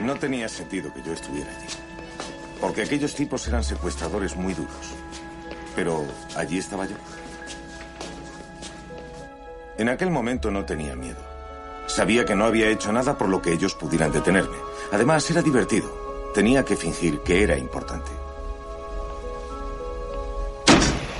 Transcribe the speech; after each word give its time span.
No 0.00 0.14
tenía 0.16 0.48
sentido 0.48 0.92
que 0.92 1.02
yo 1.02 1.12
estuviera 1.12 1.50
allí. 1.50 1.66
Porque 2.60 2.82
aquellos 2.82 3.14
tipos 3.14 3.46
eran 3.48 3.64
secuestradores 3.64 4.36
muy 4.36 4.54
duros. 4.54 4.94
Pero 5.74 6.04
allí 6.36 6.58
estaba 6.58 6.86
yo. 6.86 6.96
En 9.76 9.88
aquel 9.88 10.10
momento 10.10 10.50
no 10.50 10.64
tenía 10.64 10.96
miedo. 10.96 11.20
Sabía 11.86 12.24
que 12.24 12.34
no 12.34 12.44
había 12.44 12.68
hecho 12.68 12.92
nada 12.92 13.16
por 13.16 13.28
lo 13.28 13.40
que 13.40 13.52
ellos 13.52 13.74
pudieran 13.74 14.12
detenerme. 14.12 14.56
Además, 14.92 15.30
era 15.30 15.42
divertido. 15.42 16.30
Tenía 16.34 16.64
que 16.64 16.76
fingir 16.76 17.20
que 17.20 17.42
era 17.42 17.56
importante. 17.56 18.10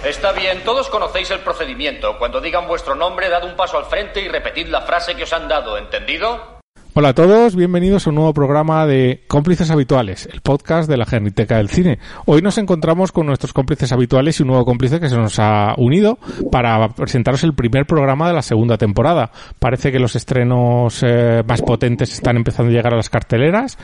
Está 0.05 0.33
bien, 0.33 0.63
todos 0.65 0.89
conocéis 0.89 1.31
el 1.31 1.41
procedimiento. 1.41 2.19
Cuando 2.19 2.41
digan 2.41 2.69
vuestro 2.69 2.95
nombre, 2.95 3.29
dad 3.29 3.45
un 3.45 3.57
paso 3.57 3.79
al 3.79 3.87
frente 3.87 4.21
y 4.21 4.29
repetid 4.29 4.69
la 4.69 4.83
frase 4.83 5.17
que 5.17 5.25
os 5.25 5.33
han 5.33 5.49
dado, 5.49 5.77
¿entendido? 5.77 6.58
Hola 7.01 7.11
a 7.11 7.15
todos, 7.15 7.55
bienvenidos 7.55 8.05
a 8.05 8.11
un 8.11 8.17
nuevo 8.17 8.35
programa 8.35 8.85
de 8.85 9.23
Cómplices 9.29 9.71
Habituales, 9.71 10.29
el 10.33 10.41
podcast 10.41 10.91
de 10.91 10.97
la 10.97 11.07
Geniteca 11.07 11.59
del 11.59 11.69
Cine. 11.69 12.01
Hoy 12.27 12.43
nos 12.43 12.59
encontramos 12.59 13.13
con 13.13 13.25
nuestros 13.25 13.53
cómplices 13.53 13.93
habituales 13.93 14.41
y 14.41 14.43
un 14.43 14.49
nuevo 14.49 14.65
cómplice 14.65 14.99
que 14.99 15.09
se 15.09 15.17
nos 15.17 15.39
ha 15.39 15.75
unido 15.77 16.19
para 16.51 16.89
presentaros 16.89 17.45
el 17.45 17.55
primer 17.55 17.87
programa 17.87 18.27
de 18.27 18.35
la 18.35 18.43
segunda 18.43 18.79
temporada. 18.79 19.31
Parece 19.61 19.93
que 19.93 20.01
los 20.01 20.17
estrenos 20.17 21.01
eh, 21.05 21.45
más 21.47 21.63
potentes 21.63 22.13
están 22.13 22.37
empezando 22.37 22.73
a 22.73 22.75
llegar 22.75 22.95
a 22.95 22.97
las 22.97 23.11
carteleras 23.11 23.79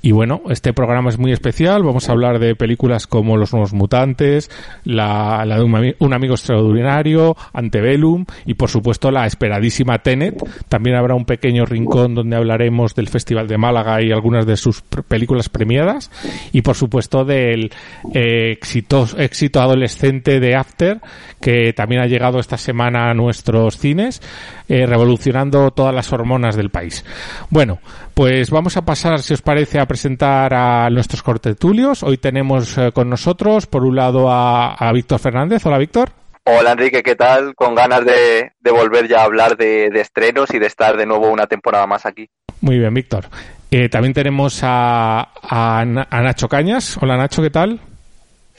y 0.00 0.12
bueno, 0.12 0.42
este 0.48 0.72
programa 0.72 1.10
es 1.10 1.18
muy 1.18 1.32
especial. 1.32 1.82
Vamos 1.82 2.08
a 2.08 2.12
hablar 2.12 2.38
de 2.38 2.54
películas 2.54 3.08
como 3.08 3.36
Los 3.36 3.52
Nuevos 3.52 3.72
Mutantes, 3.72 4.48
la, 4.84 5.44
de 5.44 5.94
un, 5.98 6.14
amigo 6.14 6.34
extraordinario, 6.34 7.36
Antebellum 7.52 8.26
y 8.46 8.54
por 8.54 8.70
supuesto 8.70 9.10
la 9.10 9.26
esperadísima 9.26 9.98
Tenet. 9.98 10.40
También 10.68 10.94
habrá 10.94 11.16
un 11.16 11.24
pequeño 11.24 11.66
rincón 11.66 12.14
donde 12.14 12.36
hablaremos 12.60 12.94
del 12.94 13.08
Festival 13.08 13.48
de 13.48 13.56
Málaga 13.56 14.02
y 14.02 14.12
algunas 14.12 14.44
de 14.44 14.58
sus 14.58 14.82
películas 14.82 15.48
premiadas 15.48 16.10
y 16.52 16.60
por 16.60 16.76
supuesto 16.76 17.24
del 17.24 17.72
eh, 18.12 18.52
éxito, 18.52 19.06
éxito 19.16 19.62
adolescente 19.62 20.40
de 20.40 20.54
After 20.54 21.00
que 21.40 21.72
también 21.72 22.02
ha 22.02 22.06
llegado 22.06 22.38
esta 22.38 22.58
semana 22.58 23.10
a 23.10 23.14
nuestros 23.14 23.78
cines 23.78 24.20
eh, 24.68 24.84
revolucionando 24.84 25.70
todas 25.70 25.94
las 25.94 26.12
hormonas 26.12 26.54
del 26.54 26.68
país. 26.68 27.02
Bueno, 27.48 27.78
pues 28.12 28.50
vamos 28.50 28.76
a 28.76 28.82
pasar, 28.82 29.20
si 29.20 29.32
os 29.32 29.40
parece, 29.40 29.80
a 29.80 29.86
presentar 29.86 30.52
a 30.52 30.90
nuestros 30.90 31.22
cortetulios. 31.22 32.02
Hoy 32.02 32.18
tenemos 32.18 32.76
eh, 32.76 32.92
con 32.92 33.08
nosotros, 33.08 33.66
por 33.66 33.84
un 33.84 33.96
lado, 33.96 34.30
a, 34.30 34.74
a 34.74 34.92
Víctor 34.92 35.18
Fernández. 35.18 35.64
Hola, 35.64 35.78
Víctor. 35.78 36.10
Hola 36.44 36.72
Enrique, 36.72 37.02
¿qué 37.02 37.16
tal? 37.16 37.54
Con 37.54 37.74
ganas 37.74 38.04
de, 38.04 38.52
de 38.58 38.70
volver 38.70 39.06
ya 39.06 39.20
a 39.20 39.24
hablar 39.24 39.56
de, 39.56 39.90
de, 39.90 40.00
estrenos 40.00 40.52
y 40.54 40.58
de 40.58 40.66
estar 40.66 40.96
de 40.96 41.04
nuevo 41.04 41.30
una 41.30 41.46
temporada 41.46 41.86
más 41.86 42.06
aquí. 42.06 42.30
Muy 42.60 42.78
bien, 42.78 42.92
Víctor. 42.94 43.26
Eh, 43.70 43.88
también 43.88 44.12
tenemos 44.12 44.60
a, 44.62 45.28
a, 45.42 45.80
a, 45.80 46.20
Nacho 46.22 46.48
Cañas. 46.48 46.98
Hola 47.00 47.16
Nacho, 47.16 47.40
¿qué 47.40 47.50
tal? 47.50 47.80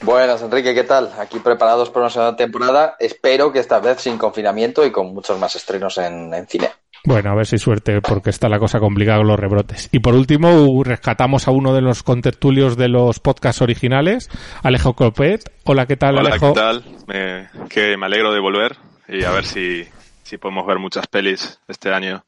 Buenas 0.00 0.42
Enrique, 0.42 0.74
¿qué 0.74 0.84
tal? 0.84 1.12
Aquí 1.18 1.38
preparados 1.38 1.90
para 1.90 2.06
una 2.06 2.10
segunda 2.10 2.36
temporada. 2.36 2.96
Espero 2.98 3.52
que 3.52 3.60
esta 3.60 3.78
vez 3.78 4.00
sin 4.00 4.18
confinamiento 4.18 4.84
y 4.84 4.90
con 4.90 5.14
muchos 5.14 5.38
más 5.38 5.54
estrenos 5.54 5.98
en, 5.98 6.34
en 6.34 6.46
cine. 6.48 6.70
Bueno, 7.04 7.30
a 7.30 7.34
ver 7.34 7.46
si 7.46 7.58
suerte, 7.58 8.00
porque 8.00 8.30
está 8.30 8.48
la 8.48 8.60
cosa 8.60 8.78
complicada 8.78 9.18
con 9.18 9.26
los 9.26 9.38
rebrotes. 9.38 9.88
Y 9.92 9.98
por 9.98 10.14
último, 10.14 10.82
rescatamos 10.84 11.48
a 11.48 11.50
uno 11.50 11.74
de 11.74 11.80
los 11.80 12.02
contertulios 12.02 12.76
de 12.76 12.88
los 12.88 13.18
podcasts 13.18 13.60
originales, 13.60 14.30
Alejo 14.62 14.94
Copet. 14.94 15.42
Hola, 15.64 15.86
¿qué 15.86 15.96
tal, 15.96 16.16
Hola, 16.18 16.30
Alejo? 16.30 16.54
¿qué 16.54 16.60
tal? 16.60 16.84
Me, 17.08 17.48
que 17.68 17.96
me 17.96 18.06
alegro 18.06 18.32
de 18.32 18.40
volver 18.40 18.76
y 19.08 19.24
a 19.24 19.32
ver 19.32 19.44
si, 19.44 19.84
si 20.22 20.38
podemos 20.38 20.64
ver 20.66 20.78
muchas 20.78 21.06
pelis 21.08 21.60
este 21.66 21.92
año. 21.92 22.24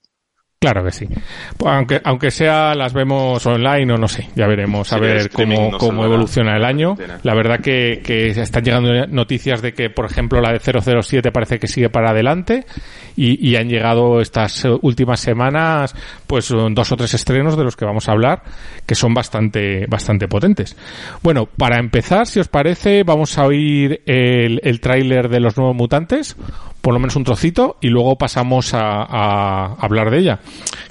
Claro 0.65 0.83
que 0.83 0.93
sí. 0.93 1.07
Pues 1.59 1.75
aunque, 1.75 2.01
aunque 2.03 2.31
sea, 2.31 2.75
las 2.75 2.95
vemos 2.95 3.45
online 3.45 3.93
o 3.93 3.99
no 3.99 4.09
sé, 4.09 4.31
ya 4.35 4.47
veremos 4.47 4.91
a 4.95 4.97
Sí, 4.97 5.01
ver 5.03 5.29
cómo, 5.29 5.73
no 5.73 5.77
cómo 5.77 6.07
evoluciona 6.07 6.57
el 6.57 6.65
año. 6.65 6.97
La 7.23 7.35
verdad 7.35 7.61
que, 7.61 8.01
que 8.03 8.29
están 8.29 8.65
llegando 8.65 9.07
noticias 9.09 9.61
de 9.61 9.75
que, 9.75 9.91
por 9.91 10.07
ejemplo, 10.07 10.41
la 10.41 10.53
de 10.55 10.61
007 10.61 11.33
parece 11.33 11.59
que 11.59 11.69
sigue 11.69 11.91
para 11.91 12.13
adelante 12.13 12.65
y, 13.15 13.47
y 13.47 13.57
han 13.57 13.69
llegado 13.69 14.23
estas 14.23 14.65
eh, 14.65 14.71
últimas 14.81 15.21
semanas, 15.21 15.95
pues 16.27 16.47
son 16.47 16.75
dos 16.75 16.91
o 16.93 16.97
tres 16.97 17.13
estrenos 17.13 17.59
de 17.59 17.65
los 17.65 17.77
que 17.77 17.85
vamos 17.85 18.09
a 18.09 18.13
hablar, 18.13 18.43
que 18.87 18.95
son 18.95 19.13
bastante, 19.13 19.85
bastante 19.87 20.29
potentes. 20.29 20.79
Bueno, 21.23 21.45
para 21.45 21.79
empezar, 21.79 22.27
si 22.27 22.41
os 22.41 22.49
parece, 22.49 23.03
vamos 23.05 23.37
a 23.37 23.45
oír 23.45 24.01
el, 24.07 24.63
el 24.65 24.81
tráiler 24.81 25.29
de 25.29 25.41
los 25.41 25.59
nuevos 25.59 25.77
mutantes, 25.77 26.37
por 26.81 26.95
lo 26.95 27.01
menos 27.01 27.17
un 27.17 27.25
trocito, 27.25 27.77
y 27.83 27.89
luego 27.89 28.17
pasamos 28.17 28.73
a, 28.73 29.03
a 29.03 29.75
hablar 29.75 30.11
de 30.11 30.19
ella. 30.21 30.41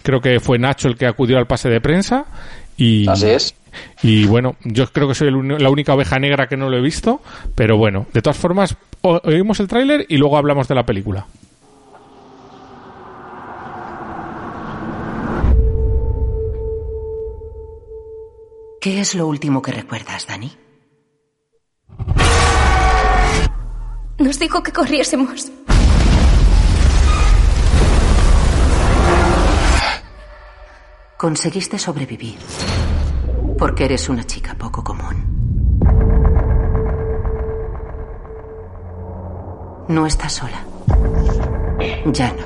Creo 0.01 0.21
que 0.21 0.39
fue 0.39 0.59
Nacho 0.59 0.87
el 0.87 0.97
que 0.97 1.05
acudió 1.05 1.37
al 1.37 1.47
pase 1.47 1.69
de 1.69 1.79
prensa 1.81 2.25
y 2.77 3.07
Así 3.07 3.29
es. 3.29 3.55
y 4.01 4.25
bueno, 4.25 4.55
yo 4.63 4.87
creo 4.91 5.07
que 5.07 5.15
soy 5.15 5.29
el 5.29 5.47
la 5.63 5.69
única 5.69 5.93
oveja 5.93 6.19
negra 6.19 6.47
que 6.47 6.57
no 6.57 6.69
lo 6.69 6.77
he 6.77 6.81
visto, 6.81 7.21
pero 7.55 7.77
bueno, 7.77 8.05
de 8.13 8.21
todas 8.21 8.37
formas, 8.37 8.75
o- 9.01 9.21
oímos 9.23 9.59
el 9.59 9.67
tráiler 9.67 10.05
y 10.09 10.17
luego 10.17 10.37
hablamos 10.37 10.67
de 10.67 10.75
la 10.75 10.85
película. 10.85 11.25
¿Qué 18.81 18.99
es 18.99 19.15
lo 19.15 19.27
último 19.27 19.61
que 19.61 19.71
recuerdas, 19.71 20.27
Dani? 20.27 20.51
Nos 24.19 24.39
dijo 24.39 24.61
que 24.61 24.71
corriésemos. 24.71 25.51
Conseguiste 31.23 31.79
sobrevivir. 31.79 32.37
Porque 33.57 33.85
eres 33.85 34.09
una 34.09 34.25
chica 34.25 34.55
poco 34.55 34.83
común. 34.83 35.15
No 39.87 40.05
estás 40.05 40.33
sola. 40.33 40.65
Ya 42.07 42.27
no. 42.33 42.43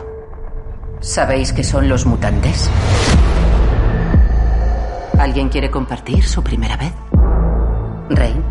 ¿Sabéis 1.00 1.54
qué 1.54 1.64
son 1.64 1.90
los 1.90 2.06
mutantes? 2.06 2.70
¿Alguien 5.18 5.50
quiere 5.50 5.72
compartir 5.72 6.24
su 6.24 6.44
primera 6.44 6.78
vez? 6.78 6.94
Rain. 8.12 8.44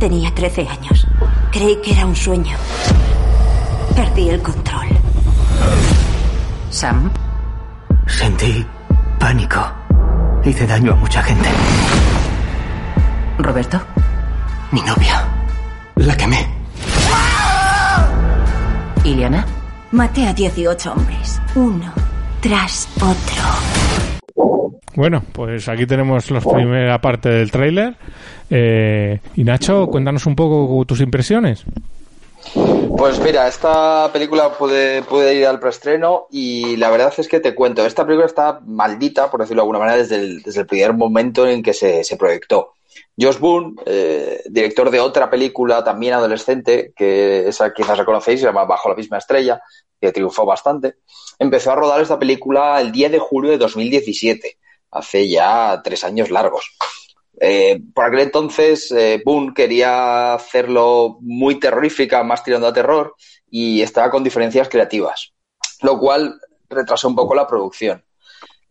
Tenía 0.00 0.34
13 0.34 0.66
años. 0.66 1.06
Creí 1.52 1.80
que 1.80 1.92
era 1.92 2.06
un 2.06 2.16
sueño. 2.16 2.56
Perdí 3.94 4.30
el 4.30 4.42
control. 4.42 4.88
Sam. 6.70 7.08
Sentí 8.08 8.66
pánico. 9.24 9.58
Hice 10.44 10.66
daño 10.66 10.92
a 10.92 10.96
mucha 10.96 11.22
gente. 11.22 11.48
Roberto. 13.38 13.80
Mi 14.70 14.82
novia. 14.82 15.26
La 15.96 16.14
quemé. 16.14 16.46
Iliana. 19.02 19.46
Maté 19.92 20.26
a 20.26 20.34
18 20.34 20.92
hombres. 20.92 21.40
Uno 21.54 21.90
tras 22.42 22.86
otro. 22.96 23.42
Bueno, 24.94 25.22
pues 25.32 25.70
aquí 25.70 25.86
tenemos 25.86 26.30
la 26.30 26.42
primera 26.42 27.00
parte 27.00 27.30
del 27.30 27.50
tráiler. 27.50 27.96
Eh, 28.50 29.20
y 29.36 29.44
Nacho, 29.44 29.86
cuéntanos 29.86 30.26
un 30.26 30.36
poco 30.36 30.84
tus 30.84 31.00
impresiones. 31.00 31.64
Pues 32.96 33.18
mira, 33.20 33.48
esta 33.48 34.10
película 34.12 34.56
puede, 34.56 35.02
puede 35.02 35.34
ir 35.34 35.46
al 35.46 35.60
preestreno 35.60 36.26
y 36.30 36.76
la 36.76 36.90
verdad 36.90 37.12
es 37.16 37.28
que 37.28 37.40
te 37.40 37.54
cuento, 37.54 37.84
esta 37.84 38.04
película 38.04 38.26
está 38.26 38.60
maldita, 38.64 39.30
por 39.30 39.40
decirlo 39.40 39.62
de 39.62 39.64
alguna 39.64 39.78
manera, 39.80 39.98
desde 39.98 40.16
el, 40.16 40.42
desde 40.42 40.60
el 40.60 40.66
primer 40.66 40.94
momento 40.94 41.46
en 41.46 41.62
que 41.62 41.74
se, 41.74 42.04
se 42.04 42.16
proyectó. 42.16 42.74
Josh 43.18 43.38
Boone, 43.38 43.74
eh, 43.86 44.42
director 44.46 44.90
de 44.90 45.00
otra 45.00 45.30
película 45.30 45.84
también 45.84 46.14
adolescente, 46.14 46.92
que 46.96 47.48
esa 47.48 47.72
quizás 47.72 47.98
la 47.98 48.04
conocéis, 48.04 48.40
se 48.40 48.46
llama 48.46 48.64
Bajo 48.64 48.88
la 48.88 48.96
misma 48.96 49.18
estrella, 49.18 49.60
que 50.00 50.12
triunfó 50.12 50.44
bastante, 50.44 50.96
empezó 51.38 51.72
a 51.72 51.76
rodar 51.76 52.00
esta 52.00 52.18
película 52.18 52.80
el 52.80 52.92
10 52.92 53.12
de 53.12 53.18
julio 53.18 53.50
de 53.50 53.58
2017, 53.58 54.58
hace 54.90 55.28
ya 55.28 55.80
tres 55.82 56.04
años 56.04 56.30
largos. 56.30 56.76
Eh, 57.40 57.80
por 57.94 58.04
aquel 58.04 58.20
entonces, 58.20 58.90
eh, 58.92 59.22
Boone 59.24 59.52
quería 59.54 60.34
hacerlo 60.34 61.18
muy 61.20 61.58
terrorífica, 61.58 62.22
más 62.22 62.44
tirando 62.44 62.66
a 62.66 62.72
terror, 62.72 63.14
y 63.50 63.82
estaba 63.82 64.10
con 64.10 64.24
diferencias 64.24 64.68
creativas, 64.68 65.32
lo 65.82 65.98
cual 65.98 66.40
retrasó 66.68 67.08
un 67.08 67.16
poco 67.16 67.34
la 67.34 67.46
producción. 67.46 68.04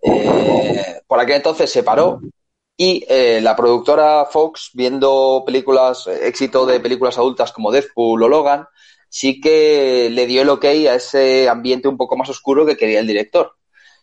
Eh, 0.01 1.01
por 1.07 1.19
aquel 1.19 1.37
entonces 1.37 1.71
se 1.71 1.83
paró 1.83 2.21
y 2.75 3.05
eh, 3.07 3.39
la 3.41 3.55
productora 3.55 4.25
Fox, 4.25 4.71
viendo 4.73 5.43
películas, 5.45 6.07
éxito 6.07 6.65
de 6.65 6.79
películas 6.79 7.17
adultas 7.17 7.51
como 7.51 7.71
Deadpool 7.71 8.23
o 8.23 8.27
Logan, 8.27 8.67
sí 9.09 9.39
que 9.39 10.09
le 10.11 10.25
dio 10.25 10.41
el 10.41 10.49
ok 10.49 10.65
a 10.65 10.95
ese 10.95 11.47
ambiente 11.47 11.87
un 11.87 11.97
poco 11.97 12.17
más 12.17 12.29
oscuro 12.29 12.65
que 12.65 12.75
quería 12.75 12.99
el 12.99 13.07
director. 13.07 13.53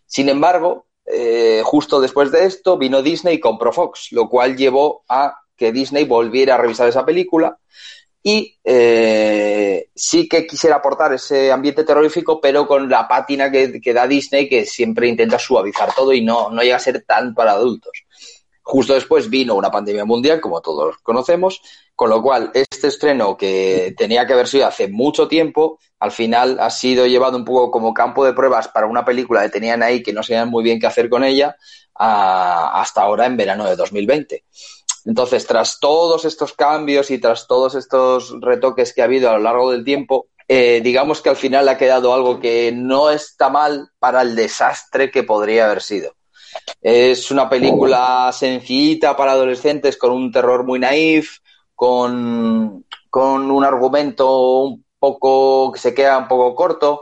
Sin 0.06 0.28
embargo, 0.28 0.86
eh, 1.12 1.62
justo 1.64 2.00
después 2.00 2.30
de 2.30 2.44
esto 2.46 2.78
vino 2.78 3.02
Disney 3.02 3.36
y 3.36 3.40
compró 3.40 3.72
Fox, 3.72 4.08
lo 4.12 4.28
cual 4.28 4.56
llevó 4.56 5.04
a 5.08 5.34
que 5.56 5.72
Disney 5.72 6.04
volviera 6.04 6.54
a 6.54 6.58
revisar 6.58 6.88
esa 6.88 7.04
película 7.04 7.58
y 8.22 8.58
eh, 8.64 9.88
sí 9.94 10.28
que 10.28 10.46
quisiera 10.46 10.76
aportar 10.76 11.14
ese 11.14 11.50
ambiente 11.50 11.84
terrorífico, 11.84 12.40
pero 12.40 12.66
con 12.66 12.88
la 12.88 13.08
pátina 13.08 13.50
que, 13.50 13.92
da 13.94 14.06
Disney, 14.06 14.48
que 14.48 14.66
siempre 14.66 15.08
intenta 15.08 15.38
suavizar 15.38 15.94
todo 15.94 16.12
y 16.12 16.22
no, 16.22 16.50
no 16.50 16.62
llega 16.62 16.76
a 16.76 16.80
ser 16.80 17.02
tan 17.02 17.34
para 17.34 17.52
adultos. 17.52 18.04
Justo 18.62 18.94
después 18.94 19.30
vino 19.30 19.54
una 19.54 19.70
pandemia 19.70 20.04
mundial, 20.04 20.40
como 20.40 20.60
todos 20.60 20.98
conocemos, 21.02 21.62
con 22.00 22.08
lo 22.08 22.22
cual 22.22 22.50
este 22.54 22.86
estreno 22.86 23.36
que 23.36 23.92
tenía 23.94 24.26
que 24.26 24.32
haber 24.32 24.48
sido 24.48 24.66
hace 24.66 24.88
mucho 24.88 25.28
tiempo, 25.28 25.78
al 25.98 26.10
final 26.10 26.56
ha 26.58 26.70
sido 26.70 27.06
llevado 27.06 27.36
un 27.36 27.44
poco 27.44 27.70
como 27.70 27.92
campo 27.92 28.24
de 28.24 28.32
pruebas 28.32 28.68
para 28.68 28.86
una 28.86 29.04
película 29.04 29.42
que 29.42 29.50
tenían 29.50 29.82
ahí 29.82 30.02
que 30.02 30.14
no 30.14 30.22
sabían 30.22 30.48
muy 30.48 30.64
bien 30.64 30.80
qué 30.80 30.86
hacer 30.86 31.10
con 31.10 31.24
ella, 31.24 31.56
hasta 31.94 33.02
ahora 33.02 33.26
en 33.26 33.36
verano 33.36 33.66
de 33.66 33.76
2020. 33.76 34.44
Entonces, 35.04 35.46
tras 35.46 35.78
todos 35.78 36.24
estos 36.24 36.54
cambios 36.54 37.10
y 37.10 37.18
tras 37.18 37.46
todos 37.46 37.74
estos 37.74 38.34
retoques 38.40 38.94
que 38.94 39.02
ha 39.02 39.04
habido 39.04 39.28
a 39.28 39.34
lo 39.34 39.40
largo 39.40 39.70
del 39.70 39.84
tiempo, 39.84 40.28
eh, 40.48 40.80
digamos 40.82 41.20
que 41.20 41.28
al 41.28 41.36
final 41.36 41.68
ha 41.68 41.76
quedado 41.76 42.14
algo 42.14 42.40
que 42.40 42.72
no 42.74 43.10
está 43.10 43.50
mal 43.50 43.90
para 43.98 44.22
el 44.22 44.34
desastre 44.36 45.10
que 45.10 45.22
podría 45.22 45.66
haber 45.66 45.82
sido. 45.82 46.14
Es 46.80 47.30
una 47.30 47.50
película 47.50 48.30
sencillita 48.32 49.14
para 49.18 49.32
adolescentes 49.32 49.98
con 49.98 50.12
un 50.12 50.32
terror 50.32 50.64
muy 50.64 50.78
naif, 50.78 51.40
con, 51.80 52.84
un 53.10 53.64
argumento 53.64 54.64
un 54.64 54.84
poco 54.98 55.72
que 55.72 55.80
se 55.80 55.94
queda 55.94 56.18
un 56.18 56.28
poco 56.28 56.54
corto. 56.54 57.00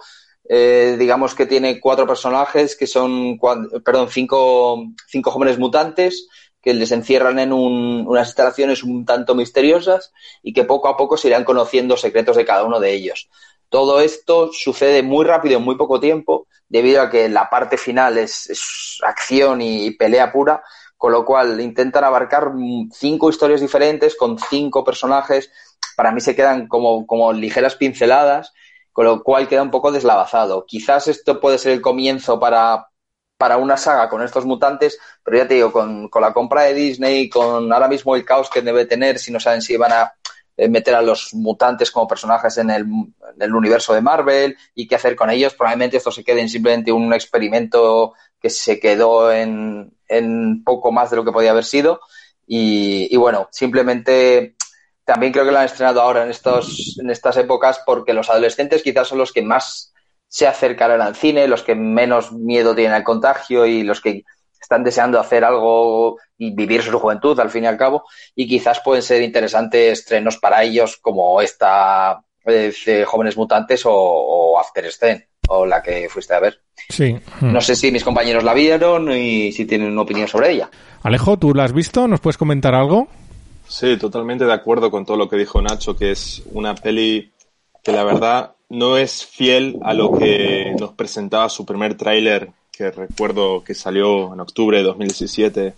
Eh, 0.49 0.95
digamos 0.97 1.35
que 1.35 1.47
tiene 1.47 1.81
cuatro 1.81 2.07
personajes 2.07 2.77
que 2.77 2.87
son, 2.87 3.39
perdón, 3.85 4.09
cinco, 4.09 4.85
cinco 5.09 5.33
jóvenes 5.33 5.59
mutantes 5.59 6.29
que 6.63 6.75
les 6.75 6.93
encierran 6.93 7.41
en 7.41 7.53
unas 7.53 8.29
instalaciones 8.29 8.85
un 8.85 9.05
tanto 9.05 9.35
misteriosas 9.35 10.13
y 10.45 10.53
que 10.53 10.65
poco 10.65 10.87
a 10.87 10.97
poco 10.97 11.17
se 11.17 11.27
irán 11.27 11.45
conociendo 11.45 11.97
secretos 11.97 12.37
de 12.37 12.45
cada 12.45 12.63
uno 12.63 12.79
de 12.79 12.93
ellos. 12.93 13.29
Todo 13.69 14.01
esto 14.01 14.51
sucede 14.53 15.03
muy 15.03 15.25
rápido 15.27 15.59
en 15.59 15.65
muy 15.65 15.77
poco 15.77 15.99
tiempo, 15.99 16.47
debido 16.69 17.03
a 17.03 17.11
que 17.11 17.29
la 17.29 17.51
parte 17.51 17.77
final 17.77 18.17
es, 18.17 18.99
acción 19.03 19.61
y 19.61 19.91
pelea 19.91 20.33
pura, 20.33 20.63
con 20.99 21.13
lo 21.13 21.25
cual 21.25 21.61
intentan 21.61 22.05
abarcar 22.05 22.53
cinco 22.93 23.31
historias 23.31 23.61
diferentes 23.61 24.17
con 24.17 24.39
cinco 24.39 24.85
personajes. 24.85 25.51
Para 25.97 26.13
mí 26.13 26.21
se 26.21 26.37
quedan 26.37 26.67
como, 26.67 27.07
como 27.07 27.33
ligeras 27.33 27.77
pinceladas, 27.77 28.53
con 28.93 29.07
lo 29.07 29.23
cual 29.23 29.49
queda 29.49 29.63
un 29.63 29.71
poco 29.71 29.93
deslavazado. 29.93 30.67
Quizás 30.67 31.07
esto 31.07 31.41
puede 31.41 31.59
ser 31.59 31.73
el 31.73 31.81
comienzo 31.81 32.41
para, 32.41 32.89
para 33.39 33.57
una 33.57 33.77
saga 33.77 34.09
con 34.09 34.23
estos 34.23 34.45
mutantes, 34.45 34.99
pero 35.23 35.39
ya 35.39 35.49
te 35.49 35.55
digo, 35.55 35.73
con, 35.73 36.09
con 36.09 36.21
la 36.21 36.33
compra 36.33 36.63
de 36.63 36.75
Disney, 36.75 37.31
con 37.31 37.73
ahora 37.73 37.89
mismo 37.89 38.17
el 38.17 38.25
caos 38.25 38.51
que 38.51 38.61
debe 38.61 38.85
tener, 38.85 39.21
si 39.21 39.33
no 39.33 39.39
saben 39.39 39.63
si 39.63 39.77
van 39.77 39.93
a 39.93 40.13
eh, 40.61 40.69
meter 40.69 40.97
a 40.97 41.03
los 41.03 41.33
mutantes 41.35 41.93
como 41.93 42.09
personajes 42.09 42.59
en 42.59 42.71
el, 42.71 42.85
universo 43.55 43.95
de 43.95 44.01
Marvel 44.01 44.57
y 44.75 44.89
qué 44.89 44.97
hacer 44.97 45.15
con 45.15 45.31
ellos. 45.31 45.55
Probablemente 45.55 45.99
esto 45.99 46.11
se 46.11 46.25
quede 46.25 46.41
en 46.41 46.49
simplemente 46.49 46.91
un 46.91 47.13
experimento 47.13 48.15
que 48.41 48.51
se 48.51 48.79
quedó 48.81 49.33
en, 49.33 49.93
poco 50.65 50.93
más 50.93 51.11
de 51.11 51.17
lo 51.17 51.25
que 51.25 51.33
podía 51.33 51.51
haber 51.51 51.65
sido. 51.65 52.01
Y, 52.47 53.15
bueno, 53.17 53.49
simplemente 53.53 54.55
también 55.05 55.33
creo 55.33 55.45
que 55.45 55.53
lo 55.53 55.59
han 55.59 55.67
estrenado 55.67 56.01
ahora 56.01 56.25
en, 56.25 56.31
estos, 56.31 56.99
en 57.01 57.11
estas 57.11 57.37
épocas 57.37 57.81
porque 57.85 58.13
los 58.13 58.29
adolescentes 58.31 58.83
quizás 58.83 59.09
son 59.09 59.19
los 59.19 59.33
que 59.33 59.43
más 59.43 59.93
se 60.29 60.47
acercarán 60.47 61.01
al 61.01 61.17
cine, 61.17 61.49
los 61.49 61.63
que 61.63 61.75
menos 61.75 62.33
miedo 62.33 62.75
tienen 62.75 62.95
al 62.95 63.05
contagio 63.05 63.65
y 63.67 63.83
los 63.83 64.01
que 64.01 64.25
están 64.61 64.85
deseando 64.85 65.19
hacer 65.19 65.45
algo 65.45 66.19
y 66.37 66.55
vivir 66.55 66.83
su 66.83 66.99
juventud 66.99 67.39
al 67.41 67.51
fin 67.51 67.65
y 67.65 67.67
al 67.67 67.79
cabo 67.79 68.05
y 68.35 68.47
quizás 68.47 68.81
pueden 68.81 69.03
ser 69.03 69.23
interesantes 69.23 70.01
estrenos 70.01 70.37
para 70.37 70.63
ellos 70.63 70.99
como 70.99 71.41
esta 71.41 72.23
eh, 72.45 73.05
Jóvenes 73.07 73.37
Mutantes 73.37 73.83
o, 73.85 74.59
After 74.59 74.91
Scene 74.93 75.28
o 75.49 75.67
la 75.67 75.83
que 75.83 76.09
fuiste 76.09 76.35
a 76.35 76.41
ver. 76.41 76.61
Sí. 76.89 77.17
No 77.41 77.61
sé 77.61 77.77
si 77.77 77.91
mis 77.91 78.05
compañeros 78.05 78.45
la 78.45 78.55
vieron 78.55 79.11
y 79.13 79.53
si 79.53 79.67
tienen 79.67 79.93
una 79.93 80.03
opinión 80.03 80.29
sobre 80.29 80.53
ella. 80.53 80.71
Alejo, 81.03 81.37
¿tú 81.37 81.55
la 81.55 81.65
has 81.65 81.73
visto? 81.73 82.09
¿Nos 82.09 82.21
puedes 82.21 82.39
comentar 82.39 82.75
algo? 82.75 83.09
Sí, 83.67 83.97
totalmente 83.99 84.45
de 84.47 84.53
acuerdo 84.53 84.91
con 84.91 85.05
todo 85.05 85.17
lo 85.17 85.29
que 85.29 85.37
dijo 85.37 85.61
Nacho, 85.61 85.97
que 85.97 86.13
es 86.13 86.43
una 86.53 86.75
peli 86.75 87.33
que 87.83 87.93
la 87.93 88.05
verdad 88.05 88.55
no 88.71 88.97
es 88.97 89.25
fiel 89.25 89.79
a 89.83 89.95
lo 89.95 90.13
que 90.13 90.75
nos 90.79 90.93
presentaba 90.93 91.49
su 91.49 91.67
primer 91.67 91.97
tráiler 91.97 92.51
que 92.79 92.93
recuerdo 92.93 93.65
que 93.65 93.75
salió 93.75 94.33
en 94.33 94.39
octubre 94.39 94.79
de 94.79 94.85
2017, 94.85 95.75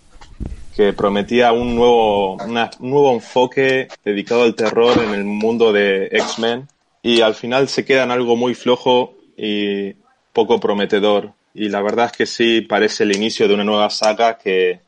que 0.75 0.93
prometía 0.93 1.51
un 1.51 1.75
nuevo, 1.75 2.35
un 2.35 2.69
nuevo 2.79 3.13
enfoque 3.13 3.87
dedicado 4.05 4.43
al 4.43 4.53
terror 4.53 5.01
en 5.03 5.15
el 5.15 5.23
mundo 5.23 5.73
de 5.73 6.05
X-Men 6.11 6.67
y 7.01 7.21
al 7.21 7.33
final 7.33 7.69
se 7.69 7.85
queda 7.85 8.03
en 8.03 8.11
algo 8.11 8.35
muy 8.35 8.53
flojo 8.53 9.15
y 9.37 9.93
poco 10.33 10.59
prometedor. 10.59 11.33
Y 11.53 11.69
la 11.69 11.81
verdad 11.81 12.07
es 12.07 12.11
que 12.13 12.25
sí 12.25 12.61
parece 12.61 13.03
el 13.03 13.15
inicio 13.15 13.47
de 13.47 13.53
una 13.55 13.63
nueva 13.63 13.89
saga 13.89 14.37
que, 14.37 14.81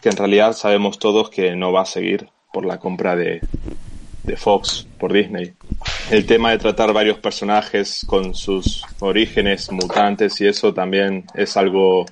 que 0.00 0.08
en 0.08 0.16
realidad 0.16 0.52
sabemos 0.52 0.98
todos 0.98 1.30
que 1.30 1.54
no 1.54 1.72
va 1.72 1.82
a 1.82 1.86
seguir 1.86 2.28
por 2.52 2.66
la 2.66 2.78
compra 2.78 3.16
de, 3.16 3.40
de 4.24 4.36
Fox 4.36 4.86
por 4.98 5.12
Disney. 5.12 5.52
El 6.10 6.26
tema 6.26 6.50
de 6.50 6.58
tratar 6.58 6.92
varios 6.92 7.18
personajes 7.18 8.04
con 8.06 8.34
sus 8.34 8.84
orígenes 9.00 9.70
mutantes 9.70 10.40
y 10.40 10.46
eso 10.46 10.74
también 10.74 11.24
es 11.34 11.56
algo 11.56 12.06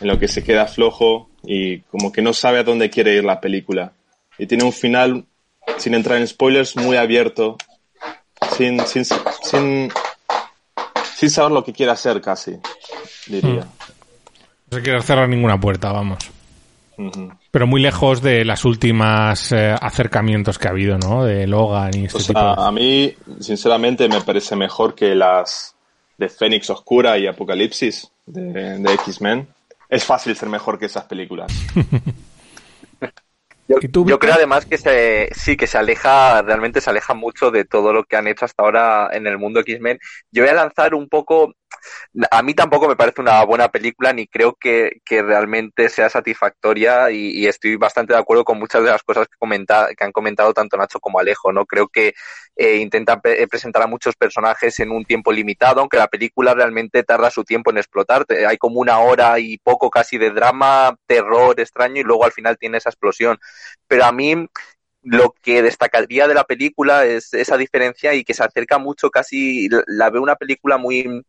en 0.00 0.08
lo 0.08 0.18
que 0.18 0.28
se 0.28 0.42
queda 0.42 0.66
flojo 0.66 1.28
y 1.42 1.80
como 1.80 2.12
que 2.12 2.22
no 2.22 2.32
sabe 2.32 2.58
a 2.58 2.64
dónde 2.64 2.90
quiere 2.90 3.14
ir 3.14 3.24
la 3.24 3.40
película. 3.40 3.92
Y 4.38 4.46
tiene 4.46 4.64
un 4.64 4.72
final, 4.72 5.26
sin 5.78 5.94
entrar 5.94 6.18
en 6.18 6.26
spoilers, 6.26 6.76
muy 6.76 6.96
abierto, 6.96 7.56
sin, 8.56 8.80
sin, 8.86 9.04
sin, 9.04 9.92
sin 11.24 11.30
saber 11.30 11.52
lo 11.52 11.64
que 11.64 11.72
quiere 11.72 11.90
hacer 11.90 12.20
casi, 12.20 12.58
diría. 13.26 13.62
Hmm. 13.62 14.70
No 14.70 14.78
se 14.78 14.82
quiere 14.82 15.02
cerrar 15.02 15.28
ninguna 15.28 15.58
puerta, 15.58 15.90
vamos. 15.90 16.18
Pero 17.50 17.66
muy 17.66 17.80
lejos 17.80 18.22
de 18.22 18.44
las 18.44 18.64
últimas 18.64 19.50
eh, 19.52 19.74
acercamientos 19.80 20.58
que 20.58 20.68
ha 20.68 20.70
habido, 20.70 20.98
¿no? 20.98 21.24
De 21.24 21.46
Logan 21.46 21.90
y 21.96 22.04
este 22.04 22.22
tipo 22.22 22.38
A 22.38 22.70
mí, 22.70 23.14
sinceramente, 23.40 24.08
me 24.08 24.20
parece 24.20 24.54
mejor 24.54 24.94
que 24.94 25.14
las 25.14 25.74
de 26.18 26.28
Fénix 26.28 26.70
Oscura 26.70 27.18
y 27.18 27.26
Apocalipsis 27.26 28.10
de, 28.26 28.78
de 28.78 28.94
X-Men. 28.94 29.48
Es 29.88 30.04
fácil 30.04 30.36
ser 30.36 30.48
mejor 30.48 30.78
que 30.78 30.86
esas 30.86 31.04
películas. 31.04 31.52
Yo, 33.66 34.18
creo 34.18 34.34
además 34.34 34.66
que 34.66 34.76
se, 34.76 35.30
sí, 35.34 35.56
que 35.56 35.66
se 35.66 35.78
aleja, 35.78 36.42
realmente 36.42 36.82
se 36.82 36.90
aleja 36.90 37.14
mucho 37.14 37.50
de 37.50 37.64
todo 37.64 37.94
lo 37.94 38.04
que 38.04 38.16
han 38.16 38.26
hecho 38.26 38.44
hasta 38.44 38.62
ahora 38.62 39.08
en 39.12 39.26
el 39.26 39.38
mundo 39.38 39.60
X-Men. 39.60 39.98
Yo 40.30 40.42
voy 40.42 40.50
a 40.50 40.54
lanzar 40.54 40.94
un 40.94 41.08
poco, 41.08 41.54
a 42.30 42.42
mí 42.42 42.54
tampoco 42.54 42.88
me 42.88 42.96
parece 42.96 43.20
una 43.20 43.44
buena 43.44 43.68
película, 43.68 44.12
ni 44.12 44.26
creo 44.26 44.54
que, 44.54 45.00
que 45.04 45.22
realmente 45.22 45.88
sea 45.88 46.08
satisfactoria 46.08 47.10
y, 47.10 47.46
estoy 47.46 47.76
bastante 47.76 48.14
de 48.14 48.18
acuerdo 48.18 48.44
con 48.44 48.58
muchas 48.58 48.82
de 48.82 48.90
las 48.90 49.02
cosas 49.02 49.28
que, 49.28 49.36
comenta, 49.38 49.88
que 49.96 50.04
han 50.04 50.12
comentado 50.12 50.52
tanto 50.54 50.76
Nacho 50.76 51.00
como 51.00 51.18
Alejo, 51.18 51.52
¿no? 51.52 51.66
Creo 51.66 51.88
que 51.88 52.14
eh, 52.56 52.76
intenta 52.76 53.20
eh, 53.24 53.46
presentar 53.48 53.82
a 53.82 53.86
muchos 53.86 54.16
personajes 54.16 54.78
en 54.80 54.90
un 54.90 55.04
tiempo 55.04 55.32
limitado, 55.32 55.80
aunque 55.80 55.98
la 55.98 56.08
película 56.08 56.54
realmente 56.54 57.02
tarda 57.02 57.30
su 57.30 57.44
tiempo 57.44 57.70
en 57.70 57.78
explotar. 57.78 58.24
Hay 58.48 58.56
como 58.58 58.80
una 58.80 59.00
hora 59.00 59.38
y 59.38 59.58
poco 59.58 59.90
casi 59.90 60.18
de 60.18 60.30
drama, 60.30 60.96
terror 61.06 61.58
extraño 61.60 62.00
y 62.00 62.04
luego 62.04 62.24
al 62.24 62.32
final 62.32 62.58
tiene 62.58 62.78
esa 62.78 62.90
explosión. 62.90 63.38
Pero 63.88 64.04
a 64.04 64.12
mí 64.12 64.48
lo 65.04 65.34
que 65.42 65.62
destacaría 65.62 66.26
de 66.26 66.34
la 66.34 66.44
película 66.44 67.04
es 67.04 67.32
esa 67.34 67.56
diferencia 67.56 68.14
y 68.14 68.24
que 68.24 68.34
se 68.34 68.42
acerca 68.42 68.78
mucho 68.78 69.10
casi, 69.10 69.68
la 69.86 70.10
veo 70.10 70.22
una 70.22 70.36
película 70.36 70.78
muy, 70.78 71.24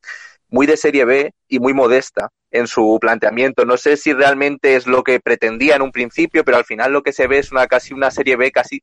muy 0.49 0.65
de 0.65 0.77
serie 0.77 1.05
B 1.05 1.33
y 1.47 1.59
muy 1.59 1.73
modesta 1.73 2.29
en 2.51 2.67
su 2.67 2.97
planteamiento. 3.01 3.65
No 3.65 3.77
sé 3.77 3.97
si 3.97 4.13
realmente 4.13 4.75
es 4.75 4.87
lo 4.87 5.03
que 5.03 5.19
pretendía 5.19 5.75
en 5.75 5.81
un 5.81 5.91
principio, 5.91 6.43
pero 6.45 6.57
al 6.57 6.65
final 6.65 6.93
lo 6.93 7.03
que 7.03 7.11
se 7.11 7.27
ve 7.27 7.39
es 7.39 7.51
una 7.51 7.67
casi 7.67 7.93
una 7.93 8.11
serie 8.11 8.35
B, 8.37 8.51
casi 8.51 8.81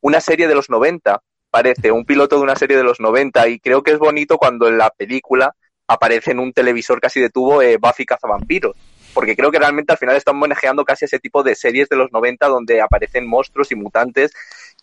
una 0.00 0.20
serie 0.20 0.48
de 0.48 0.54
los 0.54 0.68
90, 0.68 1.22
parece, 1.50 1.92
un 1.92 2.04
piloto 2.04 2.36
de 2.36 2.42
una 2.42 2.56
serie 2.56 2.76
de 2.76 2.82
los 2.82 3.00
90 3.00 3.48
y 3.48 3.58
creo 3.58 3.82
que 3.82 3.92
es 3.92 3.98
bonito 3.98 4.36
cuando 4.36 4.68
en 4.68 4.78
la 4.78 4.90
película 4.90 5.54
aparece 5.88 6.32
en 6.32 6.40
un 6.40 6.52
televisor 6.52 7.00
casi 7.00 7.20
de 7.20 7.30
tubo 7.30 7.62
eh, 7.62 7.78
Buffy 7.78 8.04
cazavampiros. 8.04 8.76
Porque 9.14 9.34
creo 9.34 9.50
que 9.50 9.58
realmente 9.58 9.92
al 9.92 9.98
final 9.98 10.14
están 10.14 10.36
manejando 10.36 10.84
casi 10.84 11.06
ese 11.06 11.18
tipo 11.18 11.42
de 11.42 11.54
series 11.54 11.88
de 11.88 11.96
los 11.96 12.12
90 12.12 12.48
donde 12.48 12.82
aparecen 12.82 13.26
monstruos 13.26 13.72
y 13.72 13.74
mutantes 13.74 14.30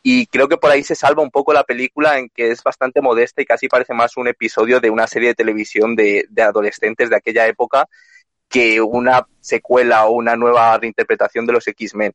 y 0.03 0.27
creo 0.27 0.49
que 0.49 0.57
por 0.57 0.69
ahí 0.69 0.83
se 0.83 0.95
salva 0.95 1.23
un 1.23 1.31
poco 1.31 1.53
la 1.53 1.63
película 1.63 2.19
en 2.19 2.29
que 2.29 2.51
es 2.51 2.61
bastante 2.61 3.01
modesta 3.01 3.41
y 3.41 3.45
casi 3.45 3.69
parece 3.69 3.93
más 3.93 4.17
un 4.17 4.27
episodio 4.27 4.81
de 4.81 4.89
una 4.89 5.07
serie 5.07 5.29
de 5.29 5.35
televisión 5.35 5.95
de, 5.95 6.25
de 6.29 6.41
adolescentes 6.41 7.09
de 7.09 7.15
aquella 7.15 7.47
época 7.47 7.87
que 8.49 8.81
una 8.81 9.25
secuela 9.39 10.05
o 10.05 10.11
una 10.11 10.35
nueva 10.35 10.77
reinterpretación 10.77 11.47
de 11.47 11.53
los 11.53 11.67
X-Men. 11.67 12.13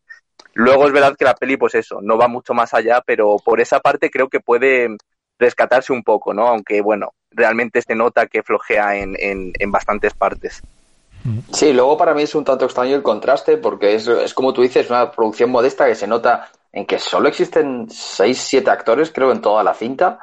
Luego 0.54 0.86
es 0.86 0.92
verdad 0.92 1.16
que 1.16 1.24
la 1.24 1.34
peli, 1.34 1.56
pues 1.56 1.74
eso, 1.74 2.00
no 2.02 2.18
va 2.18 2.28
mucho 2.28 2.54
más 2.54 2.74
allá, 2.74 3.02
pero 3.04 3.36
por 3.44 3.60
esa 3.60 3.80
parte 3.80 4.10
creo 4.10 4.28
que 4.28 4.38
puede 4.38 4.96
rescatarse 5.38 5.92
un 5.92 6.02
poco, 6.02 6.34
¿no? 6.34 6.46
Aunque, 6.46 6.80
bueno, 6.80 7.14
realmente 7.30 7.82
se 7.82 7.94
nota 7.94 8.26
que 8.26 8.42
flojea 8.42 8.96
en, 8.96 9.16
en, 9.18 9.52
en 9.58 9.70
bastantes 9.72 10.14
partes. 10.14 10.60
Sí, 11.52 11.72
luego 11.72 11.96
para 11.96 12.14
mí 12.14 12.22
es 12.22 12.34
un 12.34 12.44
tanto 12.44 12.64
extraño 12.66 12.94
el 12.94 13.02
contraste 13.02 13.56
porque 13.56 13.94
es, 13.94 14.06
es 14.06 14.32
como 14.32 14.52
tú 14.52 14.62
dices, 14.62 14.88
una 14.90 15.10
producción 15.10 15.50
modesta 15.50 15.86
que 15.86 15.94
se 15.94 16.06
nota 16.06 16.50
en 16.72 16.86
que 16.86 16.98
solo 16.98 17.28
existen 17.28 17.86
6, 17.90 18.38
7 18.38 18.70
actores, 18.70 19.10
creo, 19.12 19.32
en 19.32 19.40
toda 19.40 19.62
la 19.64 19.74
cinta. 19.74 20.18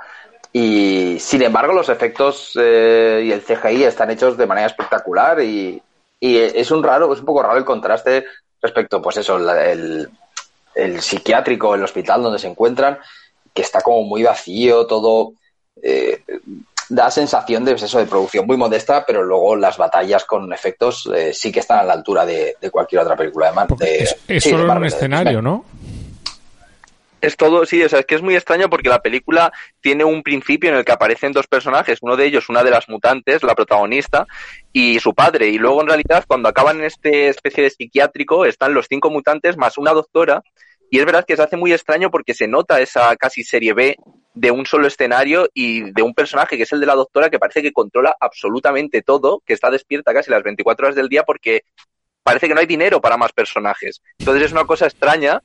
Y 0.54 1.18
sin 1.20 1.42
embargo, 1.42 1.74
los 1.74 1.90
efectos 1.90 2.52
eh, 2.60 3.24
y 3.26 3.32
el 3.32 3.42
CGI 3.44 3.84
están 3.84 4.12
hechos 4.12 4.38
de 4.38 4.46
manera 4.48 4.68
espectacular. 4.68 5.42
Y, 5.42 5.82
y, 6.20 6.38
es 6.38 6.72
un 6.72 6.82
raro, 6.84 7.12
es 7.14 7.20
un 7.20 7.26
poco 7.26 7.44
raro 7.44 7.58
el 7.58 7.66
contraste 7.66 8.26
respecto, 8.62 9.02
pues 9.02 9.18
eso, 9.18 9.38
el, 9.38 10.10
el 10.74 11.02
psiquiátrico, 11.02 11.76
el 11.76 11.84
hospital 11.84 12.24
donde 12.24 12.40
se 12.40 12.48
encuentran, 12.48 12.98
que 13.54 13.62
está 13.62 13.82
como 13.82 14.04
muy 14.04 14.24
vacío, 14.24 14.88
todo. 14.88 15.34
Eh, 15.82 16.22
da 16.88 17.10
sensación 17.10 17.66
de 17.66 17.72
pues 17.72 17.84
eso 17.84 17.98
de 17.98 18.06
producción 18.06 18.46
muy 18.46 18.58
modesta, 18.58 19.04
pero 19.06 19.24
luego 19.24 19.56
las 19.56 19.76
batallas 19.78 20.24
con 20.24 20.54
efectos 20.54 21.10
eh, 21.14 21.34
sí 21.34 21.52
que 21.52 21.60
están 21.60 21.80
a 21.80 21.84
la 21.84 21.94
altura 21.94 22.26
de, 22.26 22.56
de 22.62 22.70
cualquier 22.70 23.02
otra 23.02 23.16
película 23.16 23.48
de 23.48 23.54
Marvel. 23.54 23.78
Es, 24.28 24.44
solo 24.44 24.66
de 24.66 24.72
un 24.72 24.86
escenario, 24.86 25.38
de- 25.38 25.42
¿no? 25.42 25.66
Es 27.26 27.38
todo, 27.38 27.66
sí, 27.66 27.82
o 27.82 27.90
sea, 27.90 28.02
es 28.02 28.06
que 28.06 28.14
es 28.14 28.22
muy 28.22 28.36
extraño 28.36 28.70
porque 28.70 28.88
la 28.88 29.02
película 29.02 29.52
tiene 29.82 30.04
un 30.04 30.22
principio 30.22 30.70
en 30.70 30.76
el 30.76 30.86
que 30.86 30.92
aparecen 30.92 31.32
dos 31.32 31.48
personajes, 31.48 31.98
uno 32.04 32.16
de 32.16 32.28
ellos, 32.28 32.50
una 32.50 32.62
de 32.62 32.70
las 32.70 32.88
mutantes, 32.88 33.42
la 33.42 33.56
protagonista, 33.56 34.28
y 34.72 35.00
su 35.00 35.16
padre. 35.16 35.48
Y 35.48 35.58
luego, 35.58 35.82
en 35.82 35.88
realidad, 35.88 36.24
cuando 36.28 36.50
acaban 36.50 36.78
en 36.78 36.84
este 36.86 37.30
especie 37.30 37.64
de 37.64 37.72
psiquiátrico, 37.72 38.46
están 38.46 38.76
los 38.76 38.86
cinco 38.88 39.10
mutantes 39.10 39.58
más 39.58 39.80
una 39.80 39.92
doctora. 39.92 40.44
Y 40.92 41.00
es 41.00 41.06
verdad 41.06 41.26
que 41.28 41.36
se 41.36 41.42
hace 41.42 41.58
muy 41.58 41.74
extraño 41.74 42.12
porque 42.12 42.36
se 42.36 42.48
nota 42.48 42.80
esa 42.80 43.16
casi 43.16 43.44
serie 43.44 43.74
B 43.74 43.98
de 44.36 44.52
un 44.52 44.68
solo 44.68 44.86
escenario 44.86 45.50
y 45.52 45.92
de 45.94 46.04
un 46.04 46.14
personaje 46.14 46.58
que 46.58 46.64
es 46.64 46.74
el 46.74 46.80
de 46.80 46.86
la 46.86 46.94
doctora 46.94 47.32
que 47.32 47.40
parece 47.40 47.64
que 47.64 47.74
controla 47.74 48.16
absolutamente 48.20 49.02
todo, 49.02 49.42
que 49.48 49.54
está 49.54 49.72
despierta 49.72 50.14
casi 50.14 50.30
las 50.30 50.44
24 50.44 50.86
horas 50.86 50.96
del 50.96 51.10
día 51.10 51.24
porque 51.24 51.64
parece 52.26 52.48
que 52.48 52.56
no 52.56 52.60
hay 52.60 52.66
dinero 52.66 53.00
para 53.00 53.18
más 53.18 53.32
personajes. 53.34 54.02
Entonces 54.18 54.48
es 54.48 54.52
una 54.52 54.66
cosa 54.66 54.88
extraña, 54.88 55.44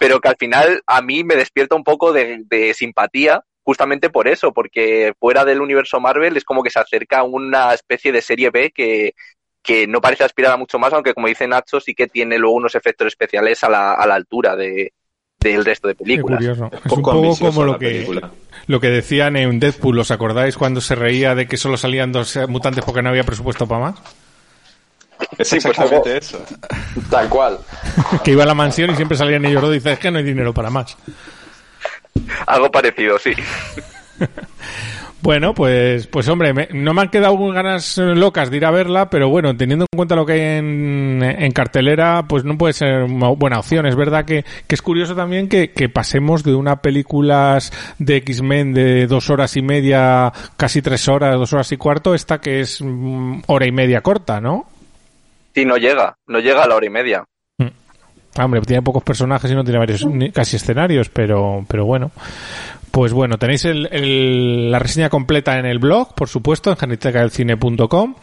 pero 0.00 0.20
que 0.20 0.28
al 0.28 0.36
final 0.36 0.82
a 0.84 1.00
mí 1.00 1.22
me 1.22 1.36
despierta 1.36 1.76
un 1.76 1.84
poco 1.84 2.12
de, 2.12 2.42
de 2.46 2.74
simpatía 2.74 3.44
justamente 3.62 4.10
por 4.10 4.26
eso, 4.26 4.52
porque 4.52 5.14
fuera 5.20 5.44
del 5.44 5.60
universo 5.60 6.00
Marvel 6.00 6.36
es 6.36 6.44
como 6.44 6.64
que 6.64 6.70
se 6.70 6.80
acerca 6.80 7.20
a 7.20 7.22
una 7.22 7.72
especie 7.72 8.10
de 8.10 8.22
serie 8.22 8.50
B 8.50 8.72
que, 8.74 9.14
que 9.62 9.86
no 9.86 10.00
parece 10.00 10.24
aspirar 10.24 10.52
a 10.52 10.56
mucho 10.56 10.80
más, 10.80 10.92
aunque 10.92 11.14
como 11.14 11.28
dice 11.28 11.46
Nacho, 11.46 11.78
sí 11.78 11.94
que 11.94 12.08
tiene 12.08 12.38
luego 12.38 12.56
unos 12.56 12.74
efectos 12.74 13.06
especiales 13.06 13.62
a 13.62 13.68
la, 13.68 13.92
a 13.92 14.06
la 14.06 14.16
altura 14.16 14.56
de, 14.56 14.92
del 15.38 15.64
resto 15.64 15.86
de 15.86 15.94
películas. 15.94 16.38
curioso. 16.38 16.70
Es 16.72 16.92
un 16.92 17.02
poco 17.02 17.36
como 17.38 17.64
lo 17.64 17.78
que, 17.78 18.20
lo 18.66 18.80
que 18.80 18.88
decían 18.88 19.36
en 19.36 19.60
Deadpool, 19.60 20.00
¿os 20.00 20.10
acordáis 20.10 20.56
cuando 20.56 20.80
se 20.80 20.96
reía 20.96 21.36
de 21.36 21.46
que 21.46 21.56
solo 21.56 21.76
salían 21.76 22.10
dos 22.10 22.34
eh, 22.34 22.48
mutantes 22.48 22.84
porque 22.84 23.02
no 23.02 23.10
había 23.10 23.22
presupuesto 23.22 23.68
para 23.68 23.92
más? 23.92 24.25
Es 25.20 25.36
pues 25.36 25.52
exactamente 25.54 26.10
algo- 26.10 26.18
eso. 26.18 26.42
Tal 27.10 27.28
cual. 27.28 27.58
que 28.24 28.32
iba 28.32 28.42
a 28.42 28.46
la 28.46 28.54
mansión 28.54 28.90
y 28.90 28.96
siempre 28.96 29.16
salían 29.16 29.44
ellos 29.44 29.62
dos 29.62 29.74
y 29.74 29.88
es 29.88 29.98
que 29.98 30.10
no 30.10 30.18
hay 30.18 30.24
dinero 30.24 30.52
para 30.54 30.70
más. 30.70 30.96
Algo 32.46 32.70
parecido, 32.70 33.18
sí. 33.18 33.32
Bueno, 35.22 35.54
pues, 35.54 36.06
pues 36.06 36.28
hombre, 36.28 36.52
me- 36.52 36.68
no 36.72 36.94
me 36.94 37.00
han 37.02 37.08
quedado 37.08 37.36
ganas 37.48 37.98
eh, 37.98 38.02
locas 38.14 38.48
de 38.48 38.58
ir 38.58 38.64
a 38.64 38.70
verla, 38.70 39.10
pero 39.10 39.28
bueno, 39.28 39.56
teniendo 39.56 39.84
en 39.90 39.96
cuenta 39.96 40.14
lo 40.14 40.24
que 40.24 40.34
hay 40.34 40.40
en, 40.58 41.20
en 41.20 41.50
cartelera, 41.52 42.24
pues 42.28 42.44
no 42.44 42.56
puede 42.56 42.74
ser 42.74 43.02
una 43.02 43.28
buena 43.30 43.58
opción. 43.58 43.86
Es 43.86 43.96
verdad 43.96 44.24
que, 44.24 44.44
que 44.68 44.74
es 44.76 44.82
curioso 44.82 45.16
también 45.16 45.48
que, 45.48 45.72
que 45.72 45.88
pasemos 45.88 46.44
de 46.44 46.54
una 46.54 46.76
películas 46.76 47.72
de 47.98 48.16
X-Men 48.18 48.72
de 48.72 49.06
dos 49.08 49.28
horas 49.28 49.56
y 49.56 49.62
media, 49.62 50.32
casi 50.56 50.80
tres 50.80 51.08
horas, 51.08 51.34
dos 51.34 51.52
horas 51.54 51.72
y 51.72 51.76
cuarto, 51.76 52.14
esta 52.14 52.38
que 52.40 52.60
es 52.60 52.80
mm, 52.80 53.40
hora 53.48 53.66
y 53.66 53.72
media 53.72 54.02
corta, 54.02 54.40
¿no? 54.40 54.66
Sí, 55.56 55.64
no 55.64 55.78
llega, 55.78 56.18
no 56.26 56.38
llega 56.38 56.64
a 56.64 56.68
la 56.68 56.74
hora 56.74 56.84
y 56.84 56.90
media. 56.90 57.24
Ah, 58.38 58.44
Hombre, 58.44 58.60
tiene 58.60 58.82
pocos 58.82 59.02
personajes 59.02 59.50
y 59.50 59.54
no 59.54 59.64
tiene 59.64 59.78
varios, 59.78 60.04
ni- 60.04 60.30
casi 60.30 60.56
escenarios, 60.56 61.08
pero, 61.08 61.64
pero 61.66 61.86
bueno. 61.86 62.10
Pues 62.90 63.14
bueno, 63.14 63.38
tenéis 63.38 63.64
el- 63.64 63.88
el- 63.90 64.70
la 64.70 64.78
reseña 64.78 65.08
completa 65.08 65.58
en 65.58 65.64
el 65.64 65.78
blog, 65.78 66.14
por 66.14 66.28
supuesto, 66.28 66.68
en 66.68 66.76
genitecadelcine.com. 66.76 68.14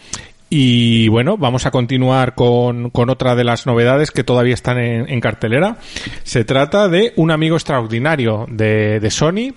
Y 0.55 1.07
bueno, 1.07 1.35
vamos 1.35 1.65
a 1.65 1.71
continuar 1.71 2.35
con, 2.35 2.91
con 2.91 3.09
otra 3.09 3.33
de 3.33 3.43
las 3.43 3.65
novedades 3.65 4.11
que 4.11 4.23
todavía 4.23 4.53
están 4.53 4.77
en, 4.77 5.09
en 5.09 5.19
cartelera. 5.19 5.77
Se 6.21 6.45
trata 6.45 6.87
de 6.89 7.11
Un 7.15 7.31
amigo 7.31 7.55
extraordinario 7.55 8.45
de, 8.51 8.99
de 8.99 9.09
Sony. 9.09 9.55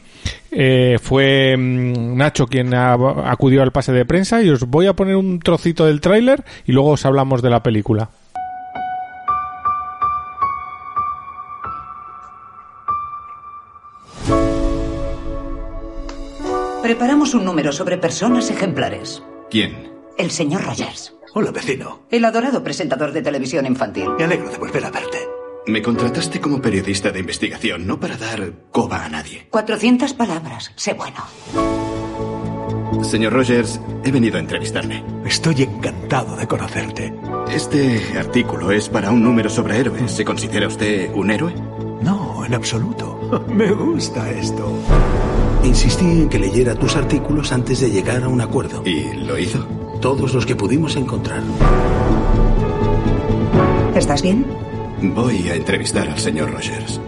Eh, 0.50 0.96
fue 1.02 1.54
mm, 1.54 2.16
Nacho 2.16 2.46
quien 2.46 2.72
a- 2.72 2.94
acudió 3.30 3.60
al 3.62 3.72
pase 3.72 3.92
de 3.92 4.06
prensa 4.06 4.40
y 4.42 4.48
os 4.48 4.62
voy 4.66 4.86
a 4.86 4.94
poner 4.94 5.16
un 5.16 5.38
trocito 5.38 5.84
del 5.84 6.00
tráiler 6.00 6.42
y 6.64 6.72
luego 6.72 6.92
os 6.92 7.04
hablamos 7.04 7.42
de 7.42 7.50
la 7.50 7.62
película. 7.62 8.08
Preparamos 16.82 17.34
un 17.34 17.44
número 17.44 17.72
sobre 17.72 17.96
personas 17.98 18.50
ejemplares. 18.50 19.22
¿Quién? 19.50 19.95
El 20.18 20.30
señor 20.30 20.64
Rogers. 20.64 21.14
Hola, 21.34 21.50
vecino. 21.50 22.06
El 22.10 22.24
adorado 22.24 22.64
presentador 22.64 23.12
de 23.12 23.20
televisión 23.20 23.66
infantil. 23.66 24.08
Me 24.18 24.24
alegro 24.24 24.48
de 24.48 24.56
volver 24.56 24.84
a 24.86 24.90
verte. 24.90 25.18
Me 25.66 25.82
contrataste 25.82 26.40
como 26.40 26.62
periodista 26.62 27.10
de 27.10 27.20
investigación, 27.20 27.86
no 27.86 28.00
para 28.00 28.16
dar 28.16 28.52
coba 28.70 29.04
a 29.04 29.08
nadie. 29.10 29.46
400 29.50 30.14
palabras. 30.14 30.72
Sé 30.76 30.94
bueno. 30.94 31.18
Señor 33.04 33.34
Rogers, 33.34 33.78
he 34.04 34.10
venido 34.10 34.36
a 34.36 34.40
entrevistarle. 34.40 35.02
Estoy 35.26 35.64
encantado 35.64 36.36
de 36.36 36.46
conocerte. 36.46 37.12
Este 37.50 38.00
artículo 38.18 38.70
es 38.70 38.88
para 38.88 39.10
un 39.10 39.22
número 39.22 39.50
sobre 39.50 39.78
héroes. 39.78 40.10
¿Se 40.12 40.24
considera 40.24 40.66
usted 40.66 41.12
un 41.12 41.30
héroe? 41.30 41.52
No, 42.00 42.42
en 42.44 42.54
absoluto. 42.54 43.44
Me 43.48 43.70
gusta 43.70 44.30
esto. 44.30 44.72
Insistí 45.62 46.04
en 46.04 46.28
que 46.28 46.38
leyera 46.38 46.74
tus 46.74 46.96
artículos 46.96 47.52
antes 47.52 47.80
de 47.80 47.90
llegar 47.90 48.22
a 48.22 48.28
un 48.28 48.40
acuerdo. 48.40 48.82
¿Y 48.86 49.12
lo 49.12 49.36
hizo? 49.36 49.66
Todos 50.00 50.34
los 50.34 50.46
que 50.46 50.54
pudimos 50.54 50.96
encontrar. 50.96 51.40
¿Estás 53.94 54.22
bien? 54.22 54.46
Voy 55.02 55.48
a 55.48 55.54
entrevistar 55.54 56.08
al 56.08 56.18
señor 56.18 56.52
Rogers. 56.52 57.00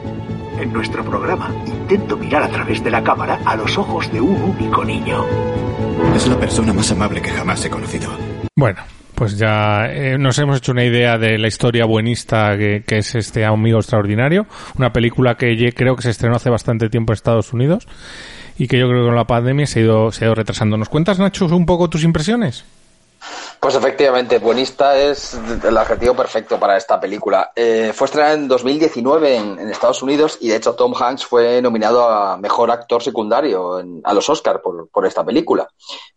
En 0.60 0.72
nuestro 0.72 1.04
programa 1.04 1.52
intento 1.66 2.16
mirar 2.16 2.42
a 2.42 2.48
través 2.48 2.82
de 2.82 2.90
la 2.90 3.02
cámara 3.02 3.38
a 3.44 3.54
los 3.56 3.78
ojos 3.78 4.10
de 4.12 4.20
un 4.20 4.42
único 4.42 4.84
niño. 4.84 5.24
Es 6.16 6.26
la 6.26 6.38
persona 6.38 6.72
más 6.72 6.90
amable 6.90 7.20
que 7.22 7.30
jamás 7.30 7.64
he 7.64 7.70
conocido. 7.70 8.10
Bueno, 8.56 8.80
pues 9.14 9.38
ya 9.38 9.86
eh, 9.86 10.16
nos 10.18 10.38
hemos 10.38 10.58
hecho 10.58 10.72
una 10.72 10.84
idea 10.84 11.16
de 11.18 11.38
la 11.38 11.46
historia 11.48 11.84
buenista 11.84 12.56
que, 12.56 12.82
que 12.86 12.98
es 12.98 13.14
este 13.14 13.44
Amigo 13.44 13.78
Extraordinario, 13.78 14.46
una 14.76 14.92
película 14.92 15.36
que 15.36 15.56
ye- 15.56 15.72
creo 15.72 15.94
que 15.94 16.02
se 16.02 16.10
estrenó 16.10 16.36
hace 16.36 16.50
bastante 16.50 16.88
tiempo 16.88 17.12
en 17.12 17.14
Estados 17.14 17.52
Unidos 17.52 17.86
y 18.58 18.66
que 18.66 18.78
yo 18.78 18.88
creo 18.88 19.02
que 19.02 19.06
con 19.06 19.14
la 19.16 19.26
pandemia 19.26 19.66
se 19.66 19.78
ha 19.78 19.82
ido, 19.82 20.10
se 20.10 20.24
ha 20.24 20.26
ido 20.26 20.34
retrasando. 20.34 20.76
¿Nos 20.76 20.88
cuentas, 20.88 21.20
Nacho, 21.20 21.46
un 21.46 21.66
poco 21.66 21.88
tus 21.88 22.02
impresiones? 22.02 22.64
Pues 23.60 23.74
efectivamente, 23.74 24.38
buenista 24.38 24.96
es 24.98 25.36
el 25.64 25.76
adjetivo 25.76 26.14
perfecto 26.14 26.58
para 26.60 26.76
esta 26.76 27.00
película. 27.00 27.50
Eh, 27.56 27.92
fue 27.92 28.04
estrenada 28.06 28.34
en 28.34 28.46
2019 28.46 29.36
en, 29.36 29.58
en 29.58 29.68
Estados 29.70 30.02
Unidos 30.02 30.38
y 30.40 30.48
de 30.48 30.56
hecho 30.56 30.74
Tom 30.74 30.94
Hanks 30.94 31.24
fue 31.26 31.60
nominado 31.60 32.08
a 32.08 32.36
Mejor 32.36 32.70
Actor 32.70 33.02
Secundario 33.02 33.80
en- 33.80 34.00
a 34.04 34.14
los 34.14 34.28
Oscar 34.28 34.62
por, 34.62 35.06
esta 35.06 35.24
película. 35.24 35.68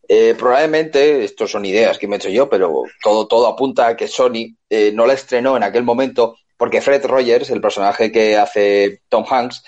Eh, 0.08 0.36
probablemente, 0.38 1.24
estos 1.24 1.50
son 1.52 1.66
ideas 1.66 1.98
que 1.98 2.08
me 2.08 2.16
he 2.16 2.20
hecho 2.20 2.30
yo, 2.30 2.48
pero 2.50 2.84
todo, 3.04 3.28
todo 3.28 3.48
apunta 3.48 3.88
a 3.88 3.96
que 3.98 4.08
Sony 4.08 4.56
eh, 4.70 4.92
no 4.94 5.06
la 5.08 5.14
estrenó 5.14 5.58
en 5.58 5.64
aquel 5.64 5.84
momento 5.84 6.36
porque 6.58 6.82
Fred 6.82 7.04
Rogers, 7.06 7.50
el 7.50 7.62
personaje 7.62 8.12
que 8.12 8.38
hace 8.38 9.02
Tom 9.10 9.26
Hanks, 9.28 9.64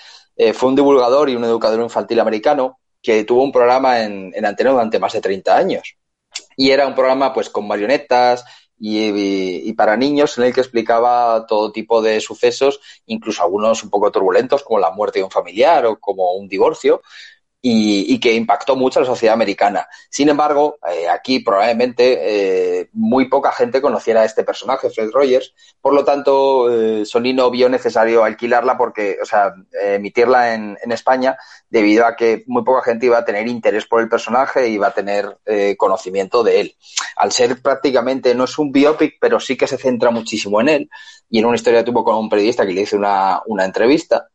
fue 0.54 0.68
un 0.68 0.74
divulgador 0.76 1.28
y 1.30 1.36
un 1.36 1.44
educador 1.44 1.80
infantil 1.80 2.18
americano 2.20 2.78
que 3.02 3.24
tuvo 3.24 3.42
un 3.42 3.52
programa 3.52 4.02
en, 4.02 4.32
en 4.34 4.44
antena 4.46 4.70
durante 4.70 4.98
más 4.98 5.12
de 5.12 5.20
30 5.20 5.56
años 5.56 5.96
y 6.56 6.70
era 6.70 6.86
un 6.86 6.94
programa 6.94 7.32
pues 7.32 7.50
con 7.50 7.66
marionetas 7.66 8.44
y, 8.78 8.98
y- 9.00 9.68
y 9.68 9.72
para 9.74 9.96
niños 9.96 10.36
en 10.38 10.44
el 10.44 10.54
que 10.54 10.60
explicaba 10.60 11.46
todo 11.46 11.72
tipo 11.72 12.02
de 12.02 12.20
sucesos, 12.20 12.80
incluso 13.06 13.42
algunos 13.42 13.82
un 13.84 13.90
poco 13.90 14.10
turbulentos 14.10 14.62
como 14.62 14.78
la 14.80 14.90
muerte 14.90 15.18
de 15.20 15.24
un 15.24 15.30
familiar 15.30 15.86
o 15.86 15.98
como 16.00 16.32
un 16.34 16.48
divorcio. 16.48 17.02
Y, 17.66 18.20
que 18.20 18.34
impactó 18.34 18.76
mucho 18.76 18.98
a 18.98 19.02
la 19.02 19.06
sociedad 19.06 19.32
americana. 19.32 19.88
Sin 20.10 20.28
embargo, 20.28 20.76
eh, 20.92 21.08
aquí 21.08 21.40
probablemente 21.40 22.80
eh, 22.80 22.90
muy 22.92 23.30
poca 23.30 23.52
gente 23.52 23.80
conociera 23.80 24.20
a 24.20 24.26
este 24.26 24.44
personaje, 24.44 24.90
Fred 24.90 25.10
Rogers, 25.10 25.54
por 25.80 25.94
lo 25.94 26.04
tanto, 26.04 26.70
eh, 26.70 27.06
Sony 27.06 27.32
no 27.34 27.50
vio 27.50 27.70
necesario 27.70 28.22
alquilarla 28.22 28.76
porque, 28.76 29.16
o 29.22 29.24
sea, 29.24 29.54
emitirla 29.82 30.52
en, 30.52 30.76
en, 30.82 30.92
España 30.92 31.38
debido 31.70 32.04
a 32.04 32.16
que 32.16 32.44
muy 32.48 32.62
poca 32.64 32.82
gente 32.82 33.06
iba 33.06 33.16
a 33.16 33.24
tener 33.24 33.48
interés 33.48 33.86
por 33.86 34.02
el 34.02 34.10
personaje 34.10 34.68
y 34.68 34.74
iba 34.74 34.88
a 34.88 34.94
tener 34.94 35.38
conocimiento 35.78 36.44
de 36.44 36.60
él. 36.60 36.76
Al 37.16 37.32
ser 37.32 37.62
prácticamente, 37.62 38.34
no 38.34 38.44
es 38.44 38.58
un 38.58 38.72
biopic, 38.72 39.14
pero 39.18 39.40
sí 39.40 39.56
que 39.56 39.66
se 39.66 39.78
centra 39.78 40.10
muchísimo 40.10 40.60
en 40.60 40.68
él 40.68 40.90
y 41.30 41.38
en 41.38 41.46
una 41.46 41.56
historia 41.56 41.84
tuvo 41.84 42.04
con 42.04 42.16
un 42.16 42.28
periodista 42.28 42.66
que 42.66 42.72
le 42.72 42.82
hizo 42.82 42.96
una, 42.96 43.40
una 43.46 43.64
entrevista 43.64 44.28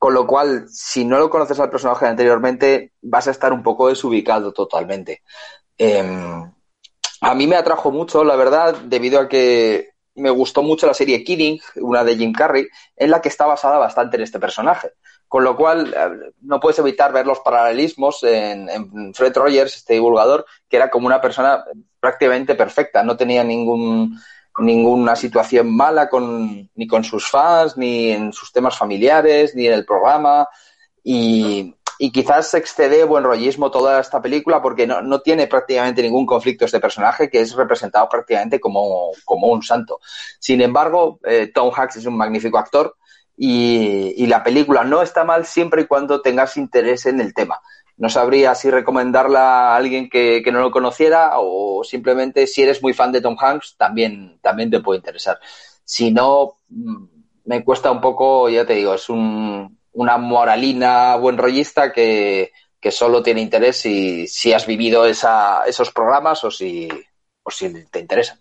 con 0.00 0.14
lo 0.14 0.26
cual, 0.26 0.66
si 0.70 1.04
no 1.04 1.18
lo 1.18 1.28
conoces 1.28 1.60
al 1.60 1.68
personaje 1.68 2.06
anteriormente, 2.06 2.94
vas 3.02 3.28
a 3.28 3.32
estar 3.32 3.52
un 3.52 3.62
poco 3.62 3.88
desubicado 3.88 4.50
totalmente. 4.50 5.22
Em, 5.76 6.50
a 7.20 7.34
mí 7.34 7.46
me 7.46 7.56
atrajo 7.56 7.90
mucho, 7.90 8.24
la 8.24 8.34
verdad, 8.34 8.74
debido 8.76 9.20
a 9.20 9.28
que 9.28 9.90
me 10.14 10.30
gustó 10.30 10.62
mucho 10.62 10.86
la 10.86 10.94
serie 10.94 11.22
Killing, 11.22 11.60
una 11.82 12.02
de 12.02 12.16
Jim 12.16 12.32
Carrey, 12.32 12.66
en 12.96 13.10
la 13.10 13.20
que 13.20 13.28
está 13.28 13.44
basada 13.44 13.76
bastante 13.76 14.16
en 14.16 14.22
este 14.22 14.40
personaje. 14.40 14.92
Con 15.28 15.44
lo 15.44 15.54
cual, 15.54 15.92
eh, 15.94 16.32
no 16.40 16.60
puedes 16.60 16.78
evitar 16.78 17.12
ver 17.12 17.26
los 17.26 17.40
paralelismos 17.40 18.22
en, 18.22 18.70
en, 18.70 19.12
Fred 19.12 19.36
Rogers, 19.36 19.76
este 19.76 19.92
divulgador, 19.92 20.46
que 20.66 20.78
era 20.78 20.88
como 20.88 21.08
una 21.08 21.20
persona 21.20 21.62
prácticamente 22.00 22.54
perfecta, 22.54 23.02
no 23.02 23.18
tenía 23.18 23.44
ningún 23.44 24.18
ninguna 24.58 25.16
situación 25.16 25.74
mala 25.74 26.08
con, 26.08 26.68
ni 26.74 26.86
con 26.86 27.04
sus 27.04 27.28
fans, 27.28 27.76
ni 27.76 28.10
en 28.10 28.32
sus 28.32 28.52
temas 28.52 28.76
familiares, 28.76 29.54
ni 29.54 29.66
en 29.66 29.72
el 29.74 29.84
programa. 29.84 30.48
Y, 31.02 31.74
y 31.98 32.12
quizás 32.12 32.52
excede 32.54 33.04
buen 33.04 33.24
rollismo 33.24 33.70
toda 33.70 34.00
esta 34.00 34.22
película 34.22 34.62
porque 34.62 34.86
no, 34.86 35.02
no, 35.02 35.20
tiene 35.20 35.46
prácticamente 35.46 36.02
ningún 36.02 36.26
conflicto 36.26 36.64
este 36.64 36.80
personaje 36.80 37.28
que 37.28 37.40
es 37.40 37.54
representado 37.54 38.08
prácticamente 38.08 38.58
como, 38.58 39.10
como 39.24 39.48
un 39.48 39.62
santo. 39.62 40.00
Sin 40.38 40.60
embargo, 40.62 41.20
eh, 41.24 41.50
Tom 41.54 41.70
Hanks 41.74 41.96
es 41.96 42.06
un 42.06 42.16
magnífico 42.16 42.58
actor 42.58 42.96
y, 43.36 44.14
y 44.16 44.26
la 44.26 44.42
película 44.42 44.82
no 44.84 45.02
está 45.02 45.24
mal 45.24 45.46
siempre 45.46 45.82
y 45.82 45.86
cuando 45.86 46.22
tengas 46.22 46.56
interés 46.56 47.06
en 47.06 47.20
el 47.20 47.34
tema 47.34 47.60
no 48.00 48.08
sabría 48.08 48.54
si 48.54 48.70
recomendarla 48.70 49.74
a 49.74 49.76
alguien 49.76 50.08
que, 50.08 50.42
no 50.50 50.60
lo 50.60 50.70
conociera 50.70 51.32
o 51.36 51.84
simplemente 51.84 52.46
si 52.46 52.62
eres 52.62 52.82
muy 52.82 52.94
fan 52.94 53.12
de 53.12 53.20
Tom 53.20 53.36
Hanks 53.38 53.76
también, 53.76 54.38
también 54.40 54.70
te 54.70 54.80
puede 54.80 54.96
interesar. 54.96 55.38
Si 55.84 56.10
no, 56.10 56.56
mm, 56.70 57.04
me 57.44 57.62
cuesta 57.62 57.90
un 57.90 58.00
poco, 58.00 58.48
ya 58.48 58.64
te 58.64 58.72
digo, 58.72 58.94
es 58.94 59.10
un, 59.10 59.78
una 59.92 60.16
moralina 60.16 61.14
buen 61.16 61.36
rollista 61.36 61.92
que, 61.92 62.52
que 62.80 62.90
solo 62.90 63.22
tiene 63.22 63.42
interés 63.42 63.76
si, 63.76 64.26
si 64.26 64.54
has 64.54 64.66
vivido 64.66 65.04
esa, 65.04 65.64
esos 65.66 65.92
programas 65.92 66.42
o 66.42 66.50
si, 66.50 66.88
o 67.42 67.50
si 67.50 67.84
te 67.90 68.00
interesa. 68.00 68.39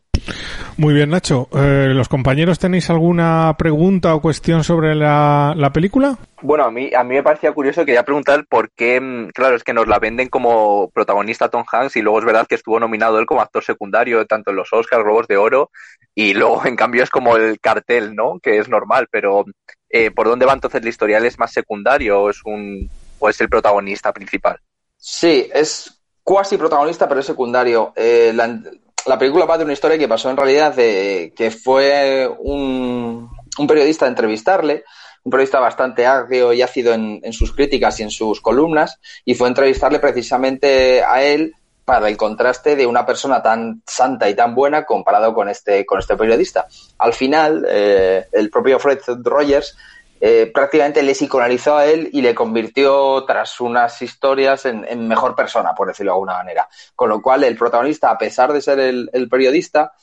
Muy 0.78 0.94
bien, 0.94 1.10
Nacho. 1.10 1.50
Eh, 1.54 1.92
¿Los 1.94 2.08
compañeros 2.08 2.60
tenéis 2.60 2.90
alguna 2.90 3.56
pregunta 3.58 4.16
o 4.16 4.22
cuestión 4.22 4.64
sobre 4.64 4.96
la, 4.96 5.72
película? 5.74 6.18
Bueno, 6.42 6.66
a 6.66 6.72
mí, 6.72 6.90
a 6.96 7.04
mí 7.04 7.16
me 7.16 7.24
parecía 7.24 7.52
curioso, 7.52 7.86
quería 7.86 8.04
preguntar 8.04 8.46
por 8.48 8.72
qué, 8.72 9.00
mm, 9.00 9.30
claro, 9.30 9.56
es 9.56 9.64
que 9.64 9.74
nos 9.74 9.88
la 9.88 10.00
venden 10.00 10.30
como 10.30 10.90
protagonista 10.94 11.50
Tom 11.50 11.66
Hanks 11.70 11.98
y 11.98 12.02
luego 12.02 12.20
es 12.20 12.26
verdad 12.26 12.48
que 12.48 12.56
estuvo 12.56 12.80
nominado 12.80 13.20
él 13.20 13.26
como 13.26 13.42
actor 13.42 13.64
secundario 13.64 14.26
tanto 14.26 14.52
en 14.52 14.56
los 14.56 14.72
Oscars, 14.72 15.04
Globos 15.04 15.28
de 15.28 15.38
Oro 15.38 15.70
y 16.16 16.34
luego 16.36 16.66
en 16.66 16.76
cambio 16.76 17.04
es 17.04 17.10
como 17.10 17.36
el 17.36 17.60
cartel, 17.60 18.16
¿no? 18.16 18.40
Que 18.42 18.58
es 18.58 18.70
normal, 18.70 19.08
pero 19.12 19.46
eh, 19.90 20.12
¿por 20.12 20.28
dónde 20.28 20.46
va 20.46 20.54
entonces 20.54 20.84
la 20.84 20.90
historia? 20.90 21.18
es 21.18 21.40
más 21.40 21.52
secundario 21.52 22.22
o 22.22 22.30
es, 22.30 22.42
un, 22.46 22.90
o 23.20 23.30
es 23.30 23.40
el 23.42 23.50
protagonista 23.50 24.14
principal? 24.14 24.60
Sí, 24.98 25.50
es 25.54 26.00
cuasi 26.24 26.58
protagonista 26.58 27.08
pero 27.08 27.22
es 27.22 27.26
secundario. 27.26 27.94
Eh, 27.96 28.32
la, 28.34 28.60
la 29.06 29.18
película 29.18 29.46
va 29.46 29.58
de 29.58 29.64
una 29.64 29.74
historia 29.74 29.98
que 29.98 30.08
pasó 30.08 30.30
en 30.30 30.38
realidad 30.38 30.74
de 30.74 31.34
que 31.36 31.52
fue 31.52 32.30
un, 32.40 33.30
periodista 33.68 34.06
a 34.06 34.10
entrevistarle, 34.10 34.84
un 35.24 35.32
periodista 35.32 35.60
bastante 35.60 36.06
agrio 36.06 36.54
y 36.54 36.62
ácido 36.62 36.94
en, 36.94 37.34
sus 37.34 37.54
críticas 37.54 38.00
y 38.00 38.04
en 38.04 38.12
sus 38.12 38.42
columnas, 38.42 39.00
y 39.26 39.36
fue 39.36 39.48
a 39.48 39.50
entrevistarle 39.50 40.00
precisamente 40.00 41.04
a 41.04 41.24
él 41.24 41.54
para 41.86 42.08
el 42.08 42.18
contraste 42.18 42.76
de 42.76 42.86
una 42.86 43.06
persona 43.06 43.42
tan 43.42 43.82
santa 43.86 44.30
y 44.30 44.36
tan 44.36 44.54
buena 44.54 44.86
comparado 44.86 45.34
con 45.34 45.50
este, 45.50 45.86
con 45.86 46.00
este 46.00 46.16
periodista. 46.16 46.68
Al 47.00 47.14
final, 47.14 47.66
eh, 47.68 48.28
el 48.32 48.50
propio 48.52 48.80
Fred 48.80 49.00
Rogers 49.24 49.76
eh, 50.22 50.52
prácticamente 50.54 51.02
le 51.02 51.14
psicoanalizó 51.14 51.78
a 51.78 51.86
él 51.86 52.10
y 52.12 52.22
le 52.22 52.36
convirtió, 52.36 53.24
tras 53.26 53.62
unas 53.62 54.02
historias, 54.02 54.66
en, 54.66 55.08
mejor 55.08 55.36
persona, 55.36 55.74
por 55.74 55.88
decirlo 55.88 56.12
de 56.12 56.16
alguna 56.16 56.34
manera. 56.34 56.68
Con 56.96 57.10
lo 57.10 57.22
cual, 57.22 57.44
el 57.44 57.58
protagonista, 57.58 58.12
a 58.12 58.18
pesar 58.18 58.52
de 58.52 58.62
ser 58.62 58.80
el, 58.80 59.30
periodista, 59.30 59.94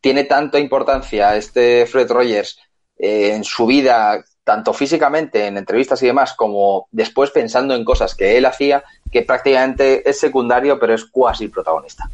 tiene 0.00 0.24
tanta 0.24 0.58
importancia 0.58 1.36
este 1.36 1.86
Fred 1.86 2.10
Rogers 2.10 2.58
eh, 2.98 3.34
en 3.34 3.44
su 3.44 3.66
vida, 3.66 4.24
tanto 4.42 4.72
físicamente, 4.72 5.46
en 5.46 5.56
entrevistas 5.56 6.02
y 6.02 6.06
demás, 6.06 6.34
como 6.34 6.88
después 6.90 7.30
pensando 7.30 7.74
en 7.74 7.84
cosas 7.84 8.16
que 8.16 8.36
él 8.36 8.46
hacía, 8.46 8.82
que 9.12 9.22
prácticamente 9.22 10.08
es 10.08 10.18
secundario, 10.18 10.80
pero 10.80 10.94
es 10.94 11.04
cuasi 11.04 11.46
protagonista. 11.46 12.10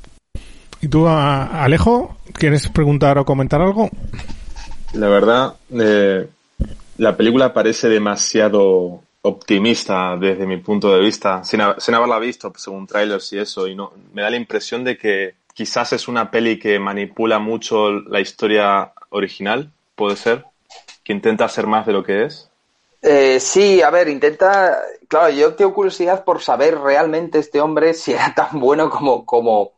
¿Y 0.80 0.88
tú, 0.88 1.08
Alejo, 1.08 2.18
quieres 2.34 2.68
preguntar 2.68 3.18
o 3.18 3.24
comentar 3.24 3.60
algo? 3.62 3.88
La 4.92 5.08
verdad, 5.08 5.54
eh, 5.70 6.28
la 6.98 7.16
película 7.16 7.52
parece 7.52 7.88
demasiado 7.88 9.02
optimista 9.22 10.16
desde 10.16 10.46
mi 10.46 10.58
punto 10.58 10.92
de 10.94 11.00
vista, 11.00 11.42
sin, 11.44 11.60
haberla 11.60 12.18
visto 12.18 12.52
según 12.56 12.86
trailers 12.86 13.32
y 13.32 13.38
eso, 13.38 13.66
y 13.66 13.74
no, 13.74 13.92
me 14.12 14.22
da 14.22 14.30
la 14.30 14.36
impresión 14.36 14.84
de 14.84 14.98
que 14.98 15.34
quizás 15.54 15.92
es 15.92 16.08
una 16.08 16.30
peli 16.30 16.58
que 16.58 16.78
manipula 16.78 17.38
mucho 17.38 17.90
la 17.90 18.20
historia 18.20 18.92
original, 19.10 19.70
puede 19.94 20.16
ser, 20.16 20.44
que 21.04 21.12
intenta 21.12 21.48
ser 21.48 21.66
más 21.66 21.86
de 21.86 21.92
lo 21.92 22.02
que 22.02 22.24
es. 22.24 22.48
Eh, 23.00 23.38
sí, 23.38 23.80
a 23.80 23.90
ver, 23.90 24.08
intenta, 24.08 24.78
claro, 25.06 25.30
yo 25.30 25.54
tengo 25.54 25.72
curiosidad 25.72 26.24
por 26.24 26.42
saber 26.42 26.78
realmente 26.78 27.38
este 27.38 27.60
hombre 27.60 27.94
si 27.94 28.12
era 28.12 28.34
tan 28.34 28.58
bueno 28.58 28.90
como, 28.90 29.24
como 29.24 29.72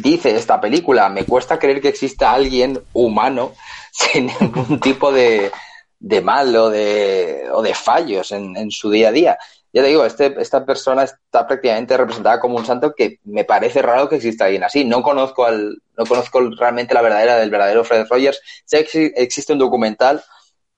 dice 0.00 0.34
esta 0.34 0.60
película. 0.60 1.08
Me 1.08 1.24
cuesta 1.24 1.58
creer 1.58 1.80
que 1.80 1.88
exista 1.88 2.32
alguien 2.32 2.80
humano 2.92 3.52
sin 3.92 4.26
ningún 4.40 4.80
tipo 4.80 5.12
de, 5.12 5.50
de 5.98 6.20
mal 6.20 6.54
o 6.56 6.70
de, 6.70 7.44
o 7.52 7.62
de 7.62 7.74
fallos 7.74 8.32
en, 8.32 8.56
en, 8.56 8.70
su 8.70 8.90
día 8.90 9.08
a 9.08 9.12
día. 9.12 9.38
Ya 9.72 9.82
te 9.82 9.88
digo, 9.88 10.04
este, 10.04 10.34
esta 10.40 10.64
persona 10.64 11.02
está 11.02 11.46
prácticamente 11.46 11.96
representada 11.96 12.40
como 12.40 12.56
un 12.56 12.64
santo 12.64 12.94
que 12.94 13.20
me 13.24 13.44
parece 13.44 13.82
raro 13.82 14.08
que 14.08 14.16
exista 14.16 14.44
alguien 14.46 14.64
así. 14.64 14.84
No 14.84 15.02
conozco 15.02 15.44
al, 15.44 15.82
no 15.96 16.06
conozco 16.06 16.40
realmente 16.50 16.94
la 16.94 17.02
verdadera 17.02 17.36
del 17.36 17.50
verdadero 17.50 17.84
Fred 17.84 18.06
Rogers. 18.08 18.40
Sé 18.64 18.84
que 18.84 19.12
existe 19.16 19.52
un 19.52 19.58
documental 19.58 20.22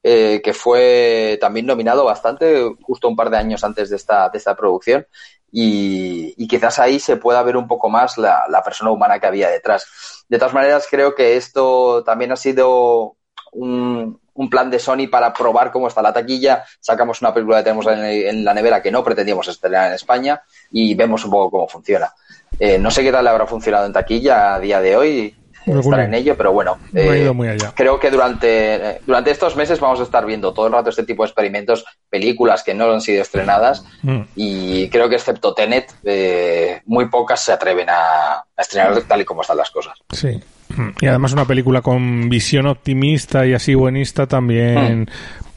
eh, 0.02 0.40
que 0.42 0.52
fue 0.52 1.38
también 1.40 1.66
nominado 1.66 2.04
bastante, 2.04 2.62
justo 2.82 3.08
un 3.08 3.16
par 3.16 3.30
de 3.30 3.36
años 3.36 3.62
antes 3.64 3.90
de 3.90 3.96
esta, 3.96 4.28
de 4.30 4.38
esta 4.38 4.56
producción. 4.56 5.06
Y, 5.50 6.34
y 6.36 6.46
quizás 6.46 6.78
ahí 6.78 7.00
se 7.00 7.16
pueda 7.16 7.42
ver 7.42 7.56
un 7.56 7.66
poco 7.66 7.88
más 7.88 8.18
la, 8.18 8.44
la 8.48 8.62
persona 8.62 8.90
humana 8.90 9.18
que 9.18 9.26
había 9.26 9.48
detrás. 9.48 10.24
De 10.28 10.38
todas 10.38 10.54
maneras, 10.54 10.86
creo 10.90 11.14
que 11.14 11.36
esto 11.36 12.04
también 12.04 12.32
ha 12.32 12.36
sido 12.36 13.16
un, 13.52 14.20
un 14.38 14.48
plan 14.48 14.70
de 14.70 14.78
Sony 14.78 15.08
para 15.10 15.32
probar 15.32 15.72
cómo 15.72 15.88
está 15.88 16.00
la 16.00 16.12
taquilla. 16.12 16.64
Sacamos 16.80 17.20
una 17.20 17.34
película 17.34 17.58
que 17.58 17.64
tenemos 17.64 17.86
en, 17.88 18.44
la 18.44 18.54
nevera 18.54 18.80
que 18.80 18.90
no 18.90 19.02
pretendíamos 19.02 19.48
estrenar 19.48 19.88
en 19.88 19.94
España 19.94 20.40
y 20.70 20.94
vemos 20.94 21.24
un 21.24 21.32
poco 21.32 21.50
cómo 21.50 21.68
funciona. 21.68 22.12
Eh, 22.58 22.78
no 22.78 22.90
sé 22.90 23.02
qué 23.02 23.10
tal 23.10 23.24
le 23.24 23.30
habrá 23.30 23.46
funcionado 23.46 23.86
en 23.86 23.92
taquilla 23.92 24.54
a 24.54 24.60
día 24.60 24.80
de 24.80 24.96
hoy, 24.96 25.36
estar 25.66 26.00
en 26.00 26.14
ello, 26.14 26.36
pero 26.36 26.52
bueno, 26.52 26.78
eh, 26.94 27.30
creo 27.74 27.98
que 27.98 28.10
durante, 28.10 29.00
durante 29.04 29.32
estos 29.32 29.56
meses 29.56 29.80
vamos 29.80 30.00
a 30.00 30.04
estar 30.04 30.24
viendo 30.24 30.54
todo 30.54 30.68
el 30.68 30.72
rato 30.72 30.88
este 30.88 31.02
tipo 31.02 31.24
de 31.24 31.28
experimentos, 31.28 31.84
películas 32.08 32.62
que 32.62 32.74
no 32.74 32.90
han 32.92 33.00
sido 33.00 33.22
estrenadas 33.22 33.84
mm. 34.02 34.20
y 34.36 34.88
creo 34.88 35.08
que 35.08 35.16
excepto 35.16 35.52
Tenet, 35.52 35.92
eh, 36.04 36.80
muy 36.86 37.08
pocas 37.08 37.40
se 37.40 37.52
atreven 37.52 37.90
a, 37.90 38.34
a 38.34 38.44
estrenar 38.56 39.02
tal 39.02 39.20
y 39.20 39.24
como 39.24 39.42
están 39.42 39.56
las 39.56 39.70
cosas. 39.70 39.98
Sí, 40.12 40.40
y 41.00 41.06
además 41.06 41.32
una 41.32 41.44
película 41.44 41.82
con 41.82 42.28
visión 42.28 42.66
optimista 42.66 43.46
y 43.46 43.54
así 43.54 43.74
buenista 43.74 44.26
también 44.26 45.08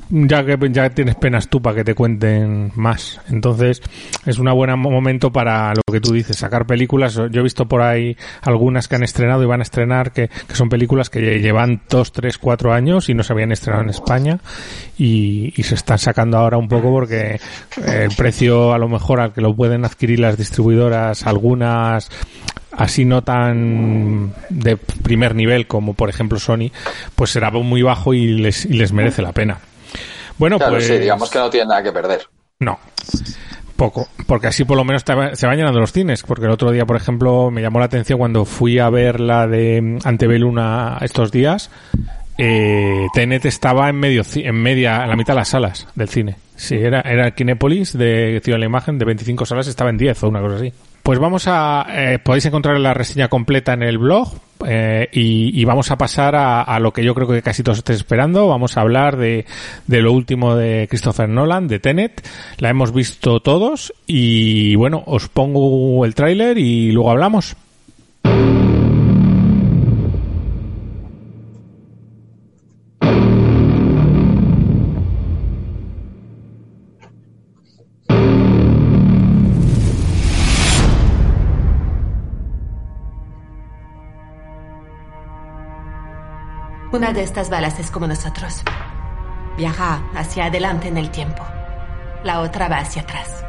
hmm. 0.09 0.27
ya 0.27 0.45
que 0.45 0.57
ya 0.71 0.89
tienes 0.89 1.15
penas 1.15 1.47
tú 1.47 1.61
para 1.61 1.77
que 1.77 1.83
te 1.83 1.95
cuenten 1.95 2.71
más. 2.75 3.21
Entonces, 3.29 3.81
es 4.25 4.39
un 4.39 4.51
buen 4.53 4.77
momento 4.77 5.31
para 5.31 5.73
lo 5.73 5.81
que 5.89 6.01
tú 6.01 6.11
dices, 6.11 6.37
sacar 6.37 6.65
películas. 6.65 7.15
Yo 7.15 7.39
he 7.39 7.41
visto 7.41 7.65
por 7.67 7.81
ahí 7.81 8.17
algunas 8.41 8.87
que 8.87 8.95
han 8.95 9.03
estrenado 9.03 9.43
y 9.43 9.45
van 9.45 9.61
a 9.61 9.63
estrenar, 9.63 10.11
que, 10.11 10.27
que 10.27 10.55
son 10.55 10.67
películas 10.67 11.09
que 11.09 11.39
llevan 11.39 11.81
dos, 11.89 12.11
tres, 12.11 12.37
cuatro 12.37 12.73
años 12.73 13.07
y 13.07 13.13
no 13.13 13.23
se 13.23 13.31
habían 13.31 13.53
estrenado 13.53 13.83
en 13.83 13.89
España 13.89 14.39
y, 14.97 15.53
y 15.55 15.63
se 15.63 15.75
están 15.75 15.97
sacando 15.97 16.37
ahora 16.37 16.57
un 16.57 16.67
poco 16.67 16.91
porque 16.91 17.39
el 17.85 18.13
precio 18.17 18.73
a 18.73 18.77
lo 18.77 18.89
mejor 18.89 19.21
al 19.21 19.31
que 19.31 19.41
lo 19.41 19.55
pueden 19.55 19.85
adquirir 19.85 20.19
las 20.19 20.37
distribuidoras, 20.37 21.25
algunas 21.25 22.09
así 22.77 23.05
no 23.05 23.21
tan 23.23 24.33
de 24.49 24.77
primer 24.77 25.35
nivel 25.35 25.67
como 25.67 25.93
por 25.93 26.09
ejemplo 26.09 26.39
Sony, 26.39 26.71
pues 27.15 27.31
será 27.31 27.51
muy 27.51 27.81
bajo 27.81 28.13
y 28.13 28.27
les, 28.27 28.65
les 28.65 28.91
merece 28.93 29.21
la 29.21 29.31
pena. 29.33 29.59
Bueno, 30.37 30.57
pues... 30.57 30.89
digamos 30.99 31.29
que 31.29 31.39
no 31.39 31.49
tiene 31.49 31.67
nada 31.67 31.83
que 31.83 31.91
perder. 31.91 32.21
No. 32.59 32.79
Poco, 33.75 34.07
porque 34.27 34.47
así 34.47 34.63
por 34.63 34.77
lo 34.77 34.83
menos 34.83 35.03
te- 35.03 35.35
se 35.35 35.47
van 35.47 35.57
llenando 35.57 35.79
los 35.79 35.91
cines, 35.91 36.21
porque 36.23 36.45
el 36.45 36.51
otro 36.51 36.69
día, 36.71 36.85
por 36.85 36.95
ejemplo, 36.97 37.49
me 37.49 37.61
llamó 37.63 37.79
la 37.79 37.85
atención 37.85 38.19
cuando 38.19 38.45
fui 38.45 38.77
a 38.77 38.89
ver 38.91 39.19
la 39.19 39.47
de 39.47 39.97
Antebellum 40.03 40.55
a- 40.59 40.99
estos 41.01 41.31
días, 41.31 41.71
eh, 42.37 43.07
Tenet 43.13 43.45
estaba 43.45 43.89
en 43.89 43.95
medio 43.97 44.21
en 44.35 44.55
media, 44.55 45.03
en 45.03 45.09
la 45.09 45.15
mitad 45.15 45.33
de 45.33 45.39
las 45.39 45.49
salas 45.49 45.87
del 45.95 46.09
cine. 46.09 46.35
Sí, 46.55 46.75
era, 46.75 47.01
era 47.01 47.31
Kinépolis 47.31 47.97
de 47.97 48.39
Ciudad 48.43 48.57
de 48.57 48.59
la 48.61 48.65
Imagen, 48.67 48.99
de 48.99 49.05
25 49.05 49.45
salas, 49.47 49.67
estaba 49.67 49.89
en 49.89 49.97
10 49.97 50.23
o 50.23 50.29
una 50.29 50.41
cosa 50.41 50.55
así. 50.57 50.71
Pues 51.03 51.17
vamos 51.17 51.45
a, 51.47 51.87
eh, 51.89 52.19
podéis 52.19 52.45
encontrar 52.45 52.79
la 52.79 52.93
reseña 52.93 53.27
completa 53.27 53.73
en 53.73 53.81
el 53.81 53.97
blog 53.97 54.33
eh, 54.67 55.09
y, 55.11 55.59
y 55.59 55.65
vamos 55.65 55.89
a 55.89 55.97
pasar 55.97 56.35
a, 56.35 56.61
a 56.61 56.79
lo 56.79 56.93
que 56.93 57.03
yo 57.03 57.15
creo 57.15 57.27
que 57.27 57.41
casi 57.41 57.63
todos 57.63 57.79
estéis 57.79 57.97
esperando. 57.97 58.47
Vamos 58.47 58.77
a 58.77 58.81
hablar 58.81 59.17
de, 59.17 59.45
de 59.87 60.01
lo 60.01 60.13
último 60.13 60.55
de 60.55 60.87
Christopher 60.87 61.27
Nolan, 61.27 61.67
de 61.67 61.79
Tenet. 61.79 62.27
La 62.59 62.69
hemos 62.69 62.93
visto 62.93 63.39
todos 63.39 63.93
y 64.05 64.75
bueno, 64.75 65.03
os 65.07 65.27
pongo 65.27 66.05
el 66.05 66.13
tráiler 66.13 66.59
y 66.59 66.91
luego 66.91 67.09
hablamos. 67.09 67.55
Una 86.93 87.13
de 87.13 87.23
estas 87.23 87.49
balas 87.49 87.79
es 87.79 87.89
como 87.89 88.05
nosotros. 88.05 88.61
Viaja 89.55 90.03
hacia 90.13 90.45
adelante 90.45 90.89
en 90.89 90.97
el 90.97 91.09
tiempo. 91.09 91.41
La 92.25 92.41
otra 92.41 92.67
va 92.67 92.79
hacia 92.79 93.01
atrás. 93.03 93.45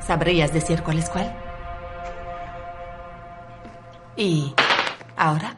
¿Sabrías 0.00 0.52
decir 0.52 0.82
cuál 0.82 0.98
es 0.98 1.08
cuál? 1.08 1.32
¿Y 4.16 4.52
ahora? 5.16 5.54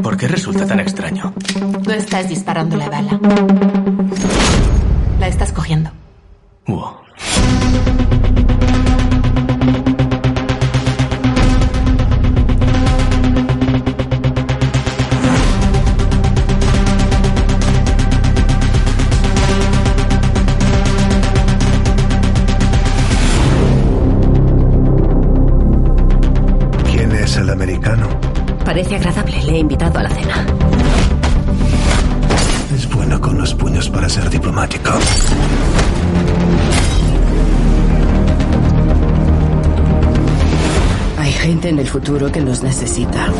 ¿Por 0.00 0.16
qué 0.16 0.28
resulta 0.28 0.64
tan 0.64 0.78
extraño? 0.78 1.34
No 1.84 1.92
estás 1.92 2.28
disparando 2.28 2.76
la 2.76 2.88
bala. 2.88 3.20
Hay 41.16 41.30
gente 41.30 41.68
en 41.68 41.78
el 41.78 41.86
futuro 41.86 42.32
que 42.32 42.40
nos 42.40 42.64
necesita. 42.64 43.32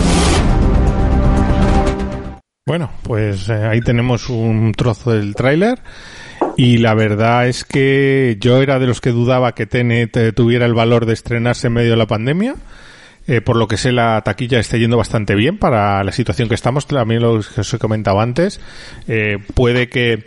Bueno, 2.66 2.90
pues 3.02 3.48
eh, 3.48 3.54
ahí 3.54 3.80
tenemos 3.80 4.28
un 4.28 4.72
trozo 4.76 5.10
del 5.10 5.34
tráiler 5.34 5.80
y 6.56 6.78
la 6.78 6.94
verdad 6.94 7.48
es 7.48 7.64
que 7.64 8.36
yo 8.38 8.62
era 8.62 8.78
de 8.78 8.86
los 8.86 9.00
que 9.00 9.10
dudaba 9.10 9.56
que 9.56 9.66
Tenet 9.66 10.16
eh, 10.16 10.32
tuviera 10.32 10.66
el 10.66 10.74
valor 10.74 11.04
de 11.04 11.14
estrenarse 11.14 11.66
en 11.66 11.72
medio 11.72 11.90
de 11.90 11.96
la 11.96 12.06
pandemia. 12.06 12.54
Eh, 13.28 13.40
por 13.42 13.56
lo 13.56 13.68
que 13.68 13.76
sé, 13.76 13.92
la 13.92 14.20
taquilla 14.22 14.58
está 14.58 14.76
yendo 14.78 14.96
bastante 14.96 15.34
bien 15.34 15.58
para 15.58 16.02
la 16.02 16.12
situación 16.12 16.48
que 16.48 16.54
estamos. 16.54 16.86
También 16.86 17.22
lo 17.22 17.40
que 17.40 17.60
os 17.60 17.74
he 17.74 17.78
comentado 17.78 18.20
antes. 18.20 18.60
Eh, 19.06 19.38
puede 19.54 19.88
que 19.88 20.26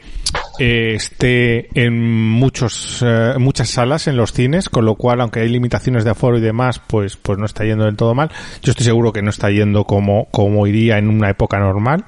eh, 0.60 0.94
esté 0.96 1.70
en 1.74 2.00
muchos, 2.30 3.04
eh, 3.04 3.34
muchas 3.40 3.70
salas 3.70 4.08
en 4.08 4.16
los 4.16 4.34
cines, 4.34 4.70
con 4.70 4.86
lo 4.86 4.96
cual, 4.96 5.22
aunque 5.22 5.40
hay 5.40 5.50
limitaciones 5.50 6.04
de 6.04 6.12
aforo 6.12 6.38
y 6.38 6.42
demás, 6.42 6.80
pues, 6.86 7.18
pues 7.18 7.40
no 7.40 7.46
está 7.46 7.64
yendo 7.64 7.86
del 7.86 7.96
todo 7.96 8.14
mal. 8.14 8.30
Yo 8.62 8.72
estoy 8.72 8.86
seguro 8.86 9.12
que 9.12 9.24
no 9.24 9.32
está 9.32 9.50
yendo 9.50 9.86
como, 9.86 10.26
como 10.30 10.68
iría 10.68 11.00
en 11.00 11.10
una 11.10 11.30
época 11.30 11.58
normal. 11.58 12.06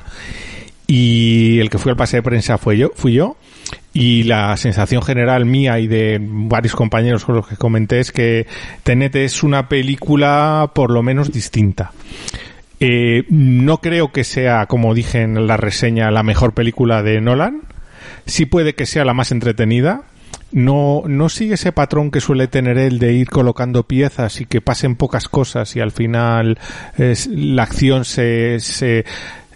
Y 0.85 1.59
el 1.59 1.71
que 1.71 1.79
fue 1.79 1.91
al 1.93 1.97
pase 1.97 2.17
de 2.17 2.23
prensa 2.23 2.59
fue 2.59 2.77
yo, 2.77 2.91
fui 2.93 3.13
yo. 3.13 3.37
Y 3.93 4.23
la 4.23 4.57
sensación 4.57 5.03
general 5.03 5.45
mía 5.45 5.77
y 5.79 5.85
de 5.87 6.19
varios 6.19 6.75
compañeros 6.75 7.25
con 7.25 7.35
los 7.35 7.47
que 7.47 7.57
comenté 7.57 7.99
es 7.99 8.11
que 8.11 8.47
Tenet 8.81 9.15
es 9.15 9.43
una 9.43 9.69
película 9.69 10.71
por 10.73 10.89
lo 10.89 11.03
menos 11.03 11.31
distinta. 11.31 11.91
Eh, 12.79 13.23
no 13.29 13.77
creo 13.81 14.11
que 14.11 14.23
sea, 14.23 14.65
como 14.65 14.93
dije 14.95 15.21
en 15.21 15.45
la 15.47 15.57
reseña, 15.57 16.09
la 16.11 16.23
mejor 16.23 16.53
película 16.53 17.03
de 17.03 17.21
Nolan. 17.21 17.61
Sí 18.25 18.45
puede 18.45 18.73
que 18.73 18.85
sea 18.87 19.05
la 19.05 19.13
más 19.13 19.31
entretenida. 19.31 20.01
No, 20.51 21.03
no 21.07 21.29
sigue 21.29 21.55
ese 21.55 21.71
patrón 21.71 22.11
que 22.11 22.19
suele 22.19 22.47
tener 22.47 22.77
él 22.77 22.99
de 22.99 23.13
ir 23.13 23.29
colocando 23.29 23.83
piezas 23.87 24.39
y 24.41 24.45
que 24.45 24.61
pasen 24.61 24.95
pocas 24.95 25.27
cosas 25.27 25.75
y 25.75 25.79
al 25.79 25.91
final 25.91 26.59
es- 26.97 27.27
la 27.27 27.63
acción 27.63 28.05
se, 28.05 28.59
se, 28.59 29.03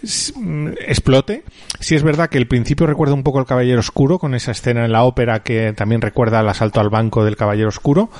mm, 0.02 0.68
explote. 0.86 1.44
Sí 1.80 1.94
es 1.94 2.02
verdad 2.02 2.28
que 2.28 2.38
el 2.38 2.46
principio 2.46 2.86
recuerda 2.86 3.14
un 3.14 3.22
poco 3.22 3.38
al 3.38 3.46
Caballero 3.46 3.80
Oscuro 3.80 4.18
con 4.18 4.34
esa 4.34 4.52
escena 4.52 4.84
en 4.84 4.92
la 4.92 5.04
ópera 5.04 5.42
que 5.42 5.72
también 5.72 6.00
recuerda 6.00 6.40
al 6.40 6.48
asalto 6.48 6.80
al 6.80 6.90
banco 6.90 7.24
del 7.24 7.36
Caballero 7.36 7.68
Oscuro, 7.68 8.10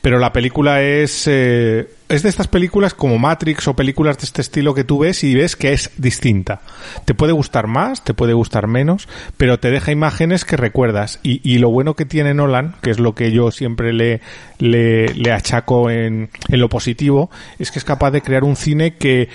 pero 0.00 0.18
la 0.18 0.32
película 0.32 0.82
es 0.82 1.26
eh, 1.26 1.88
es 2.08 2.22
de 2.22 2.28
estas 2.28 2.48
películas 2.48 2.94
como 2.94 3.18
Matrix 3.18 3.66
o 3.66 3.74
películas 3.74 4.18
de 4.18 4.24
este 4.26 4.42
estilo 4.42 4.74
que 4.74 4.84
tú 4.84 4.98
ves 4.98 5.24
y 5.24 5.34
ves 5.34 5.56
que 5.56 5.72
es 5.72 5.90
distinta. 5.96 6.60
Te 7.04 7.14
puede 7.14 7.32
gustar 7.32 7.66
más, 7.66 8.04
te 8.04 8.14
puede 8.14 8.34
gustar 8.34 8.66
menos, 8.66 9.08
pero 9.36 9.58
te 9.58 9.70
deja 9.70 9.90
imágenes 9.90 10.44
que 10.44 10.56
recuerdas. 10.56 11.18
Y, 11.22 11.40
y 11.48 11.58
lo 11.58 11.70
bueno 11.70 11.94
que 11.94 12.04
tiene 12.04 12.34
Nolan, 12.34 12.76
que 12.82 12.90
es 12.90 12.98
lo 12.98 13.14
que 13.14 13.32
yo 13.32 13.50
siempre 13.50 13.92
le, 13.92 14.20
le, 14.58 15.08
le 15.14 15.32
achaco 15.32 15.90
en, 15.90 16.30
en 16.48 16.60
lo 16.60 16.68
positivo, 16.68 17.30
es 17.58 17.70
que 17.70 17.78
es 17.78 17.84
capaz 17.84 18.10
de 18.10 18.22
crear 18.22 18.44
un 18.44 18.56
cine 18.56 18.94
que 18.96 19.28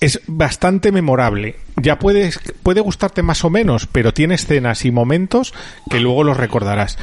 es 0.00 0.20
bastante 0.26 0.92
memorable. 0.92 1.56
Ya 1.76 1.98
puedes, 1.98 2.40
puede 2.62 2.80
gustarte 2.80 3.22
más 3.22 3.44
o 3.44 3.50
menos, 3.50 3.86
pero 3.86 4.12
tiene 4.14 4.34
escenas 4.34 4.84
y 4.84 4.90
momentos 4.90 5.52
que 5.90 6.00
luego 6.00 6.24
los 6.24 6.36
recordarás. 6.36 6.98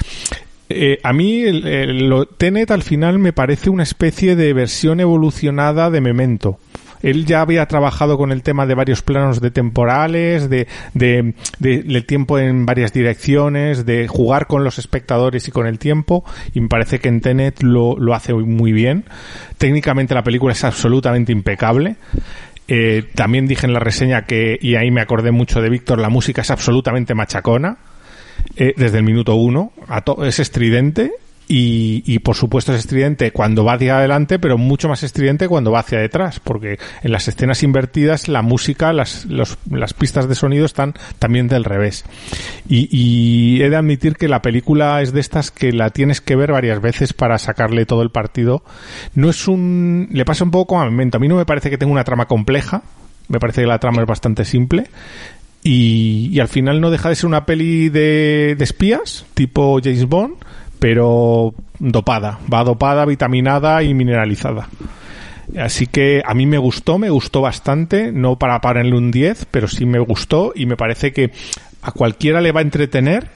Eh, 0.69 0.99
a 1.03 1.13
mí 1.13 1.41
el, 1.43 2.09
lo- 2.09 2.25
Tenet 2.25 2.71
al 2.71 2.83
final 2.83 3.19
me 3.19 3.33
parece 3.33 3.69
una 3.69 3.83
especie 3.83 4.35
de 4.35 4.51
versión 4.53 4.99
evolucionada 4.99 5.89
de 5.89 6.01
Memento. 6.01 6.59
Él 7.03 7.25
ya 7.27 7.41
había 7.41 7.67
trabajado 7.67 8.17
con 8.17 8.31
el 8.31 8.41
tema 8.41 8.65
de 8.65 8.73
varios 8.73 9.03
planos 9.03 9.39
de 9.39 9.51
temporales, 9.51 10.49
de, 10.49 10.67
de, 10.95 12.01
tiempo 12.07 12.39
en 12.39 12.65
varias 12.65 12.91
direcciones, 12.91 13.85
de 13.85 14.07
jugar 14.07 14.47
con 14.47 14.63
los 14.63 14.79
espectadores 14.79 15.47
y 15.47 15.51
con 15.51 15.67
el 15.67 15.77
tiempo, 15.77 16.25
y 16.55 16.59
me 16.59 16.67
parece 16.69 16.97
que 16.99 17.07
en 17.09 17.21
Tenet 17.21 17.61
lo, 17.61 17.97
lo 17.99 18.15
hace 18.15 18.33
muy 18.33 18.71
bien. 18.71 19.05
Técnicamente 19.59 20.15
la 20.15 20.23
película 20.23 20.53
es 20.53 20.63
absolutamente 20.63 21.31
impecable. 21.31 21.97
Eh, 22.67 23.03
también 23.15 23.47
dije 23.47 23.65
en 23.65 23.73
la 23.73 23.79
reseña 23.79 24.25
que, 24.25 24.57
y 24.61 24.75
ahí 24.75 24.91
me 24.91 25.01
acordé 25.01 25.31
mucho 25.31 25.61
de 25.61 25.69
Víctor, 25.69 25.99
la 25.99 26.09
música 26.09 26.41
es 26.41 26.51
absolutamente 26.51 27.15
machacona. 27.15 27.77
eh, 28.55 28.73
desde 28.77 28.97
el 28.99 29.03
minuto 29.03 29.35
uno. 29.35 29.71
A 29.87 30.03
es 30.23 30.39
estridente. 30.39 31.11
Y, 31.49 32.03
y 32.05 32.19
por 32.19 32.35
supuesto 32.35 32.73
es 32.73 32.79
estridente 32.79 33.31
cuando 33.31 33.63
va 33.63 33.75
hacia 33.75 33.97
adelante, 33.99 34.37
pero 34.37 34.57
mucho 34.57 34.89
más 34.89 35.03
estridente 35.03 35.47
cuando 35.47 35.71
va 35.71 35.79
hacia 35.79 35.97
detrás, 35.97 36.41
porque 36.41 36.77
en 37.03 37.11
las 37.13 37.29
escenas 37.29 37.63
invertidas 37.63 38.27
la 38.27 38.41
música, 38.41 38.91
las, 38.91 39.23
los- 39.27 39.57
las 39.71 39.93
pistas 39.93 40.27
de 40.27 40.35
sonido 40.35 40.65
están 40.65 40.93
también 41.19 41.47
del 41.47 41.63
revés. 41.63 42.03
Y, 42.67 43.61
he 43.61 43.69
de 43.69 43.75
admitir 43.77 44.15
que 44.17 44.27
la 44.27 44.41
película 44.41 45.01
es 45.01 45.13
de 45.13 45.21
estas 45.21 45.49
que 45.51 45.71
la 45.71 45.89
tienes 45.89 46.19
que 46.19 46.35
ver 46.35 46.51
varias 46.51 46.81
veces 46.81 47.13
para 47.13 47.37
sacarle 47.37 47.85
todo 47.85 48.01
el 48.01 48.09
partido. 48.09 48.61
No 49.15 49.29
es 49.29 49.47
un... 49.47 50.09
Le 50.11 50.25
pasa 50.25 50.43
un 50.43 50.51
poco 50.51 50.77
a 50.77 50.83
Memento. 50.85 51.15
A 51.17 51.19
mí 51.21 51.27
no 51.29 51.37
me 51.37 51.45
parece 51.45 51.69
que 51.69 51.77
tenga 51.77 51.93
una 51.93 52.03
trama 52.03 52.25
compleja. 52.25 52.83
Me 53.29 53.39
parece 53.39 53.61
que 53.61 53.67
la 53.67 53.79
trama 53.79 54.01
es 54.01 54.07
bastante 54.07 54.43
simple. 54.43 54.87
Y, 55.63 56.29
y 56.31 56.39
al 56.39 56.47
final 56.49 56.81
no 56.81 56.91
deja 56.91 57.09
de 57.09 57.15
ser 57.15 57.25
una 57.27 57.45
peli 57.45 57.89
de, 57.89 58.55
de 58.57 58.63
espías, 58.63 59.25
tipo 59.33 59.79
James 59.83 60.05
Bond, 60.05 60.35
pero 60.79 61.53
dopada. 61.79 62.39
Va 62.51 62.63
dopada, 62.63 63.05
vitaminada 63.05 63.83
y 63.83 63.93
mineralizada. 63.93 64.69
Así 65.57 65.87
que 65.87 66.21
a 66.25 66.33
mí 66.33 66.45
me 66.45 66.57
gustó, 66.57 66.97
me 66.97 67.09
gustó 67.09 67.41
bastante, 67.41 68.11
no 68.11 68.37
para 68.37 68.59
ponerle 68.59 68.97
un 68.97 69.11
10, 69.11 69.45
pero 69.49 69.67
sí 69.67 69.85
me 69.85 69.99
gustó 69.99 70.51
y 70.53 70.65
me 70.65 70.75
parece 70.75 71.13
que 71.13 71.31
a 71.81 71.91
cualquiera 71.91 72.41
le 72.41 72.51
va 72.51 72.59
a 72.59 72.63
entretener 72.63 73.29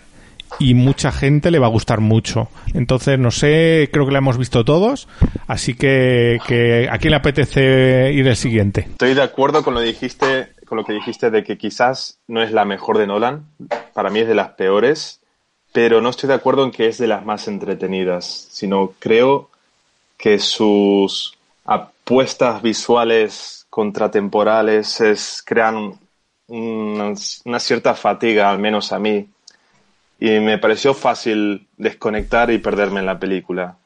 y 0.60 0.73
mucha 0.73 1.12
gente 1.12 1.51
le 1.51 1.60
va 1.60 1.67
a 1.67 1.69
gustar 1.69 2.01
mucho. 2.01 2.49
Entonces, 2.73 3.17
no 3.17 3.32
sé, 3.32 3.89
creo 3.91 4.06
que 4.06 4.12
la 4.12 4.17
hemos 4.17 4.38
visto 4.38 4.65
todos, 4.65 5.08
así 5.47 5.73
que, 5.73 6.39
que 6.45 6.89
¿a 6.91 6.97
quién 6.97 7.12
le 7.12 7.17
apetece 7.17 8.12
ir 8.13 8.27
el 8.27 8.36
siguiente? 8.36 8.82
Estoy 8.82 9.13
de 9.13 9.23
acuerdo 9.23 9.63
con 9.63 9.73
lo, 9.73 9.80
dijiste, 9.80 10.49
con 10.65 10.77
lo 10.77 10.84
que 10.84 10.93
dijiste 10.93 11.32
de 11.32 11.43
que 11.43 11.58
quizás 11.58 12.19
no 12.27 12.43
es 12.43 12.51
la 12.51 12.65
mejor 12.65 12.97
de 12.97 13.08
Nolan, 13.08 13.45
para 13.93 14.10
mí 14.10 14.19
es 14.19 14.27
de 14.27 14.36
las 14.36 14.49
peores, 14.49 15.20
pero 15.71 16.01
no 16.01 16.10
estoy 16.10 16.27
de 16.27 16.36
acuerdo 16.36 16.63
en 16.63 16.71
que 16.71 16.88
es 16.88 16.97
de 16.97 17.07
las 17.07 17.25
más 17.25 17.47
entretenidas, 17.47 18.47
sino 18.51 18.93
creo 18.99 19.49
que 20.17 20.39
sus 20.39 21.38
apuestas 21.65 22.62
visuales 22.62 23.65
contratemporales 23.69 24.99
es, 25.01 25.41
crean 25.45 25.93
una, 26.47 27.13
una 27.45 27.60
cierta 27.60 27.95
fatiga, 27.95 28.49
al 28.49 28.60
menos 28.60 28.91
a 28.91 28.99
mí, 28.99 29.27
y 30.19 30.29
me 30.39 30.57
pareció 30.57 30.93
fácil 30.93 31.67
desconectar 31.77 32.51
y 32.51 32.60
perderme 32.60 32.99
en 32.99 33.05
la 33.05 33.19
película. 33.19 33.77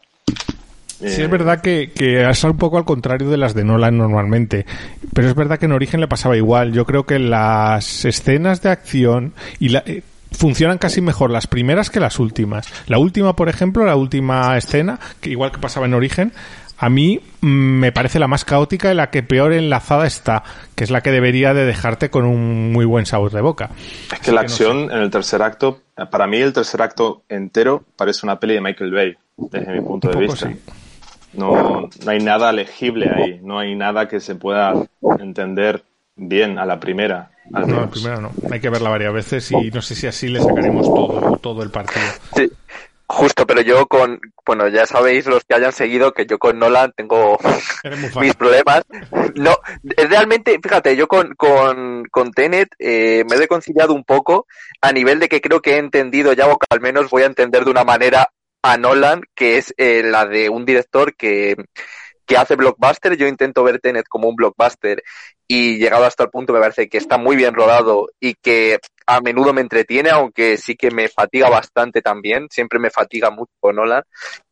Sí, 1.00 1.22
es 1.22 1.30
verdad 1.30 1.62
que, 1.62 1.92
que 1.92 2.28
es 2.28 2.44
un 2.46 2.58
poco 2.58 2.78
al 2.78 2.86
contrario 2.86 3.30
de 3.30 3.38
las 3.38 3.54
de 3.54 3.66
Nolan 3.66 3.98
normalmente, 3.98 4.66
pero 5.14 5.28
es 5.28 5.36
verdad 5.36 5.60
que 5.60 5.66
en 5.66 5.74
Origen 5.74 6.00
le 6.00 6.08
pasaba 6.08 6.38
igual. 6.38 6.72
Yo 6.72 6.86
creo 6.86 7.06
que 7.06 7.20
las 7.20 8.06
escenas 8.06 8.62
de 8.62 8.70
acción 8.70 9.34
y 9.60 9.70
la, 9.70 9.84
eh, 9.86 10.04
funcionan 10.36 10.78
casi 10.78 11.02
mejor 11.02 11.32
las 11.32 11.48
primeras 11.48 11.90
que 11.90 12.00
las 12.00 12.20
últimas. 12.20 12.68
La 12.88 12.98
última, 12.98 13.36
por 13.36 13.50
ejemplo, 13.50 13.86
la 13.86 13.96
última 13.96 14.58
escena, 14.58 15.00
que 15.22 15.30
igual 15.30 15.52
que 15.52 15.60
pasaba 15.60 15.86
en 15.86 15.94
Origen, 15.94 16.34
a 16.78 16.90
mí 16.90 17.22
mm, 17.42 17.48
me 17.48 17.92
parece 17.92 18.20
la 18.20 18.28
más 18.28 18.46
caótica 18.46 18.92
y 18.92 18.96
la 18.96 19.10
que 19.10 19.24
peor 19.24 19.54
enlazada 19.54 20.06
está, 20.06 20.44
que 20.76 20.84
es 20.84 20.92
la 20.92 21.02
que 21.02 21.12
debería 21.12 21.54
de 21.54 21.66
dejarte 21.66 22.10
con 22.10 22.26
un 22.26 22.72
muy 22.72 22.86
buen 22.86 23.06
sabor 23.06 23.32
de 23.32 23.42
boca. 23.42 23.70
Es 24.12 24.20
que 24.20 24.32
la 24.32 24.42
acción 24.42 24.92
en 24.92 25.00
el 25.00 25.10
tercer 25.10 25.42
acto, 25.42 25.82
para 26.12 26.28
mí 26.28 26.38
el 26.38 26.54
tercer 26.54 26.82
acto 26.82 27.24
entero 27.30 27.84
parece 27.96 28.26
una 28.26 28.40
peli 28.40 28.56
de 28.56 28.62
Michael 28.62 28.92
Bay, 28.92 29.16
desde 29.38 29.74
mi 29.74 29.82
punto 29.82 30.10
de 30.10 30.18
vista. 30.18 30.52
No, 31.34 31.90
no 32.06 32.12
hay 32.12 32.20
nada 32.20 32.52
legible 32.54 33.10
ahí, 33.14 33.40
no 33.44 33.60
hay 33.60 33.76
nada 33.76 34.08
que 34.08 34.20
se 34.20 34.36
pueda 34.36 34.74
entender 35.20 35.84
bien 36.16 36.58
a 36.58 36.66
la 36.66 36.80
primera. 36.80 37.32
no, 37.50 37.60
a 37.60 37.82
la 37.82 37.90
primera 37.90 38.18
no. 38.18 38.32
Hay 38.52 38.60
que 38.60 38.70
verla 38.70 38.90
varias 38.90 39.14
veces 39.14 39.52
y 39.52 39.72
no 39.72 39.82
sé 39.82 39.96
si 39.96 40.08
así 40.08 40.28
le 40.28 40.42
sacaremos 40.42 40.86
todo, 40.88 41.38
todo 41.38 41.64
el 41.64 41.72
partido. 41.72 42.06
Sí. 42.36 42.52
Justo, 43.08 43.46
pero 43.46 43.62
yo 43.62 43.86
con, 43.86 44.20
bueno, 44.44 44.68
ya 44.68 44.88
sabéis 44.88 45.28
los 45.28 45.44
que 45.44 45.54
hayan 45.54 45.72
seguido 45.72 46.12
que 46.12 46.26
yo 46.26 46.40
con 46.40 46.58
Nolan 46.58 46.92
tengo 46.96 47.38
mis 48.20 48.34
problemas. 48.34 48.84
No, 49.36 49.56
realmente, 50.10 50.60
fíjate, 50.62 50.96
yo 50.96 51.08
con, 51.08 51.36
con, 51.36 52.06
con 52.10 52.32
Tenet 52.32 52.70
eh, 52.80 53.24
me 53.30 53.36
he 53.36 53.40
reconciliado 53.40 53.94
un 53.94 54.04
poco 54.04 54.48
a 54.82 54.92
nivel 54.92 55.20
de 55.20 55.30
que 55.30 55.40
creo 55.40 55.62
que 55.62 55.76
he 55.76 55.78
entendido 55.78 56.34
ya, 56.34 56.48
o 56.48 56.58
que 56.58 56.66
al 56.72 56.82
menos 56.82 57.12
voy 57.12 57.22
a 57.22 57.28
entender 57.28 57.64
de 57.64 57.72
una 57.72 57.84
manera 57.84 58.30
a 58.64 58.78
Nolan, 58.78 59.22
que 59.36 59.60
es 59.60 59.72
eh, 59.78 60.02
la 60.04 60.26
de 60.26 60.50
un 60.50 60.66
director 60.66 61.16
que, 61.16 61.56
que 62.26 62.38
hace 62.38 62.56
blockbuster. 62.56 63.16
Yo 63.18 63.28
intento 63.28 63.64
ver 63.64 63.80
Tenet 63.80 64.08
como 64.08 64.28
un 64.30 64.36
blockbuster 64.36 65.04
y 65.48 65.78
llegado 65.78 66.06
hasta 66.06 66.24
el 66.24 66.30
punto 66.30 66.54
me 66.54 66.60
parece 66.60 66.90
que 66.90 66.98
está 66.98 67.18
muy 67.18 67.36
bien 67.36 67.54
rodado 67.54 68.08
y 68.20 68.34
que 68.34 68.80
a 69.06 69.22
menudo 69.22 69.54
me 69.54 69.62
entretiene, 69.62 70.10
aunque 70.10 70.58
sí 70.58 70.76
que 70.76 70.90
me 70.90 71.08
fatiga 71.08 71.50
bastante 71.50 72.02
también, 72.02 72.48
siempre 72.50 72.80
me 72.80 72.90
fatiga 72.90 73.30
mucho 73.30 73.52
Nolan. 73.72 74.04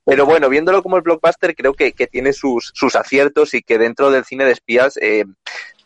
Pero 0.05 0.25
bueno, 0.25 0.49
viéndolo 0.49 0.83
como 0.83 0.97
el 0.97 1.01
blockbuster, 1.01 1.55
creo 1.55 1.73
que, 1.73 1.93
que 1.93 2.07
tiene 2.07 2.33
sus, 2.33 2.71
sus 2.73 2.95
aciertos 2.95 3.53
y 3.53 3.61
que 3.61 3.77
dentro 3.77 4.11
del 4.11 4.25
cine 4.25 4.45
de 4.45 4.51
espías 4.51 4.97
eh, 5.01 5.25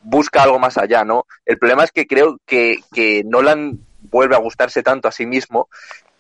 busca 0.02 0.44
algo 0.44 0.60
más 0.60 0.78
allá, 0.78 1.06
¿no? 1.06 1.26
El 1.46 1.58
problema 1.58 1.84
es 1.84 1.92
que 1.92 2.08
creo 2.08 2.38
que, 2.46 2.80
que 2.94 3.24
Nolan 3.24 3.80
vuelve 4.02 4.36
a 4.36 4.40
gustarse 4.40 4.84
tanto 4.84 5.08
a 5.08 5.12
sí 5.12 5.26
mismo 5.26 5.70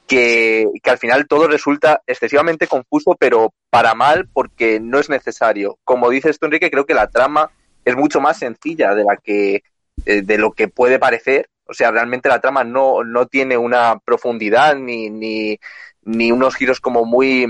que, 0.07 0.67
que, 0.81 0.89
al 0.89 0.97
final 0.97 1.27
todo 1.27 1.47
resulta 1.47 2.01
excesivamente 2.07 2.67
confuso, 2.67 3.15
pero 3.19 3.53
para 3.69 3.93
mal 3.93 4.27
porque 4.31 4.79
no 4.79 4.99
es 4.99 5.09
necesario. 5.09 5.77
Como 5.83 6.09
dices 6.09 6.39
tú, 6.39 6.45
Enrique, 6.45 6.71
creo 6.71 6.85
que 6.85 6.93
la 6.93 7.07
trama 7.07 7.51
es 7.85 7.95
mucho 7.95 8.19
más 8.21 8.39
sencilla 8.39 8.95
de 8.95 9.03
la 9.03 9.17
que 9.17 9.63
eh, 10.05 10.21
de 10.21 10.37
lo 10.37 10.51
que 10.51 10.67
puede 10.67 10.99
parecer 10.99 11.49
o 11.67 11.73
sea, 11.73 11.91
realmente 11.91 12.29
la 12.29 12.39
trama 12.39 12.63
no, 12.63 13.03
no 13.03 13.27
tiene 13.27 13.57
una 13.57 13.99
profundidad 13.99 14.75
ni, 14.75 15.09
ni, 15.09 15.59
ni 16.03 16.31
unos 16.31 16.55
giros 16.55 16.79
como 16.79 17.05
muy, 17.05 17.47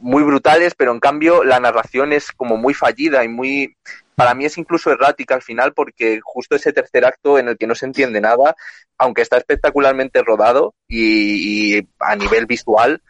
muy 0.00 0.22
brutales, 0.22 0.74
pero 0.76 0.92
en 0.92 1.00
cambio 1.00 1.44
la 1.44 1.60
narración 1.60 2.12
es 2.12 2.30
como 2.32 2.56
muy 2.56 2.74
fallida 2.74 3.24
y 3.24 3.28
muy, 3.28 3.76
para 4.14 4.34
mí 4.34 4.44
es 4.44 4.58
incluso 4.58 4.90
errática 4.90 5.34
al 5.34 5.42
final 5.42 5.72
porque 5.72 6.20
justo 6.22 6.56
ese 6.56 6.72
tercer 6.72 7.04
acto 7.04 7.38
en 7.38 7.48
el 7.48 7.58
que 7.58 7.66
no 7.66 7.74
se 7.74 7.86
entiende 7.86 8.20
nada, 8.20 8.54
aunque 8.98 9.22
está 9.22 9.36
espectacularmente 9.36 10.22
rodado 10.22 10.74
y, 10.88 11.86
a 11.98 12.16
nivel 12.16 12.46
visual, 12.46 13.02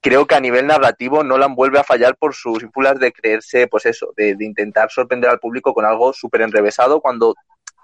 creo 0.00 0.26
que 0.26 0.34
a 0.34 0.40
nivel 0.40 0.66
narrativo 0.66 1.22
Nolan 1.24 1.54
vuelve 1.54 1.78
a 1.78 1.84
fallar 1.84 2.16
por 2.16 2.34
sus 2.34 2.62
impulsos 2.62 2.98
de 2.98 3.12
creerse, 3.12 3.66
pues 3.68 3.86
eso, 3.86 4.12
de, 4.16 4.34
de 4.34 4.44
intentar 4.44 4.90
sorprender 4.90 5.30
al 5.30 5.38
público 5.38 5.72
con 5.72 5.84
algo 5.84 6.12
súper 6.12 6.42
enrevesado 6.42 7.00
cuando 7.00 7.34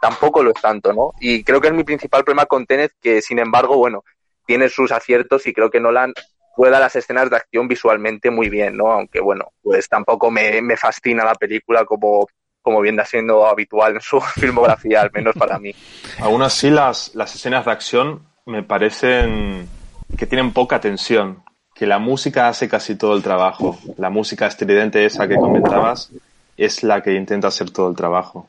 tampoco 0.01 0.43
lo 0.43 0.51
es 0.51 0.61
tanto, 0.61 0.93
¿no? 0.93 1.13
Y 1.21 1.43
creo 1.45 1.61
que 1.61 1.69
es 1.69 1.75
mi 1.75 1.85
principal 1.85 2.25
problema 2.25 2.47
con 2.47 2.67
Tenet, 2.67 2.93
que 3.01 3.23
sin 3.23 3.39
embargo, 3.39 3.77
bueno, 3.77 4.05
tiene 4.47 4.69
sus 4.69 4.93
aciertos 4.93 5.47
y 5.47 5.53
creo 5.53 5.71
que 5.71 5.81
Nolan 5.81 6.13
juega 6.53 6.81
las 6.81 6.97
escenas 6.97 7.31
de 7.31 7.37
acción 7.37 7.69
visualmente 7.69 8.31
muy 8.31 8.49
bien, 8.49 8.77
¿no? 8.77 8.91
Aunque 8.91 9.21
bueno, 9.21 9.53
pues 9.63 9.89
tampoco 9.89 10.31
me, 10.31 10.61
me 10.61 10.77
fascina 10.77 11.25
la 11.25 11.35
película 11.35 11.85
como, 11.85 12.27
como 12.63 12.81
viene 12.81 13.05
siendo 13.05 13.47
habitual 13.47 13.95
en 13.95 14.01
su 14.01 14.21
filmografía, 14.37 15.03
al 15.03 15.11
menos 15.13 15.35
para 15.37 15.59
mí. 15.59 15.75
Aún 16.21 16.43
así, 16.43 16.71
las, 16.71 17.15
las 17.15 17.35
escenas 17.35 17.65
de 17.65 17.73
acción 17.73 18.23
me 18.47 18.63
parecen 18.63 19.69
que 20.17 20.27
tienen 20.27 20.53
poca 20.53 20.81
tensión, 20.81 21.43
que 21.75 21.87
la 21.87 21.99
música 21.99 22.49
hace 22.49 22.69
casi 22.69 22.97
todo 22.97 23.15
el 23.15 23.23
trabajo. 23.23 23.79
La 23.97 24.11
música 24.11 24.47
estridente 24.47 25.05
esa 25.05 25.29
que 25.29 25.37
comentabas 25.37 26.11
es 26.57 26.83
la 26.83 27.03
que 27.03 27.15
intenta 27.15 27.49
hacer 27.49 27.71
todo 27.71 27.91
el 27.91 27.97
trabajo. 27.97 28.49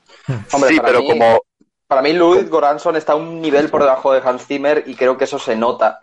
Hombre, 0.52 0.72
sí, 0.72 0.80
pero 0.84 1.04
como... 1.04 1.39
Para 1.88 2.02
mí 2.02 2.13
Louis 2.13 2.50
Goranson 2.50 2.95
está 2.95 3.15
un 3.15 3.41
nivel 3.41 3.69
por 3.69 3.82
debajo 3.82 4.13
de 4.13 4.22
Hans 4.24 4.45
Zimmer 4.45 4.84
y 4.86 4.95
creo 4.95 5.17
que 5.17 5.24
eso 5.24 5.39
se 5.39 5.56
nota. 5.56 6.02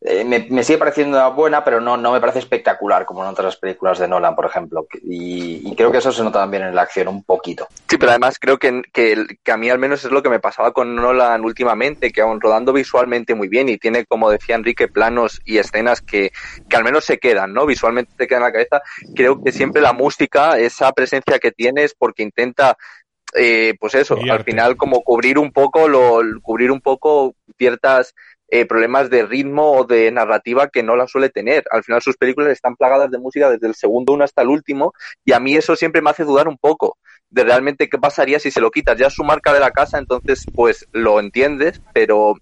Eh, 0.00 0.24
me, 0.24 0.62
sigue 0.62 0.78
pareciendo 0.78 1.32
buena, 1.34 1.64
pero 1.64 1.80
no, 1.80 1.96
no 1.96 2.12
me 2.12 2.20
parece 2.20 2.38
espectacular 2.38 3.04
como 3.04 3.22
en 3.24 3.30
otras 3.30 3.56
películas 3.56 3.98
de 3.98 4.06
Nolan, 4.06 4.36
por 4.36 4.46
ejemplo. 4.46 4.86
Y, 5.02 5.74
creo 5.74 5.90
que 5.90 5.98
eso 5.98 6.12
se 6.12 6.22
nota 6.22 6.38
también 6.40 6.62
en 6.62 6.74
la 6.74 6.82
acción 6.82 7.08
un 7.08 7.24
poquito. 7.24 7.66
Sí, 7.88 7.98
pero 7.98 8.10
además 8.10 8.38
creo 8.38 8.58
que, 8.58 8.82
que, 8.92 9.26
que, 9.42 9.52
a 9.52 9.56
mí 9.56 9.68
al 9.68 9.78
menos 9.78 10.04
es 10.04 10.12
lo 10.12 10.22
que 10.22 10.28
me 10.28 10.38
pasaba 10.38 10.72
con 10.72 10.94
Nolan 10.94 11.44
últimamente, 11.44 12.12
que 12.12 12.20
aún 12.20 12.40
rodando 12.40 12.72
visualmente 12.72 13.34
muy 13.34 13.48
bien 13.48 13.68
y 13.68 13.78
tiene, 13.78 14.04
como 14.06 14.30
decía 14.30 14.54
Enrique, 14.54 14.86
planos 14.86 15.40
y 15.44 15.58
escenas 15.58 16.00
que, 16.00 16.30
que 16.68 16.76
al 16.76 16.84
menos 16.84 17.04
se 17.04 17.18
quedan, 17.18 17.52
¿no? 17.52 17.66
Visualmente 17.66 18.12
te 18.16 18.28
quedan 18.28 18.42
en 18.42 18.46
la 18.46 18.52
cabeza. 18.52 18.82
Creo 19.16 19.42
que 19.42 19.50
siempre 19.50 19.82
la 19.82 19.92
música, 19.92 20.58
esa 20.58 20.92
presencia 20.92 21.40
que 21.40 21.50
tienes 21.50 21.94
porque 21.94 22.22
intenta 22.22 22.76
eh, 23.34 23.74
pues 23.78 23.94
eso, 23.94 24.16
al 24.30 24.42
final 24.42 24.76
como 24.76 25.02
cubrir 25.02 25.38
un 25.38 25.52
poco 25.52 25.86
lo, 25.86 26.20
cubrir 26.40 26.70
un 26.70 26.80
poco 26.80 27.34
ciertas 27.58 28.14
eh, 28.48 28.64
problemas 28.64 29.10
de 29.10 29.26
ritmo 29.26 29.72
o 29.72 29.84
de 29.84 30.10
narrativa 30.10 30.68
que 30.68 30.82
no 30.82 30.96
la 30.96 31.06
suele 31.06 31.28
tener. 31.28 31.64
Al 31.70 31.84
final 31.84 32.02
sus 32.02 32.16
películas 32.16 32.50
están 32.50 32.76
plagadas 32.76 33.10
de 33.10 33.18
música 33.18 33.50
desde 33.50 33.66
el 33.66 33.74
segundo 33.74 34.14
uno 34.14 34.24
hasta 34.24 34.42
el 34.42 34.48
último 34.48 34.94
y 35.24 35.32
a 35.32 35.40
mí 35.40 35.54
eso 35.54 35.76
siempre 35.76 36.02
me 36.02 36.10
hace 36.10 36.24
dudar 36.24 36.48
un 36.48 36.56
poco 36.56 36.96
de 37.30 37.44
realmente 37.44 37.88
qué 37.88 37.98
pasaría 37.98 38.38
si 38.38 38.50
se 38.50 38.60
lo 38.60 38.70
quitas. 38.70 38.98
Ya 38.98 39.10
su 39.10 39.22
marca 39.24 39.52
de 39.52 39.60
la 39.60 39.70
casa, 39.70 39.98
entonces 39.98 40.44
pues 40.54 40.86
lo 40.92 41.20
entiendes, 41.20 41.82
pero, 41.92 42.34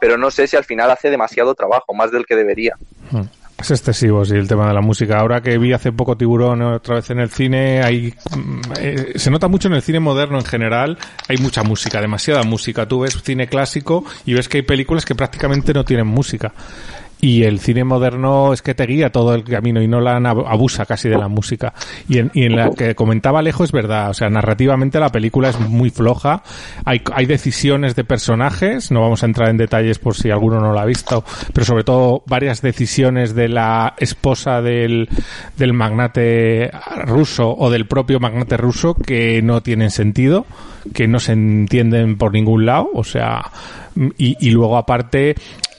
pero 0.00 0.18
no 0.18 0.30
sé 0.30 0.46
si 0.46 0.56
al 0.56 0.64
final 0.64 0.90
hace 0.90 1.10
demasiado 1.10 1.54
trabajo, 1.54 1.94
más 1.94 2.10
del 2.10 2.26
que 2.26 2.36
debería. 2.36 2.76
Hmm. 3.10 3.22
Es 3.58 3.70
excesivo, 3.70 4.24
sí, 4.24 4.34
el 4.34 4.48
tema 4.48 4.66
de 4.68 4.74
la 4.74 4.80
música. 4.80 5.20
Ahora 5.20 5.40
que 5.40 5.56
vi 5.58 5.72
hace 5.72 5.92
poco 5.92 6.16
Tiburón 6.16 6.60
otra 6.62 6.96
vez 6.96 7.10
en 7.10 7.20
el 7.20 7.30
cine, 7.30 7.82
hay, 7.82 8.12
eh, 8.78 9.12
se 9.14 9.30
nota 9.30 9.48
mucho 9.48 9.68
en 9.68 9.74
el 9.74 9.82
cine 9.82 10.00
moderno 10.00 10.38
en 10.38 10.44
general, 10.44 10.98
hay 11.28 11.36
mucha 11.38 11.62
música, 11.62 12.00
demasiada 12.00 12.42
música. 12.42 12.86
Tú 12.86 13.00
ves 13.00 13.16
cine 13.22 13.46
clásico 13.46 14.04
y 14.26 14.34
ves 14.34 14.48
que 14.48 14.58
hay 14.58 14.62
películas 14.62 15.04
que 15.04 15.14
prácticamente 15.14 15.72
no 15.72 15.84
tienen 15.84 16.06
música. 16.06 16.52
Y 17.20 17.44
el 17.44 17.58
cine 17.58 17.84
moderno 17.84 18.52
es 18.52 18.60
que 18.60 18.74
te 18.74 18.86
guía 18.86 19.10
todo 19.10 19.34
el 19.34 19.44
camino 19.44 19.80
y 19.80 19.88
no 19.88 20.00
la 20.00 20.16
abusa 20.16 20.84
casi 20.84 21.08
de 21.08 21.16
la 21.16 21.28
música. 21.28 21.72
Y 22.08 22.18
en, 22.18 22.30
y 22.34 22.44
en 22.44 22.56
la 22.56 22.70
que 22.70 22.94
comentaba 22.94 23.38
Alejo 23.38 23.64
es 23.64 23.72
verdad, 23.72 24.10
o 24.10 24.14
sea, 24.14 24.28
narrativamente 24.28 25.00
la 25.00 25.08
película 25.08 25.48
es 25.48 25.58
muy 25.58 25.90
floja, 25.90 26.42
hay, 26.84 27.00
hay 27.14 27.26
decisiones 27.26 27.96
de 27.96 28.04
personajes, 28.04 28.90
no 28.90 29.00
vamos 29.00 29.22
a 29.22 29.26
entrar 29.26 29.48
en 29.48 29.56
detalles 29.56 29.98
por 29.98 30.14
si 30.14 30.30
alguno 30.30 30.60
no 30.60 30.72
la 30.72 30.82
ha 30.82 30.86
visto, 30.86 31.24
pero 31.52 31.64
sobre 31.64 31.84
todo 31.84 32.22
varias 32.26 32.60
decisiones 32.60 33.34
de 33.34 33.48
la 33.48 33.94
esposa 33.98 34.60
del, 34.60 35.08
del 35.56 35.72
magnate 35.72 36.70
ruso 37.04 37.54
o 37.56 37.70
del 37.70 37.86
propio 37.86 38.20
magnate 38.20 38.56
ruso 38.56 38.94
que 38.94 39.40
no 39.42 39.62
tienen 39.62 39.90
sentido, 39.90 40.46
que 40.92 41.08
no 41.08 41.18
se 41.20 41.32
entienden 41.32 42.16
por 42.16 42.32
ningún 42.32 42.66
lado, 42.66 42.90
o 42.94 43.04
sea, 43.04 43.50
y, 44.18 44.36
y 44.46 44.50
luego 44.50 44.76
aparte 44.76 45.34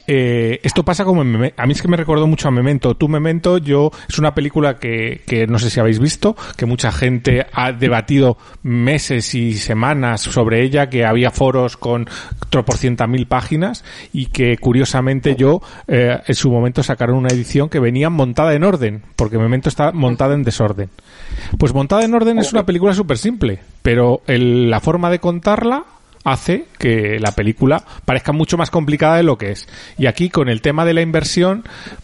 eh, 0.08 0.60
esto 0.64 0.84
pasa 0.84 1.04
como 1.06 1.22
en 1.22 1.32
Meme- 1.32 1.54
a 1.58 1.66
mí 1.66 1.74
es 1.74 1.82
que 1.82 1.88
me 1.88 1.98
recordó 1.98 2.28
mucho 2.28 2.48
a 2.48 2.52
Memento. 2.52 2.96
Tú 2.96 3.08
Memento, 3.08 3.58
yo 3.58 3.92
es 4.08 4.20
una 4.20 4.34
película 4.36 4.78
que, 4.78 5.22
que 5.28 5.48
no 5.48 5.60
sé 5.60 5.70
si 5.70 5.80
habéis 5.80 6.00
visto, 6.00 6.36
que 6.58 6.66
mucha 6.66 6.92
gente 6.92 7.46
ha 7.54 7.72
debatido 7.72 8.38
meses 8.64 9.34
y 9.36 9.54
semanas 9.56 10.22
sobre 10.22 10.64
ella, 10.64 10.90
que 10.90 11.06
había 11.06 11.32
foros 11.32 11.78
con 11.78 12.08
tropocientas 12.50 13.10
mil 13.10 13.28
páginas 13.28 13.84
y 14.14 14.28
que 14.28 14.58
curiosamente 14.58 15.36
yo 15.36 15.62
eh, 15.88 16.20
en 16.26 16.36
su 16.36 16.52
momento 16.52 16.84
sacaron 16.84 17.18
una 17.18 17.30
edición 17.30 17.70
que 17.70 17.80
venía 17.80 18.10
montada 18.10 18.54
en 18.54 18.64
orden, 18.64 19.04
porque 19.16 19.38
Memento 19.38 19.70
está 19.70 19.92
montada 19.92 20.34
en 20.36 20.44
desorden. 20.44 20.90
Pues 21.58 21.74
montada 21.74 22.04
en 22.06 22.14
orden 22.14 22.40
es 22.40 22.54
una 22.54 22.66
película 22.66 22.94
súper 22.94 23.18
simple, 23.18 23.60
pero 23.82 24.22
el- 24.28 24.70
la 24.70 24.80
forma 24.80 25.10
de 25.10 25.20
contarla 25.20 25.86
hace 26.26 26.66
que 26.78 27.20
la 27.20 27.32
película 27.32 27.86
parezca 28.04 28.34
mucho 28.34 28.58
más 28.58 28.70
complicada 28.70 29.18
de 29.18 29.24
lo 29.24 29.38
que 29.38 29.52
es. 29.52 29.68
Y 29.98 30.08
aquí 30.08 30.30
con 30.30 30.50
el 30.50 30.62
tema 30.62 30.84
de 30.84 30.94
la 30.94 31.02
inversión, 31.02 31.64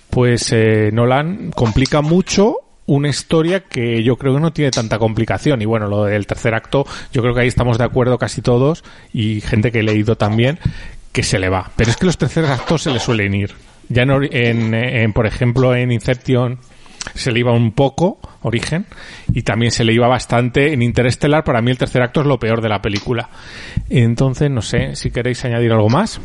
pues 0.09 0.53
eh, 0.53 0.91
Nolan 0.93 1.51
complica 1.51 2.01
mucho 2.01 2.57
una 2.85 3.09
historia 3.09 3.61
que 3.61 4.03
yo 4.03 4.17
creo 4.17 4.35
que 4.35 4.39
no 4.39 4.53
tiene 4.53 4.71
tanta 4.71 4.99
complicación. 4.99 5.61
Y 5.61 5.65
bueno, 5.65 5.87
lo 5.87 6.05
del 6.05 6.27
tercer 6.27 6.53
acto, 6.53 6.85
yo 7.11 7.21
creo 7.21 7.33
que 7.33 7.41
ahí 7.41 7.47
estamos 7.47 7.77
de 7.77 7.83
acuerdo 7.83 8.17
casi 8.17 8.41
todos 8.41 8.83
y 9.11 9.41
gente 9.41 9.71
que 9.71 9.79
he 9.79 9.83
leído 9.83 10.15
también, 10.15 10.59
que 11.11 11.23
se 11.23 11.39
le 11.39 11.49
va. 11.49 11.71
Pero 11.75 11.89
es 11.89 11.97
que 11.97 12.05
los 12.05 12.17
terceros 12.17 12.49
actos 12.49 12.83
se 12.83 12.91
le 12.91 12.99
suelen 12.99 13.33
ir. 13.33 13.53
Ya 13.89 14.03
en, 14.03 14.11
en, 14.31 14.73
en, 14.73 15.13
por 15.13 15.25
ejemplo, 15.25 15.75
en 15.75 15.91
Inception 15.91 16.59
se 17.15 17.31
le 17.31 17.39
iba 17.39 17.51
un 17.51 17.71
poco, 17.71 18.19
Origen, 18.41 18.85
y 19.33 19.43
también 19.43 19.71
se 19.71 19.83
le 19.83 19.93
iba 19.93 20.07
bastante 20.07 20.73
en 20.73 20.81
Interestelar. 20.81 21.43
Para 21.43 21.61
mí 21.61 21.71
el 21.71 21.77
tercer 21.77 22.01
acto 22.01 22.21
es 22.21 22.27
lo 22.27 22.39
peor 22.39 22.61
de 22.61 22.69
la 22.69 22.81
película. 22.81 23.29
Entonces, 23.89 24.49
no 24.49 24.61
sé, 24.61 24.95
si 24.95 25.11
queréis 25.11 25.43
añadir 25.45 25.71
algo 25.71 25.89
más. 25.89 26.19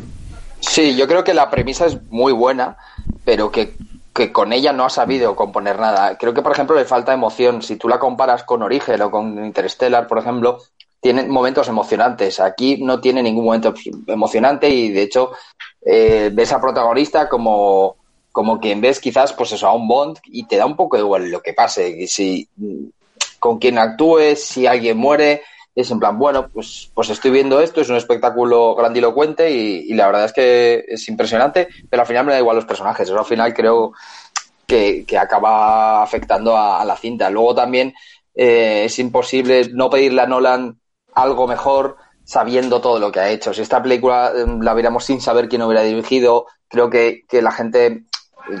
Sí, 0.59 0.95
yo 0.95 1.07
creo 1.07 1.23
que 1.23 1.33
la 1.33 1.49
premisa 1.49 1.85
es 1.85 2.01
muy 2.09 2.33
buena, 2.33 2.77
pero 3.23 3.51
que, 3.51 3.75
que 4.13 4.31
con 4.31 4.51
ella 4.53 4.73
no 4.73 4.85
ha 4.85 4.89
sabido 4.89 5.35
componer 5.35 5.79
nada. 5.79 6.17
Creo 6.17 6.33
que, 6.33 6.41
por 6.41 6.51
ejemplo, 6.51 6.75
le 6.75 6.85
falta 6.85 7.13
emoción. 7.13 7.61
Si 7.61 7.75
tú 7.75 7.87
la 7.87 7.99
comparas 7.99 8.43
con 8.43 8.63
Origen 8.63 9.01
o 9.01 9.11
con 9.11 9.45
Interstellar, 9.45 10.07
por 10.07 10.17
ejemplo, 10.17 10.59
tienen 10.99 11.29
momentos 11.29 11.67
emocionantes. 11.67 12.39
Aquí 12.39 12.83
no 12.83 12.99
tiene 12.99 13.21
ningún 13.21 13.45
momento 13.45 13.73
emocionante 14.07 14.67
y, 14.69 14.91
de 14.91 15.03
hecho, 15.03 15.31
eh, 15.85 16.31
ves 16.33 16.51
a 16.51 16.59
protagonista 16.59 17.29
como, 17.29 17.95
como 18.37 18.59
quien 18.59 18.81
ves 18.81 18.99
quizás, 18.99 19.33
pues 19.33 19.51
eso, 19.53 19.65
a 19.65 19.73
un 19.73 19.87
Bond 19.87 20.19
y 20.25 20.45
te 20.45 20.57
da 20.57 20.67
un 20.67 20.75
poco 20.75 20.95
igual 20.95 21.31
lo 21.31 21.41
que 21.41 21.53
pase. 21.55 21.89
Y 21.89 22.05
Si, 22.05 22.47
con 23.39 23.57
quien 23.57 23.79
actúes, 23.79 24.43
si 24.43 24.67
alguien 24.67 24.95
muere, 24.95 25.41
es 25.73 25.89
en 25.89 25.99
plan, 25.99 26.19
bueno, 26.19 26.47
pues, 26.47 26.91
pues 26.93 27.09
estoy 27.09 27.31
viendo 27.31 27.59
esto, 27.59 27.81
es 27.81 27.89
un 27.89 27.95
espectáculo 27.95 28.75
grandilocuente 28.75 29.49
y, 29.49 29.91
la 29.95 30.05
verdad 30.05 30.25
es 30.25 30.33
que 30.33 30.85
es 30.87 31.09
impresionante, 31.09 31.67
pero 31.89 32.03
al 32.03 32.07
final 32.07 32.27
me 32.27 32.33
da 32.33 32.37
igual 32.37 32.57
los 32.57 32.65
personajes, 32.65 33.09
eso 33.09 33.17
al 33.17 33.25
final 33.25 33.55
creo 33.55 33.93
que, 34.67 35.03
que 35.07 35.17
acaba 35.17 36.03
afectando 36.03 36.55
a, 36.55 36.85
la 36.85 36.95
cinta. 36.95 37.31
Luego 37.31 37.55
también 37.55 37.95
eh, 38.35 38.83
es 38.85 38.99
imposible 38.99 39.67
no 39.73 39.89
pedirle 39.89 40.21
a 40.21 40.27
Nolan 40.27 40.79
algo 41.15 41.47
mejor 41.47 41.97
sabiendo 42.23 42.81
todo 42.81 42.99
lo 42.99 43.11
que 43.11 43.19
ha 43.19 43.29
hecho. 43.29 43.51
Si 43.51 43.63
esta 43.63 43.81
película 43.81 44.31
eh, 44.35 44.45
la 44.61 44.75
viéramos 44.75 45.05
sin 45.05 45.21
saber 45.21 45.49
quién 45.49 45.63
hubiera 45.63 45.81
dirigido, 45.81 46.45
creo 46.67 46.89
que, 46.89 47.23
que 47.27 47.41
la 47.41 47.51
gente, 47.51 48.03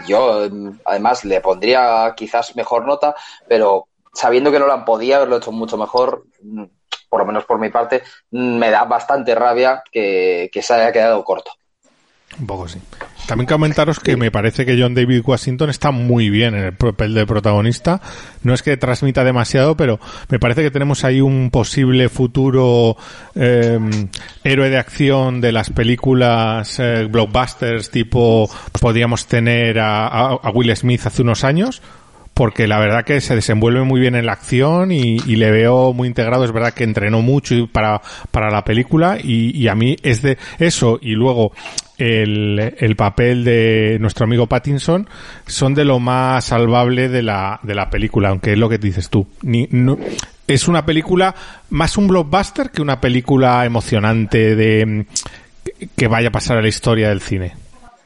yo 0.05 0.45
eh, 0.45 0.51
además 0.85 1.25
le 1.25 1.41
pondría 1.41 2.13
quizás 2.15 2.55
mejor 2.55 2.85
nota, 2.85 3.15
pero 3.47 3.87
sabiendo 4.13 4.51
que 4.51 4.59
Nolan 4.59 4.85
podía 4.85 5.17
haberlo 5.17 5.37
hecho 5.37 5.51
mucho 5.51 5.77
mejor, 5.77 6.25
mm, 6.41 6.63
por 7.09 7.19
lo 7.19 7.25
menos 7.25 7.45
por 7.45 7.59
mi 7.59 7.69
parte, 7.69 8.03
mm, 8.31 8.57
me 8.57 8.69
da 8.71 8.83
bastante 8.85 9.35
rabia 9.35 9.83
que, 9.91 10.49
que 10.51 10.61
se 10.61 10.73
haya 10.73 10.91
quedado 10.91 11.23
corto. 11.23 11.51
Un 12.39 12.47
poco 12.47 12.67
sí. 12.67 12.81
También 13.27 13.47
comentaros 13.47 13.99
que 13.99 14.15
me 14.15 14.31
parece 14.31 14.65
que 14.65 14.79
John 14.81 14.95
David 14.95 15.21
Washington 15.25 15.69
está 15.69 15.91
muy 15.91 16.29
bien 16.29 16.55
en 16.55 16.63
el 16.65 16.73
papel 16.73 17.13
de 17.13 17.25
protagonista. 17.25 18.01
No 18.43 18.53
es 18.53 18.63
que 18.63 18.77
transmita 18.77 19.23
demasiado, 19.25 19.75
pero 19.75 19.99
me 20.29 20.39
parece 20.39 20.63
que 20.63 20.71
tenemos 20.71 21.03
ahí 21.03 21.19
un 21.19 21.49
posible 21.51 22.07
futuro 22.09 22.95
eh, 23.35 23.79
héroe 24.45 24.69
de 24.69 24.77
acción 24.77 25.41
de 25.41 25.51
las 25.51 25.69
películas 25.69 26.79
eh, 26.79 27.05
blockbusters 27.11 27.91
tipo 27.91 28.49
podíamos 28.79 29.27
tener 29.27 29.79
a, 29.79 30.07
a- 30.07 30.39
a 30.41 30.49
Will 30.51 30.75
Smith 30.75 31.01
hace 31.05 31.21
unos 31.21 31.43
años 31.43 31.81
porque 32.37 32.67
la 32.67 32.77
verdad 32.77 33.03
que 33.03 33.19
se 33.19 33.33
desenvuelve 33.33 33.81
muy 33.81 33.99
bien 33.99 34.13
en 34.13 34.27
la 34.27 34.33
acción 34.33 34.91
y, 34.91 35.17
y 35.25 35.37
le 35.37 35.49
veo 35.49 35.91
muy 35.91 36.07
integrado. 36.07 36.45
Es 36.45 36.51
verdad 36.51 36.71
que 36.71 36.83
entrenó 36.83 37.23
mucho 37.23 37.55
para, 37.71 37.99
para 38.29 38.51
la 38.51 38.63
película 38.63 39.17
y, 39.21 39.57
y 39.57 39.67
a 39.67 39.73
mí 39.73 39.95
es 40.03 40.21
de 40.21 40.37
eso 40.59 40.99
y 41.01 41.13
luego 41.13 41.51
el, 41.97 42.75
el 42.77 42.95
papel 42.95 43.43
de 43.43 43.97
nuestro 43.99 44.25
amigo 44.25 44.45
Pattinson 44.45 45.09
son 45.47 45.73
de 45.73 45.83
lo 45.83 45.99
más 45.99 46.45
salvable 46.45 47.09
de 47.09 47.23
la, 47.23 47.59
de 47.63 47.73
la 47.73 47.89
película, 47.89 48.29
aunque 48.29 48.53
es 48.53 48.59
lo 48.59 48.69
que 48.69 48.77
dices 48.77 49.09
tú. 49.09 49.25
Es 50.45 50.67
una 50.67 50.85
película 50.85 51.33
más 51.71 51.97
un 51.97 52.07
blockbuster 52.07 52.69
que 52.69 52.83
una 52.83 53.01
película 53.01 53.65
emocionante 53.65 54.55
de 54.55 55.07
que 55.95 56.07
vaya 56.07 56.27
a 56.27 56.31
pasar 56.31 56.59
a 56.59 56.61
la 56.61 56.67
historia 56.67 57.09
del 57.09 57.21
cine. 57.21 57.53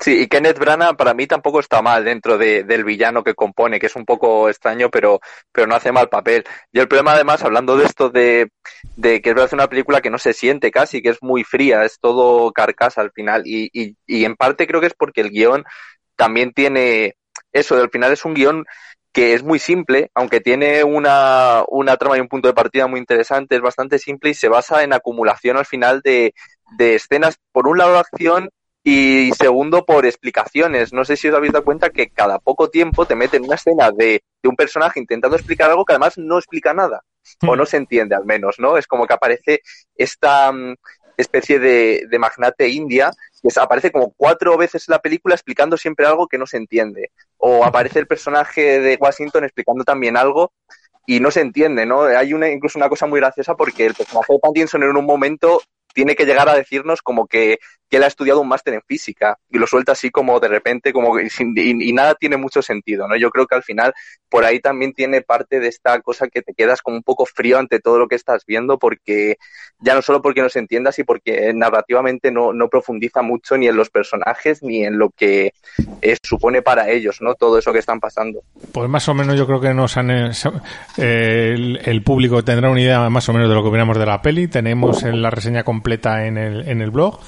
Sí, 0.03 0.21
y 0.21 0.27
Kenneth 0.27 0.57
Branagh 0.57 0.97
para 0.97 1.13
mí 1.13 1.27
tampoco 1.27 1.59
está 1.59 1.83
mal 1.83 2.03
dentro 2.03 2.35
de, 2.39 2.63
del 2.63 2.83
villano 2.83 3.23
que 3.23 3.35
compone, 3.35 3.79
que 3.79 3.85
es 3.85 3.95
un 3.95 4.03
poco 4.03 4.49
extraño, 4.49 4.89
pero, 4.89 5.19
pero 5.51 5.67
no 5.67 5.75
hace 5.75 5.91
mal 5.91 6.09
papel. 6.09 6.43
Y 6.71 6.79
el 6.79 6.87
problema 6.87 7.11
además, 7.13 7.43
hablando 7.43 7.77
de 7.77 7.85
esto 7.85 8.09
de, 8.09 8.49
de 8.95 9.21
que 9.21 9.29
es 9.29 9.35
verdad 9.35 9.53
una 9.53 9.67
película 9.69 10.01
que 10.01 10.09
no 10.09 10.17
se 10.17 10.33
siente 10.33 10.71
casi, 10.71 11.03
que 11.03 11.09
es 11.09 11.21
muy 11.21 11.43
fría, 11.43 11.85
es 11.85 11.99
todo 11.99 12.51
carcasa 12.51 13.01
al 13.01 13.11
final, 13.11 13.43
y, 13.45 13.69
y, 13.73 13.95
y 14.07 14.25
en 14.25 14.35
parte 14.35 14.65
creo 14.65 14.81
que 14.81 14.87
es 14.87 14.95
porque 14.95 15.21
el 15.21 15.29
guion 15.29 15.63
también 16.15 16.51
tiene 16.51 17.15
eso, 17.51 17.75
al 17.75 17.91
final 17.91 18.11
es 18.11 18.25
un 18.25 18.33
guion 18.33 18.65
que 19.13 19.33
es 19.33 19.43
muy 19.43 19.59
simple, 19.59 20.09
aunque 20.15 20.39
tiene 20.41 20.83
una, 20.83 21.63
una 21.67 21.97
trama 21.97 22.17
y 22.17 22.21
un 22.21 22.27
punto 22.29 22.47
de 22.47 22.53
partida 22.55 22.87
muy 22.87 22.99
interesante, 22.99 23.55
es 23.55 23.61
bastante 23.61 23.99
simple 23.99 24.31
y 24.31 24.33
se 24.33 24.47
basa 24.49 24.83
en 24.83 24.93
acumulación 24.93 25.57
al 25.57 25.65
final 25.65 26.01
de, 26.01 26.33
de 26.77 26.95
escenas, 26.95 27.37
por 27.51 27.67
un 27.67 27.77
lado 27.77 27.99
acción 27.99 28.49
y 28.83 29.31
segundo 29.33 29.85
por 29.85 30.05
explicaciones. 30.05 30.93
No 30.93 31.05
sé 31.05 31.15
si 31.15 31.27
os 31.27 31.35
habéis 31.35 31.53
dado 31.53 31.65
cuenta 31.65 31.89
que 31.89 32.09
cada 32.09 32.39
poco 32.39 32.69
tiempo 32.69 33.05
te 33.05 33.15
meten 33.15 33.43
una 33.43 33.55
escena 33.55 33.91
de, 33.91 34.23
de 34.41 34.49
un 34.49 34.55
personaje 34.55 34.99
intentando 34.99 35.37
explicar 35.37 35.69
algo 35.69 35.85
que 35.85 35.93
además 35.93 36.17
no 36.17 36.37
explica 36.37 36.73
nada, 36.73 37.01
o 37.47 37.55
no 37.55 37.65
se 37.65 37.77
entiende 37.77 38.15
al 38.15 38.25
menos, 38.25 38.55
¿no? 38.59 38.77
Es 38.77 38.87
como 38.87 39.05
que 39.05 39.13
aparece 39.13 39.61
esta 39.95 40.51
mm, 40.51 40.75
especie 41.17 41.59
de, 41.59 42.05
de 42.09 42.19
magnate 42.19 42.69
india 42.69 43.11
que 43.41 43.59
aparece 43.59 43.91
como 43.91 44.13
cuatro 44.15 44.57
veces 44.57 44.87
en 44.87 44.93
la 44.93 44.99
película 44.99 45.35
explicando 45.35 45.77
siempre 45.77 46.05
algo 46.05 46.27
que 46.27 46.37
no 46.37 46.45
se 46.45 46.57
entiende. 46.57 47.11
O 47.37 47.65
aparece 47.65 47.99
el 47.99 48.07
personaje 48.07 48.79
de 48.79 48.97
Washington 48.99 49.43
explicando 49.43 49.83
también 49.83 50.15
algo 50.15 50.53
y 51.07 51.19
no 51.19 51.31
se 51.31 51.41
entiende, 51.41 51.85
¿no? 51.85 52.03
Hay 52.03 52.33
una, 52.33 52.49
incluso 52.49 52.77
una 52.77 52.89
cosa 52.89 53.07
muy 53.07 53.19
graciosa 53.19 53.55
porque 53.55 53.87
el 53.87 53.95
personaje 53.95 54.33
de 54.33 54.39
Pattinson 54.39 54.83
en 54.83 54.95
un 54.95 55.05
momento 55.05 55.61
tiene 55.93 56.15
que 56.15 56.25
llegar 56.25 56.49
a 56.49 56.55
decirnos 56.55 57.01
como 57.01 57.27
que, 57.27 57.59
que 57.89 57.97
él 57.97 58.03
ha 58.03 58.07
estudiado 58.07 58.41
un 58.41 58.47
máster 58.47 58.73
en 58.73 58.81
física 58.81 59.37
y 59.49 59.57
lo 59.57 59.67
suelta 59.67 59.91
así 59.91 60.11
como 60.11 60.39
de 60.39 60.47
repente 60.47 60.93
como 60.93 61.15
que 61.15 61.23
y, 61.23 61.89
y 61.89 61.93
nada 61.93 62.15
tiene 62.15 62.37
mucho 62.37 62.61
sentido, 62.61 63.07
¿no? 63.07 63.15
Yo 63.15 63.29
creo 63.29 63.47
que 63.47 63.55
al 63.55 63.63
final 63.63 63.93
por 64.29 64.45
ahí 64.45 64.59
también 64.59 64.93
tiene 64.93 65.21
parte 65.21 65.59
de 65.59 65.67
esta 65.67 65.99
cosa 66.01 66.27
que 66.27 66.41
te 66.41 66.53
quedas 66.53 66.81
como 66.81 66.97
un 66.97 67.03
poco 67.03 67.25
frío 67.25 67.59
ante 67.59 67.79
todo 67.79 67.99
lo 67.99 68.07
que 68.07 68.15
estás 68.15 68.45
viendo 68.45 68.79
porque 68.79 69.37
ya 69.79 69.95
no 69.95 70.01
solo 70.01 70.21
porque 70.21 70.41
no 70.41 70.49
se 70.49 70.59
entienda, 70.59 70.91
sino 70.91 71.05
porque 71.05 71.51
narrativamente 71.53 72.31
no, 72.31 72.53
no 72.53 72.69
profundiza 72.69 73.21
mucho 73.21 73.57
ni 73.57 73.67
en 73.67 73.75
los 73.75 73.89
personajes 73.89 74.63
ni 74.63 74.85
en 74.85 74.97
lo 74.97 75.09
que 75.09 75.53
eh, 76.01 76.17
supone 76.23 76.61
para 76.61 76.89
ellos, 76.89 77.17
¿no? 77.21 77.33
Todo 77.35 77.57
eso 77.57 77.73
que 77.73 77.79
están 77.79 77.99
pasando. 77.99 78.41
Pues 78.71 78.89
más 78.89 79.07
o 79.09 79.13
menos 79.13 79.37
yo 79.37 79.45
creo 79.45 79.59
que 79.59 79.73
nos 79.73 79.97
han 79.97 80.11
eh, 80.11 80.31
eh, 80.97 81.77
el, 81.83 82.03
público 82.03 82.43
tendrá 82.43 82.69
una 82.69 82.81
idea 82.81 83.09
más 83.09 83.27
o 83.29 83.33
menos 83.33 83.49
de 83.49 83.55
lo 83.55 83.63
que 83.63 83.69
opinamos 83.69 83.97
de 83.97 84.05
la 84.05 84.21
peli. 84.21 84.47
Tenemos 84.47 85.03
en 85.03 85.21
la 85.21 85.29
reseña 85.29 85.63
completa 85.81 86.27
en 86.27 86.37
el, 86.37 86.69
en 86.69 86.81
el 86.81 86.91
blog. 86.91 87.19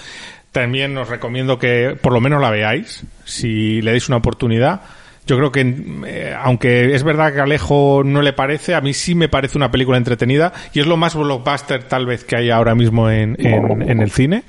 También 0.52 0.96
os 1.00 1.10
recomiendo 1.10 1.58
que 1.58 1.98
por 2.00 2.14
lo 2.14 2.22
menos 2.22 2.40
la 2.40 2.52
veáis, 2.52 3.04
si 3.26 3.82
le 3.82 3.92
dais 3.92 4.08
una 4.08 4.18
oportunidad. 4.18 4.82
Yo 5.26 5.38
creo 5.38 5.52
que, 5.52 5.62
eh, 6.06 6.36
aunque 6.38 6.94
es 6.94 7.04
verdad 7.04 7.34
que 7.34 7.40
a 7.40 7.44
Alejo 7.44 8.04
no 8.06 8.22
le 8.22 8.34
parece, 8.34 8.76
a 8.76 8.82
mí 8.82 8.94
sí 8.94 9.16
me 9.16 9.30
parece 9.30 9.58
una 9.58 9.72
película 9.72 9.98
entretenida 9.98 10.52
y 10.74 10.82
es 10.82 10.86
lo 10.86 10.98
más 10.98 11.16
blockbuster 11.16 11.86
tal 11.86 12.06
vez 12.06 12.26
que 12.26 12.36
hay 12.36 12.50
ahora 12.50 12.76
mismo 12.76 13.10
en, 13.10 13.38
en, 13.40 13.90
en 13.90 14.02
el 14.02 14.12
cine. 14.12 14.44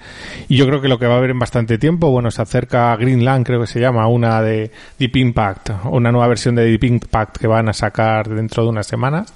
Y 0.48 0.56
yo 0.56 0.66
creo 0.66 0.82
que 0.82 0.88
lo 0.88 0.98
que 0.98 1.06
va 1.06 1.14
a 1.14 1.18
haber 1.18 1.30
en 1.30 1.38
bastante 1.38 1.78
tiempo, 1.78 2.10
bueno, 2.10 2.30
se 2.30 2.42
acerca 2.42 2.94
Greenland, 2.96 3.46
creo 3.46 3.60
que 3.60 3.68
se 3.68 3.80
llama, 3.80 4.06
una 4.08 4.42
de 4.42 4.72
Deep 4.98 5.16
Impact, 5.16 5.70
una 5.84 6.10
nueva 6.10 6.26
versión 6.26 6.56
de 6.56 6.64
Deep 6.64 6.84
Impact 6.84 7.38
que 7.38 7.46
van 7.46 7.68
a 7.68 7.72
sacar 7.72 8.28
dentro 8.28 8.64
de 8.64 8.68
unas 8.68 8.86
semanas. 8.86 9.32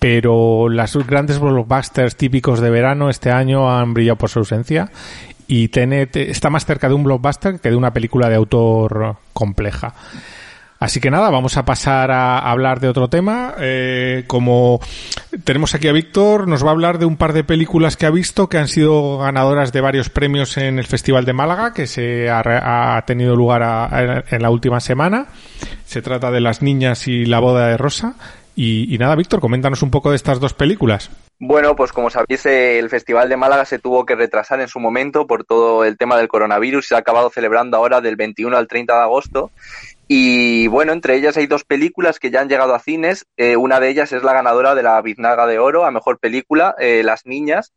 Pero 0.00 0.68
las 0.68 0.96
grandes 0.96 1.38
blockbusters 1.38 2.16
típicos 2.16 2.60
de 2.60 2.70
verano 2.70 3.10
este 3.10 3.30
año 3.30 3.70
han 3.70 3.94
brillado 3.94 4.16
por 4.16 4.30
su 4.30 4.40
ausencia 4.40 4.90
y 5.46 5.68
Tenet 5.68 6.16
está 6.16 6.48
más 6.48 6.64
cerca 6.64 6.88
de 6.88 6.94
un 6.94 7.04
blockbuster 7.04 7.60
que 7.60 7.70
de 7.70 7.76
una 7.76 7.92
película 7.92 8.28
de 8.28 8.36
autor 8.36 9.16
compleja. 9.32 9.94
Así 10.80 10.98
que 10.98 11.10
nada, 11.10 11.28
vamos 11.28 11.58
a 11.58 11.66
pasar 11.66 12.10
a 12.10 12.38
hablar 12.38 12.80
de 12.80 12.88
otro 12.88 13.08
tema. 13.08 13.54
Eh, 13.58 14.24
como 14.26 14.80
Tenemos 15.44 15.74
aquí 15.74 15.88
a 15.88 15.92
Víctor, 15.92 16.48
nos 16.48 16.64
va 16.64 16.68
a 16.68 16.70
hablar 16.70 16.98
de 16.98 17.04
un 17.04 17.18
par 17.18 17.34
de 17.34 17.44
películas 17.44 17.98
que 17.98 18.06
ha 18.06 18.10
visto 18.10 18.48
que 18.48 18.56
han 18.56 18.68
sido 18.68 19.18
ganadoras 19.18 19.72
de 19.72 19.82
varios 19.82 20.08
premios 20.08 20.56
en 20.56 20.78
el 20.78 20.86
Festival 20.86 21.26
de 21.26 21.34
Málaga, 21.34 21.74
que 21.74 21.86
se 21.86 22.30
ha, 22.30 22.96
ha 22.96 23.04
tenido 23.04 23.36
lugar 23.36 23.62
a, 23.62 24.24
en 24.30 24.40
la 24.40 24.48
última 24.48 24.80
semana. 24.80 25.26
Se 25.84 26.00
trata 26.00 26.30
de 26.30 26.40
Las 26.40 26.62
Niñas 26.62 27.08
y 27.08 27.26
La 27.26 27.40
Boda 27.40 27.66
de 27.66 27.76
Rosa. 27.76 28.14
Y, 28.62 28.94
y 28.94 28.98
nada, 28.98 29.16
Víctor, 29.16 29.40
coméntanos 29.40 29.82
un 29.82 29.90
poco 29.90 30.10
de 30.10 30.16
estas 30.16 30.38
dos 30.38 30.52
películas. 30.52 31.10
Bueno, 31.38 31.74
pues 31.74 31.92
como 31.92 32.10
sabéis, 32.10 32.44
el 32.44 32.90
Festival 32.90 33.30
de 33.30 33.38
Málaga 33.38 33.64
se 33.64 33.78
tuvo 33.78 34.04
que 34.04 34.16
retrasar 34.16 34.60
en 34.60 34.68
su 34.68 34.78
momento 34.80 35.26
por 35.26 35.44
todo 35.44 35.82
el 35.86 35.96
tema 35.96 36.18
del 36.18 36.28
coronavirus. 36.28 36.88
Se 36.88 36.94
ha 36.94 36.98
acabado 36.98 37.30
celebrando 37.30 37.78
ahora 37.78 38.02
del 38.02 38.16
21 38.16 38.54
al 38.54 38.68
30 38.68 38.92
de 38.92 39.00
agosto. 39.00 39.50
Y 40.08 40.66
bueno, 40.66 40.92
entre 40.92 41.16
ellas 41.16 41.38
hay 41.38 41.46
dos 41.46 41.64
películas 41.64 42.18
que 42.18 42.30
ya 42.30 42.42
han 42.42 42.50
llegado 42.50 42.74
a 42.74 42.80
cines. 42.80 43.24
Eh, 43.38 43.56
una 43.56 43.80
de 43.80 43.88
ellas 43.88 44.12
es 44.12 44.22
la 44.22 44.34
ganadora 44.34 44.74
de 44.74 44.82
la 44.82 45.00
Biznaga 45.00 45.46
de 45.46 45.58
Oro 45.58 45.86
a 45.86 45.90
Mejor 45.90 46.18
Película, 46.18 46.74
eh, 46.78 47.00
Las 47.02 47.24
Niñas. 47.24 47.72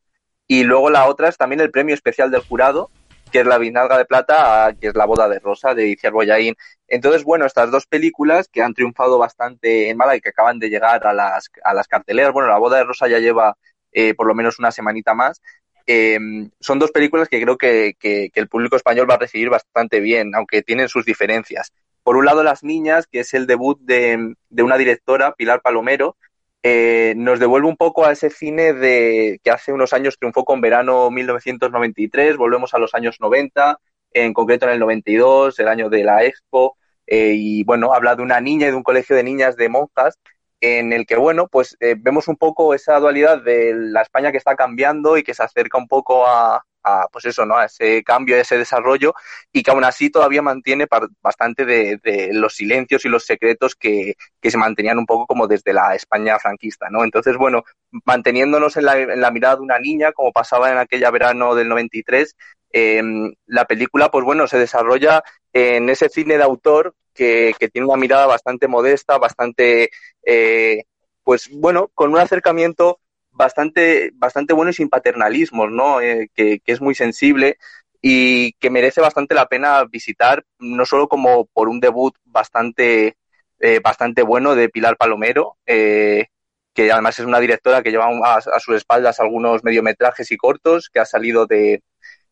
Y 0.49 0.65
luego 0.65 0.89
la 0.89 1.05
otra 1.05 1.29
es 1.29 1.37
también 1.37 1.61
el 1.61 1.71
premio 1.71 1.95
especial 1.95 2.29
del 2.29 2.41
jurado, 2.41 2.89
que 3.33 3.39
es 3.39 3.47
la 3.47 3.57
Biznaga 3.57 3.97
de 3.97 4.05
Plata, 4.05 4.75
que 4.79 4.89
es 4.89 4.95
La 4.95 5.05
Boda 5.05 5.27
de 5.27 5.39
Rosa 5.39 5.73
de 5.73 5.87
Iciar 5.87 6.13
Boyaín. 6.13 6.55
Entonces, 6.87 7.23
bueno, 7.23 7.47
estas 7.47 7.71
dos 7.71 7.87
películas 7.87 8.47
que 8.47 8.61
han 8.61 8.75
triunfado 8.75 9.17
bastante 9.17 9.89
en 9.89 9.97
Málaga 9.97 10.17
y 10.17 10.21
que 10.21 10.29
acaban 10.29 10.59
de 10.59 10.69
llegar 10.69 11.07
a 11.07 11.13
las, 11.13 11.49
a 11.63 11.73
las 11.73 11.87
carteleras, 11.87 12.31
bueno, 12.31 12.47
La 12.47 12.59
Boda 12.59 12.77
de 12.77 12.83
Rosa 12.83 13.07
ya 13.07 13.17
lleva 13.17 13.57
eh, 13.91 14.13
por 14.13 14.27
lo 14.27 14.35
menos 14.35 14.59
una 14.59 14.71
semanita 14.71 15.15
más. 15.15 15.41
Eh, 15.87 16.19
son 16.59 16.77
dos 16.77 16.91
películas 16.91 17.27
que 17.27 17.41
creo 17.41 17.57
que, 17.57 17.95
que, 17.99 18.29
que, 18.31 18.39
el 18.39 18.47
público 18.47 18.75
español 18.75 19.09
va 19.09 19.15
a 19.15 19.19
recibir 19.19 19.49
bastante 19.49 19.99
bien, 19.99 20.35
aunque 20.35 20.61
tienen 20.61 20.87
sus 20.87 21.03
diferencias. 21.03 21.73
Por 22.03 22.17
un 22.17 22.25
lado, 22.25 22.43
Las 22.43 22.63
Niñas, 22.63 23.07
que 23.11 23.21
es 23.21 23.33
el 23.33 23.47
debut 23.47 23.79
de, 23.81 24.35
de 24.49 24.63
una 24.63 24.77
directora, 24.77 25.33
Pilar 25.33 25.61
Palomero, 25.63 26.17
eh, 26.63 27.13
nos 27.17 27.39
devuelve 27.39 27.67
un 27.67 27.75
poco 27.75 28.05
a 28.05 28.13
ese 28.13 28.29
cine 28.29 28.73
de 28.73 29.39
que 29.43 29.51
hace 29.51 29.73
unos 29.73 29.91
años 29.91 30.17
triunfó 30.17 30.45
con 30.45 30.61
Verano 30.61 31.11
1993, 31.11 32.37
volvemos 32.37 32.73
a 32.73 32.79
los 32.79 32.93
años 32.95 33.17
90, 33.19 33.77
en 34.13 34.33
concreto 34.33 34.65
en 34.65 34.71
el 34.71 34.79
92, 34.79 35.59
el 35.59 35.67
año 35.67 35.89
de 35.89 36.03
la 36.05 36.23
Expo, 36.23 36.77
eh, 37.05 37.33
y 37.35 37.63
bueno, 37.65 37.93
habla 37.93 38.15
de 38.15 38.23
una 38.23 38.39
niña 38.39 38.67
y 38.67 38.71
de 38.71 38.77
un 38.77 38.83
colegio 38.83 39.15
de 39.15 39.23
niñas 39.23 39.57
de 39.57 39.67
monjas, 39.67 40.17
en 40.61 40.93
el 40.93 41.05
que, 41.05 41.17
bueno, 41.17 41.49
pues 41.49 41.75
eh, 41.81 41.95
vemos 41.99 42.29
un 42.29 42.37
poco 42.37 42.73
esa 42.73 42.97
dualidad 42.97 43.43
de 43.43 43.73
la 43.75 44.01
España 44.01 44.31
que 44.31 44.37
está 44.37 44.55
cambiando 44.55 45.17
y 45.17 45.23
que 45.23 45.33
se 45.33 45.43
acerca 45.43 45.77
un 45.77 45.89
poco 45.89 46.25
a, 46.25 46.63
a, 46.83 47.07
pues 47.11 47.25
eso, 47.25 47.45
¿no? 47.45 47.61
Ese 47.61 48.03
cambio, 48.03 48.35
a 48.35 48.39
ese 48.39 48.57
desarrollo 48.57 49.13
y 49.51 49.63
que 49.63 49.71
aún 49.71 49.83
así 49.83 50.09
todavía 50.09 50.41
mantiene 50.41 50.87
bastante 51.21 51.65
de, 51.65 52.29
los 52.33 52.55
silencios 52.55 53.05
y 53.05 53.09
los 53.09 53.25
secretos 53.25 53.75
que, 53.75 54.15
se 54.41 54.57
mantenían 54.57 54.97
un 54.97 55.05
poco 55.05 55.25
como 55.25 55.47
desde 55.47 55.73
la 55.73 55.95
España 55.95 56.37
franquista, 56.39 56.89
¿no? 56.89 57.03
Entonces, 57.03 57.37
bueno, 57.37 57.63
manteniéndonos 58.05 58.77
en 58.77 58.85
la, 58.85 58.99
en 58.99 59.21
la 59.21 59.31
mirada 59.31 59.55
de 59.55 59.61
una 59.61 59.79
niña, 59.79 60.11
como 60.11 60.31
pasaba 60.31 60.71
en 60.71 60.77
aquella 60.77 61.11
verano 61.11 61.55
del 61.55 61.69
93, 61.69 62.35
eh, 62.73 63.01
la 63.45 63.65
película, 63.65 64.09
pues 64.09 64.25
bueno, 64.25 64.47
se 64.47 64.57
desarrolla 64.57 65.23
en 65.53 65.89
ese 65.89 66.09
cine 66.09 66.37
de 66.37 66.43
autor 66.43 66.95
que, 67.13 67.53
que 67.59 67.69
tiene 67.69 67.87
una 67.87 67.97
mirada 67.97 68.25
bastante 68.25 68.67
modesta, 68.67 69.17
bastante, 69.19 69.91
eh, 70.25 70.83
pues 71.23 71.49
bueno, 71.51 71.91
con 71.93 72.11
un 72.11 72.19
acercamiento 72.19 72.99
bastante, 73.33 74.11
bastante 74.13 74.53
bueno 74.53 74.71
y 74.71 74.73
sin 74.73 74.89
paternalismos, 74.89 75.71
¿no? 75.71 76.01
Eh, 76.01 76.29
que, 76.33 76.59
que, 76.59 76.71
es 76.71 76.81
muy 76.81 76.95
sensible 76.95 77.57
y 78.01 78.53
que 78.53 78.69
merece 78.69 79.01
bastante 79.01 79.35
la 79.35 79.47
pena 79.47 79.83
visitar, 79.85 80.45
no 80.59 80.85
solo 80.85 81.07
como 81.07 81.45
por 81.45 81.69
un 81.69 81.79
debut 81.79 82.15
bastante, 82.25 83.17
eh, 83.59 83.79
bastante 83.79 84.23
bueno 84.23 84.55
de 84.55 84.69
Pilar 84.69 84.97
Palomero, 84.97 85.57
eh, 85.65 86.27
que 86.73 86.91
además 86.91 87.19
es 87.19 87.25
una 87.25 87.39
directora 87.39 87.81
que 87.81 87.91
lleva 87.91 88.07
a, 88.07 88.35
a, 88.35 88.59
sus 88.59 88.75
espaldas 88.75 89.19
algunos 89.19 89.63
mediometrajes 89.63 90.31
y 90.31 90.37
cortos, 90.37 90.89
que 90.89 90.99
ha 90.99 91.05
salido 91.05 91.45
de, 91.45 91.81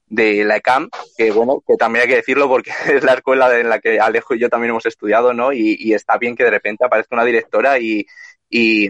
de 0.08 0.44
la 0.44 0.58
ECAM, 0.58 0.90
que 1.18 1.32
bueno, 1.32 1.64
que 1.66 1.78
también 1.78 2.04
hay 2.04 2.10
que 2.10 2.16
decirlo 2.18 2.50
porque 2.50 2.72
es 2.94 3.04
la 3.04 3.14
escuela 3.14 3.58
en 3.58 3.70
la 3.70 3.80
que 3.80 4.00
Alejo 4.00 4.36
y 4.36 4.40
yo 4.40 4.50
también 4.50 4.72
hemos 4.72 4.86
estudiado, 4.86 5.34
¿no? 5.34 5.54
Y, 5.54 5.78
y 5.80 5.94
está 5.94 6.18
bien 6.18 6.36
que 6.36 6.44
de 6.44 6.52
repente 6.52 6.84
aparezca 6.84 7.16
una 7.16 7.24
directora 7.24 7.80
y, 7.80 8.06
y, 8.52 8.90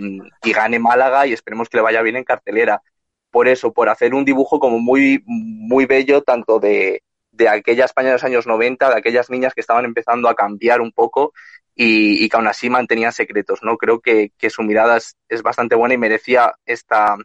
gane 0.52 0.80
Málaga 0.80 1.28
y 1.28 1.34
esperemos 1.34 1.70
que 1.70 1.78
le 1.78 1.84
vaya 1.84 2.02
bien 2.02 2.18
en 2.18 2.24
cartelera. 2.24 2.82
Por 3.30 3.48
eso, 3.48 3.72
por 3.72 3.88
hacer 3.88 4.14
un 4.14 4.26
dibujo 4.26 4.60
como 4.60 4.80
muy, 4.80 5.24
muy 5.26 5.86
bello, 5.86 6.22
tanto 6.24 6.60
de, 6.60 7.04
de 7.32 7.48
aquella 7.48 7.86
España 7.86 8.08
de 8.08 8.14
los 8.14 8.24
años 8.24 8.48
90, 8.48 8.90
de 8.90 8.98
aquellas 8.98 9.30
niñas 9.30 9.54
que 9.54 9.62
estaban 9.62 9.86
empezando 9.86 10.28
a 10.28 10.36
cambiar 10.36 10.82
un 10.82 10.92
poco 10.92 11.32
y, 11.76 12.28
que 12.28 12.36
aún 12.36 12.48
así 12.48 12.70
mantenían 12.70 13.14
secretos, 13.14 13.60
¿no? 13.64 13.78
Creo 13.78 14.02
que, 14.02 14.32
que 14.38 14.50
su 14.50 14.64
mirada 14.64 14.98
es, 14.98 15.42
bastante 15.44 15.76
buena 15.76 15.94
y 15.94 15.98
merecía 16.00 16.54
esta, 16.66 17.16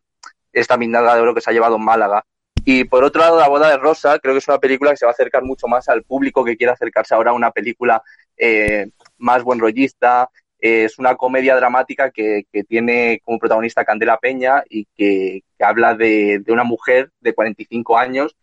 esta 0.52 0.76
mirada 0.76 1.14
de 1.14 1.22
oro 1.22 1.34
que 1.34 1.40
se 1.40 1.50
ha 1.50 1.54
llevado 1.54 1.76
en 1.76 1.84
Málaga. 1.84 2.24
Y 2.64 2.84
por 2.84 3.04
otro 3.04 3.22
lado, 3.22 3.38
La 3.38 3.48
boda 3.48 3.70
de 3.70 3.78
Rosa, 3.78 4.18
creo 4.18 4.34
que 4.34 4.38
es 4.38 4.48
una 4.48 4.58
película 4.58 4.90
que 4.90 4.96
se 4.96 5.06
va 5.06 5.10
a 5.10 5.14
acercar 5.14 5.42
mucho 5.42 5.68
más 5.68 5.88
al 5.88 6.02
público 6.02 6.44
que 6.44 6.56
quiere 6.56 6.72
acercarse 6.72 7.14
ahora 7.14 7.30
a 7.30 7.34
una 7.34 7.50
película 7.50 8.02
eh, 8.36 8.88
más 9.18 9.42
buen 9.42 9.58
rollista, 9.58 10.28
es 10.58 10.98
una 10.98 11.16
comedia 11.16 11.56
dramática 11.56 12.10
que, 12.10 12.44
que, 12.52 12.64
tiene 12.64 13.20
como 13.24 13.38
protagonista 13.38 13.84
Candela 13.84 14.18
Peña 14.18 14.64
y 14.68 14.86
que, 14.96 15.42
que 15.58 15.64
habla 15.64 15.94
de, 15.94 16.40
de, 16.44 16.52
una 16.52 16.64
mujer 16.64 17.10
de 17.20 17.34
45 17.34 17.98
años 17.98 18.36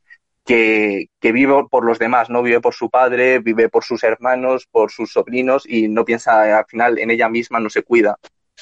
que, 0.45 1.07
que, 1.19 1.31
vive 1.31 1.65
por 1.69 1.85
los 1.85 1.99
demás, 1.99 2.29
no 2.29 2.43
vive 2.43 2.61
por 2.61 2.73
su 2.73 2.89
padre, 2.89 3.39
vive 3.39 3.69
por 3.69 3.83
sus 3.83 4.03
hermanos, 4.03 4.67
por 4.69 4.91
sus 4.91 5.11
sobrinos 5.11 5.63
y 5.67 5.87
no 5.87 6.05
piensa 6.05 6.57
al 6.59 6.65
final 6.65 6.99
en 6.99 7.11
ella 7.11 7.29
misma, 7.29 7.59
no 7.59 7.69
se 7.69 7.83
cuida. 7.83 8.17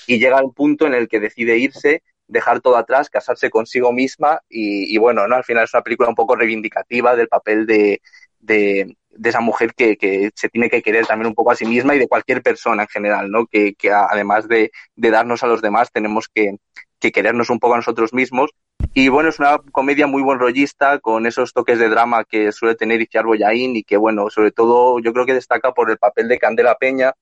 Y 0.07 0.19
llega 0.19 0.37
al 0.37 0.51
punto 0.53 0.87
en 0.87 0.93
el 0.93 1.07
que 1.07 1.19
decide 1.19 1.57
irse, 1.57 2.03
dejar 2.27 2.61
todo 2.61 2.77
atrás, 2.77 3.09
casarse 3.09 3.49
consigo 3.49 3.91
misma 3.91 4.41
y, 4.49 4.93
y 4.93 4.97
bueno, 4.97 5.27
¿no? 5.27 5.35
al 5.35 5.43
final 5.43 5.65
es 5.65 5.73
una 5.73 5.83
película 5.83 6.09
un 6.09 6.15
poco 6.15 6.35
reivindicativa 6.35 7.15
del 7.15 7.27
papel 7.27 7.65
de, 7.65 8.01
de, 8.39 8.95
de 9.11 9.29
esa 9.29 9.41
mujer 9.41 9.73
que, 9.73 9.97
que, 9.97 10.31
se 10.35 10.49
tiene 10.49 10.69
que 10.69 10.81
querer 10.81 11.05
también 11.05 11.27
un 11.27 11.35
poco 11.35 11.51
a 11.51 11.55
sí 11.55 11.65
misma 11.65 11.95
y 11.95 11.99
de 11.99 12.07
cualquier 12.07 12.41
persona 12.41 12.83
en 12.83 12.89
general, 12.89 13.29
¿no? 13.29 13.45
Que, 13.45 13.73
que 13.75 13.91
además 13.91 14.47
de, 14.47 14.71
de, 14.95 15.11
darnos 15.11 15.43
a 15.43 15.47
los 15.47 15.61
demás, 15.61 15.91
tenemos 15.91 16.27
que, 16.33 16.57
que, 16.99 17.11
querernos 17.11 17.49
un 17.49 17.59
poco 17.59 17.73
a 17.73 17.77
nosotros 17.77 18.13
mismos. 18.13 18.51
Y 18.93 19.09
bueno, 19.09 19.29
es 19.29 19.39
una 19.39 19.59
comedia 19.71 20.07
muy 20.07 20.21
buen 20.21 20.39
rollista, 20.39 20.99
con 20.99 21.25
esos 21.25 21.53
toques 21.53 21.79
de 21.79 21.89
drama 21.89 22.23
que 22.23 22.51
suele 22.51 22.75
tener 22.75 23.01
Iciar 23.01 23.25
Boyaín 23.25 23.75
y 23.75 23.83
que, 23.83 23.97
bueno, 23.97 24.29
sobre 24.29 24.51
todo 24.51 24.99
yo 24.99 25.13
creo 25.13 25.25
que 25.25 25.33
destaca 25.33 25.73
por 25.73 25.91
el 25.91 25.97
papel 25.97 26.27
de 26.27 26.39
Candela 26.39 26.75
Peña 26.75 27.13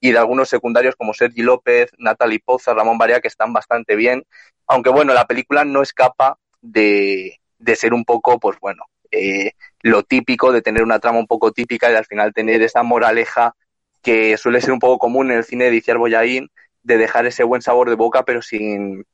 y 0.00 0.12
de 0.12 0.18
algunos 0.18 0.48
secundarios 0.48 0.96
como 0.96 1.14
Sergi 1.14 1.42
López, 1.42 1.90
Natalie 1.98 2.40
Poza, 2.44 2.74
Ramón 2.74 2.98
Barea, 2.98 3.20
que 3.20 3.28
están 3.28 3.52
bastante 3.52 3.96
bien. 3.96 4.24
Aunque 4.66 4.90
bueno, 4.90 5.12
la 5.12 5.26
película 5.26 5.64
no 5.64 5.82
escapa 5.82 6.38
de, 6.60 7.40
de 7.58 7.76
ser 7.76 7.94
un 7.94 8.04
poco, 8.04 8.38
pues 8.38 8.58
bueno, 8.60 8.84
eh, 9.10 9.52
lo 9.82 10.02
típico 10.02 10.52
de 10.52 10.62
tener 10.62 10.82
una 10.82 10.98
trama 10.98 11.18
un 11.18 11.26
poco 11.26 11.52
típica 11.52 11.90
y 11.90 11.94
al 11.94 12.06
final 12.06 12.32
tener 12.32 12.62
esa 12.62 12.82
moraleja 12.82 13.54
que 14.02 14.36
suele 14.36 14.60
ser 14.60 14.72
un 14.72 14.78
poco 14.78 14.98
común 14.98 15.30
en 15.30 15.38
el 15.38 15.44
cine 15.44 15.70
de 15.70 15.76
Iciar 15.76 15.98
Boyaín, 15.98 16.50
de 16.82 16.98
dejar 16.98 17.26
ese 17.26 17.44
buen 17.44 17.62
sabor 17.62 17.88
de 17.90 17.96
boca, 17.96 18.24
pero 18.24 18.42
sin, 18.42 19.04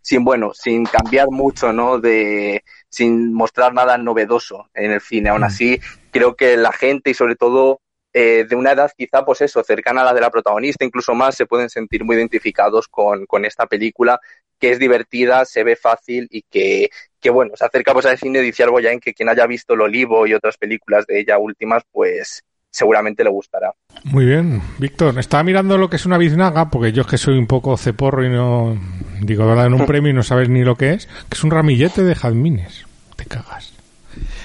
sin 0.00 0.24
bueno, 0.24 0.52
sin 0.54 0.84
cambiar 0.84 1.28
mucho, 1.30 1.72
¿no? 1.72 1.98
De, 1.98 2.64
sin 2.88 3.32
mostrar 3.32 3.74
nada 3.74 3.98
novedoso 3.98 4.68
en 4.74 4.92
el 4.92 5.00
cine. 5.00 5.30
Aún 5.30 5.44
así, 5.44 5.80
creo 6.10 6.34
que 6.34 6.56
la 6.56 6.72
gente 6.72 7.10
y 7.10 7.14
sobre 7.14 7.36
todo 7.36 7.80
eh, 8.12 8.46
de 8.48 8.56
una 8.56 8.72
edad 8.72 8.90
quizá, 8.96 9.24
pues 9.24 9.42
eso, 9.42 9.62
cercana 9.62 10.02
a 10.02 10.04
la 10.06 10.14
de 10.14 10.20
la 10.20 10.30
protagonista, 10.30 10.84
incluso 10.84 11.14
más, 11.14 11.34
se 11.36 11.46
pueden 11.46 11.68
sentir 11.68 12.04
muy 12.04 12.16
identificados 12.16 12.88
con, 12.88 13.26
con 13.26 13.44
esta 13.44 13.66
película, 13.66 14.18
que 14.58 14.70
es 14.70 14.78
divertida, 14.78 15.44
se 15.44 15.62
ve 15.62 15.76
fácil 15.76 16.26
y 16.30 16.42
que, 16.42 16.90
que 17.20 17.30
bueno, 17.30 17.52
se 17.56 17.64
acerca 17.64 17.92
pues 17.92 18.06
al 18.06 18.18
cine 18.18 18.40
de 18.40 18.48
Iciar 18.48 18.70
Boyain, 18.70 19.00
que 19.00 19.14
quien 19.14 19.28
haya 19.28 19.46
visto 19.46 19.74
El 19.74 19.82
Olivo 19.82 20.26
y 20.26 20.34
otras 20.34 20.56
películas 20.56 21.06
de 21.06 21.20
ella 21.20 21.38
últimas, 21.38 21.82
pues 21.90 22.42
seguramente 22.70 23.24
le 23.24 23.30
gustará. 23.30 23.72
Muy 24.04 24.24
bien, 24.24 24.62
Víctor. 24.78 25.18
Estaba 25.18 25.42
mirando 25.42 25.78
lo 25.78 25.90
que 25.90 25.96
es 25.96 26.06
una 26.06 26.18
biznaga, 26.18 26.70
porque 26.70 26.92
yo 26.92 27.02
es 27.02 27.08
que 27.08 27.18
soy 27.18 27.38
un 27.38 27.46
poco 27.46 27.76
ceporro 27.76 28.24
y 28.24 28.28
no 28.28 28.78
digo, 29.20 29.54
dan 29.54 29.74
un 29.74 29.86
premio 29.86 30.10
y 30.10 30.14
no 30.14 30.22
sabes 30.22 30.48
ni 30.48 30.62
lo 30.62 30.76
que 30.76 30.92
es, 30.92 31.06
que 31.06 31.34
es 31.34 31.44
un 31.44 31.50
ramillete 31.50 32.02
de 32.02 32.14
jazmines. 32.14 32.86
Te 33.16 33.24
cagas. 33.24 33.74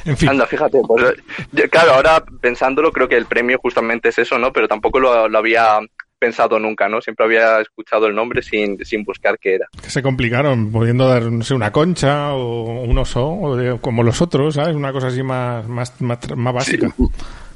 En 0.05 0.17
fin. 0.17 0.29
Anda, 0.29 0.45
fíjate, 0.45 0.81
pues, 0.85 1.15
yo, 1.51 1.69
claro, 1.69 1.93
ahora 1.93 2.23
pensándolo, 2.41 2.91
creo 2.91 3.07
que 3.07 3.15
el 3.15 3.25
premio 3.25 3.57
justamente 3.59 4.09
es 4.09 4.19
eso, 4.19 4.37
¿no? 4.37 4.51
Pero 4.51 4.67
tampoco 4.67 4.99
lo, 4.99 5.27
lo 5.29 5.37
había 5.37 5.79
pensado 6.23 6.57
nunca, 6.57 6.87
¿no? 6.87 7.01
Siempre 7.01 7.25
había 7.25 7.59
escuchado 7.59 8.07
el 8.07 8.15
nombre 8.15 8.41
sin, 8.41 8.77
sin 8.85 9.03
buscar 9.03 9.37
qué 9.37 9.55
era. 9.55 9.67
Que 9.81 9.89
se 9.89 10.01
complicaron, 10.01 10.71
pudiendo 10.71 11.05
dar, 11.05 11.23
no 11.23 11.43
sé, 11.43 11.53
una 11.53 11.69
concha 11.69 12.31
o 12.31 12.83
un 12.83 12.97
oso, 12.97 13.27
o 13.27 13.57
de, 13.57 13.77
como 13.79 14.03
los 14.03 14.21
otros, 14.21 14.55
¿sabes? 14.55 14.73
Una 14.73 14.93
cosa 14.93 15.07
así 15.07 15.21
más, 15.21 15.67
más, 15.67 15.99
más, 15.99 16.19
más 16.33 16.53
básica. 16.53 16.87
Sí, 16.95 17.03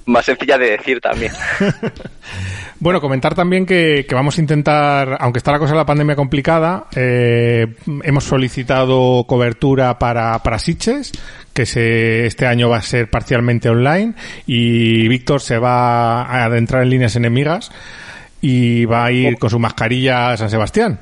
más 0.05 0.25
sencilla 0.25 0.57
de 0.57 0.71
decir 0.71 0.99
también. 0.99 1.31
bueno, 2.81 2.99
comentar 2.99 3.35
también 3.35 3.65
que, 3.65 4.05
que, 4.07 4.15
vamos 4.15 4.37
a 4.37 4.41
intentar, 4.41 5.15
aunque 5.21 5.37
está 5.37 5.53
la 5.53 5.59
cosa 5.59 5.71
de 5.71 5.77
la 5.77 5.85
pandemia 5.85 6.17
complicada, 6.17 6.87
eh, 6.93 7.67
hemos 8.03 8.25
solicitado 8.25 9.23
cobertura 9.27 9.97
para, 9.97 10.43
para 10.43 10.59
Siches, 10.59 11.13
que 11.53 11.65
se, 11.65 12.25
este 12.25 12.45
año 12.45 12.67
va 12.67 12.77
a 12.77 12.81
ser 12.81 13.09
parcialmente 13.09 13.69
online, 13.69 14.13
y 14.45 15.07
Víctor 15.07 15.39
se 15.39 15.57
va 15.57 16.23
a 16.23 16.43
adentrar 16.43 16.83
en 16.83 16.89
líneas 16.89 17.15
enemigas 17.15 17.71
y 18.41 18.85
va 18.85 19.05
a 19.05 19.11
ir 19.11 19.37
con 19.37 19.49
su 19.49 19.59
mascarilla 19.59 20.31
a 20.31 20.37
San 20.37 20.49
Sebastián. 20.49 20.99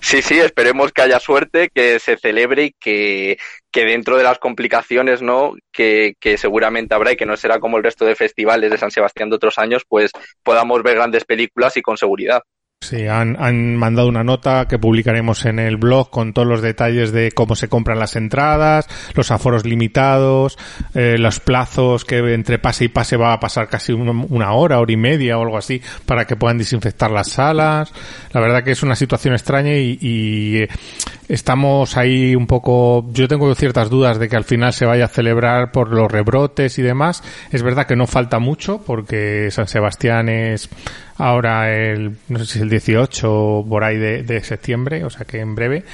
Sí, 0.00 0.22
sí, 0.22 0.38
esperemos 0.38 0.92
que 0.92 1.02
haya 1.02 1.18
suerte, 1.18 1.68
que 1.74 1.98
se 1.98 2.16
celebre 2.16 2.64
y 2.64 2.74
que, 2.78 3.38
que 3.72 3.84
dentro 3.84 4.16
de 4.16 4.22
las 4.22 4.38
complicaciones, 4.38 5.20
¿no? 5.20 5.54
Que, 5.72 6.14
que 6.20 6.38
seguramente 6.38 6.94
habrá 6.94 7.12
y 7.12 7.16
que 7.16 7.26
no 7.26 7.36
será 7.36 7.58
como 7.58 7.76
el 7.76 7.82
resto 7.82 8.04
de 8.04 8.14
festivales 8.14 8.70
de 8.70 8.78
San 8.78 8.90
Sebastián 8.90 9.30
de 9.30 9.36
otros 9.36 9.58
años, 9.58 9.82
pues 9.88 10.12
podamos 10.42 10.82
ver 10.82 10.94
grandes 10.94 11.24
películas 11.24 11.76
y 11.76 11.82
con 11.82 11.96
seguridad. 11.96 12.42
Sí, 12.80 13.08
han, 13.08 13.36
han, 13.40 13.74
mandado 13.74 14.06
una 14.08 14.22
nota 14.22 14.68
que 14.68 14.78
publicaremos 14.78 15.44
en 15.46 15.58
el 15.58 15.78
blog 15.78 16.10
con 16.10 16.32
todos 16.32 16.46
los 16.46 16.62
detalles 16.62 17.10
de 17.10 17.32
cómo 17.32 17.56
se 17.56 17.68
compran 17.68 17.98
las 17.98 18.14
entradas, 18.14 18.86
los 19.14 19.32
aforos 19.32 19.66
limitados, 19.66 20.56
eh, 20.94 21.16
los 21.18 21.40
plazos 21.40 22.04
que 22.04 22.18
entre 22.32 22.60
pase 22.60 22.84
y 22.84 22.88
pase 22.88 23.16
va 23.16 23.32
a 23.32 23.40
pasar 23.40 23.68
casi 23.68 23.92
una, 23.92 24.52
hora, 24.52 24.78
hora 24.78 24.92
y 24.92 24.96
media 24.96 25.38
o 25.38 25.42
algo 25.42 25.58
así 25.58 25.82
para 26.06 26.24
que 26.24 26.36
puedan 26.36 26.56
desinfectar 26.56 27.10
las 27.10 27.32
salas. 27.32 27.92
La 28.32 28.40
verdad 28.40 28.62
que 28.62 28.70
es 28.70 28.82
una 28.84 28.94
situación 28.94 29.34
extraña 29.34 29.74
y, 29.74 29.98
y 30.00 30.58
eh, 30.58 30.68
estamos 31.28 31.96
ahí 31.96 32.34
un 32.34 32.46
poco, 32.46 33.06
yo 33.12 33.28
tengo 33.28 33.54
ciertas 33.54 33.90
dudas 33.90 34.18
de 34.18 34.28
que 34.28 34.36
al 34.36 34.44
final 34.44 34.72
se 34.72 34.86
vaya 34.86 35.04
a 35.04 35.08
celebrar 35.08 35.72
por 35.72 35.92
los 35.92 36.10
rebrotes 36.10 36.78
y 36.78 36.82
demás. 36.82 37.22
Es 37.50 37.62
verdad 37.62 37.86
que 37.86 37.96
no 37.96 38.06
falta 38.06 38.38
mucho 38.38 38.82
porque 38.84 39.50
San 39.50 39.68
Sebastián 39.68 40.28
es 40.28 40.68
ahora 41.16 41.72
el, 41.74 42.16
no 42.28 42.38
sé 42.40 42.46
si 42.46 42.58
el 42.60 42.70
18 42.70 43.66
por 43.68 43.84
ahí 43.84 43.98
de, 43.98 44.22
de 44.22 44.42
septiembre, 44.42 45.04
o 45.04 45.10
sea 45.10 45.24
que 45.26 45.40
en 45.40 45.54
breve 45.54 45.84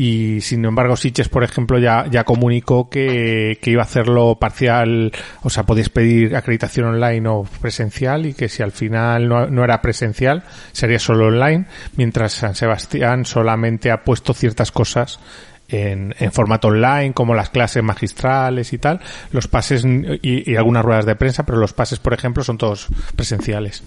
y 0.00 0.40
sin 0.40 0.64
embargo 0.64 0.96
Siches 0.96 1.28
por 1.28 1.44
ejemplo 1.44 1.78
ya, 1.78 2.06
ya 2.10 2.24
comunicó 2.24 2.88
que, 2.88 3.58
que, 3.60 3.70
iba 3.70 3.82
a 3.82 3.84
hacerlo 3.84 4.38
parcial 4.40 5.12
o 5.42 5.50
sea 5.50 5.64
podéis 5.64 5.90
pedir 5.90 6.34
acreditación 6.34 6.86
online 6.86 7.28
o 7.28 7.44
presencial 7.60 8.24
y 8.24 8.32
que 8.32 8.48
si 8.48 8.62
al 8.62 8.72
final 8.72 9.28
no, 9.28 9.46
no, 9.48 9.62
era 9.62 9.82
presencial 9.82 10.42
sería 10.72 10.98
solo 10.98 11.26
online 11.26 11.66
mientras 11.96 12.32
San 12.32 12.54
Sebastián 12.54 13.26
solamente 13.26 13.90
ha 13.90 14.02
puesto 14.02 14.32
ciertas 14.32 14.72
cosas 14.72 15.20
en, 15.68 16.14
en 16.18 16.32
formato 16.32 16.68
online 16.68 17.12
como 17.12 17.34
las 17.34 17.50
clases 17.50 17.82
magistrales 17.82 18.72
y 18.72 18.78
tal. 18.78 19.00
Los 19.32 19.48
pases 19.48 19.84
y, 19.84 20.50
y 20.50 20.56
algunas 20.56 20.82
ruedas 20.82 21.04
de 21.04 21.14
prensa 21.14 21.44
pero 21.44 21.58
los 21.58 21.74
pases 21.74 21.98
por 21.98 22.14
ejemplo 22.14 22.42
son 22.42 22.56
todos 22.56 22.88
presenciales 23.14 23.84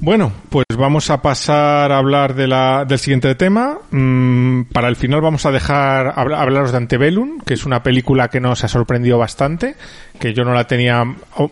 bueno, 0.00 0.32
pues 0.48 0.66
vamos 0.76 1.10
a 1.10 1.22
pasar 1.22 1.92
a 1.92 1.98
hablar 1.98 2.34
de 2.34 2.46
la, 2.46 2.84
del 2.84 2.98
siguiente 2.98 3.34
tema. 3.34 3.78
Mm, 3.90 4.62
para 4.72 4.88
el 4.88 4.96
final 4.96 5.20
vamos 5.20 5.46
a 5.46 5.50
dejar 5.50 6.14
hablaros 6.16 6.72
de 6.72 6.78
Antebellum, 6.78 7.38
que 7.40 7.54
es 7.54 7.64
una 7.64 7.82
película 7.82 8.28
que 8.28 8.40
nos 8.40 8.64
ha 8.64 8.68
sorprendido 8.68 9.18
bastante, 9.18 9.76
que 10.22 10.34
yo 10.34 10.44
no 10.44 10.54
la 10.54 10.68
tenía, 10.68 11.02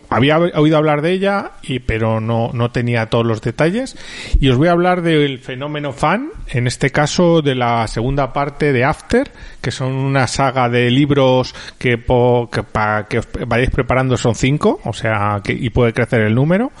había 0.07 0.37
oído 0.37 0.77
hablar 0.77 1.01
de 1.01 1.11
ella, 1.11 1.51
y, 1.61 1.79
pero 1.79 2.21
no, 2.21 2.51
no 2.53 2.71
tenía 2.71 3.07
todos 3.07 3.25
los 3.25 3.41
detalles. 3.41 3.97
Y 4.39 4.47
os 4.47 4.55
voy 4.55 4.69
a 4.69 4.71
hablar 4.71 5.01
del 5.01 5.39
fenómeno 5.39 5.91
fan, 5.91 6.29
en 6.47 6.67
este 6.67 6.89
caso 6.89 7.41
de 7.41 7.53
la 7.53 7.85
segunda 7.89 8.31
parte 8.31 8.71
de 8.71 8.85
After, 8.85 9.29
que 9.59 9.71
son 9.71 9.91
una 9.91 10.25
saga 10.27 10.69
de 10.69 10.89
libros 10.89 11.53
que, 11.77 11.97
para 11.97 13.07
que 13.09 13.19
os 13.19 13.27
vayáis 13.45 13.71
preparando 13.71 14.15
son 14.15 14.35
cinco, 14.35 14.79
o 14.85 14.93
sea, 14.93 15.41
que, 15.43 15.51
y 15.51 15.69
puede 15.71 15.91
crecer 15.91 16.21
el 16.21 16.33
número, 16.33 16.71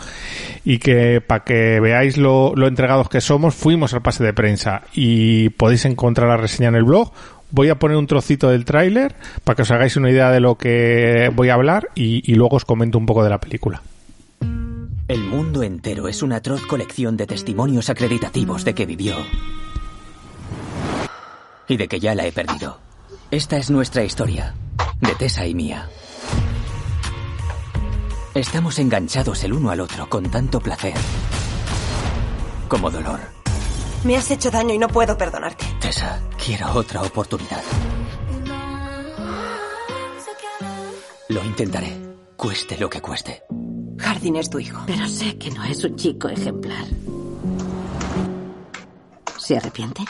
y 0.63 0.77
que 0.77 1.19
para 1.19 1.43
que 1.43 1.81
veáis 1.81 2.15
lo, 2.15 2.53
lo 2.55 2.67
entregados 2.67 3.09
que 3.09 3.19
somos, 3.19 3.53
fuimos 3.53 3.93
al 3.93 4.01
pase 4.01 4.23
de 4.23 4.31
prensa 4.31 4.83
y 4.93 5.49
podéis 5.49 5.83
encontrar 5.83 6.29
la 6.29 6.37
reseña 6.37 6.69
en 6.69 6.75
el 6.75 6.85
blog 6.85 7.11
voy 7.51 7.69
a 7.69 7.75
poner 7.75 7.97
un 7.97 8.07
trocito 8.07 8.49
del 8.49 8.65
tráiler 8.65 9.15
para 9.43 9.55
que 9.55 9.61
os 9.61 9.71
hagáis 9.71 9.95
una 9.97 10.09
idea 10.09 10.31
de 10.31 10.39
lo 10.39 10.55
que 10.55 11.31
voy 11.35 11.49
a 11.49 11.53
hablar 11.53 11.89
y, 11.95 12.29
y, 12.29 12.35
luego 12.35 12.57
os 12.57 12.65
comento 12.65 12.97
un 12.97 13.05
poco 13.05 13.23
de 13.23 13.29
la 13.29 13.39
película. 13.39 13.81
El 15.07 15.23
mundo 15.23 15.61
entero 15.63 16.07
es 16.07 16.23
una 16.23 16.37
atroz 16.37 16.65
colección 16.65 17.17
de 17.17 17.27
testimonios 17.27 17.89
acreditativos 17.89 18.63
de 18.63 18.73
que 18.73 18.85
vivió 18.85 19.15
y 21.67 21.77
de 21.77 21.87
que 21.87 21.99
ya 21.99 22.15
la 22.15 22.25
he 22.25 22.31
perdido. 22.31 22.79
Esta 23.29 23.57
es 23.57 23.69
nuestra 23.69 24.03
historia, 24.03 24.53
de 24.99 25.15
Tessa 25.15 25.45
y 25.45 25.55
mía. 25.55 25.87
Estamos 28.33 28.79
enganchados 28.79 29.43
el 29.43 29.53
uno 29.53 29.71
al 29.71 29.81
otro 29.81 30.09
con 30.09 30.29
tanto 30.29 30.59
placer 30.61 30.93
como 32.67 32.89
dolor. 32.89 33.40
Me 34.03 34.17
has 34.17 34.31
hecho 34.31 34.49
daño 34.49 34.73
y 34.73 34.79
no 34.79 34.87
puedo 34.87 35.15
perdonarte. 35.15 35.63
Tessa, 35.79 36.19
quiero 36.43 36.73
otra 36.73 37.03
oportunidad. 37.03 37.61
Lo 41.29 41.43
intentaré, 41.43 41.95
cueste 42.35 42.77
lo 42.77 42.89
que 42.89 42.99
cueste. 42.99 43.43
Hardin 43.99 44.37
es 44.37 44.49
tu 44.49 44.57
hijo. 44.57 44.81
Pero 44.87 45.07
sé 45.07 45.37
que 45.37 45.51
no 45.51 45.63
es 45.63 45.83
un 45.83 45.95
chico 45.95 46.29
ejemplar. 46.29 46.85
¿Se 49.37 49.57
arrepiente? 49.57 50.03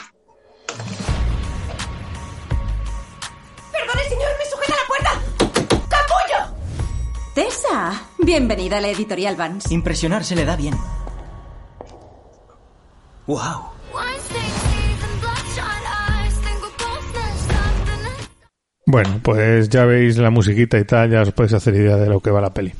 ¡Perdone, 3.72 4.04
señor! 4.08 4.30
¡Me 4.38 4.46
sujeta 4.50 4.74
la 4.74 4.86
puerta! 4.88 5.10
¡Capullo! 5.88 6.56
Tessa, 7.34 8.02
bienvenida 8.18 8.78
a 8.78 8.80
la 8.80 8.88
editorial 8.88 9.36
Vance. 9.36 9.72
Impresionar 9.72 10.24
se 10.24 10.34
le 10.34 10.46
da 10.46 10.56
bien. 10.56 10.74
¡Wow! 13.26 13.71
Bueno, 18.92 19.20
pues 19.22 19.68
ya 19.70 19.84
veis 19.84 20.18
la 20.18 20.28
musiquita 20.28 20.78
y 20.78 20.84
tal, 20.84 21.10
ya 21.10 21.22
os 21.22 21.32
podéis 21.32 21.54
hacer 21.54 21.74
idea 21.74 21.96
de 21.96 22.08
lo 22.08 22.20
que 22.20 22.30
va 22.30 22.40
la 22.40 22.52
peli. 22.52 22.72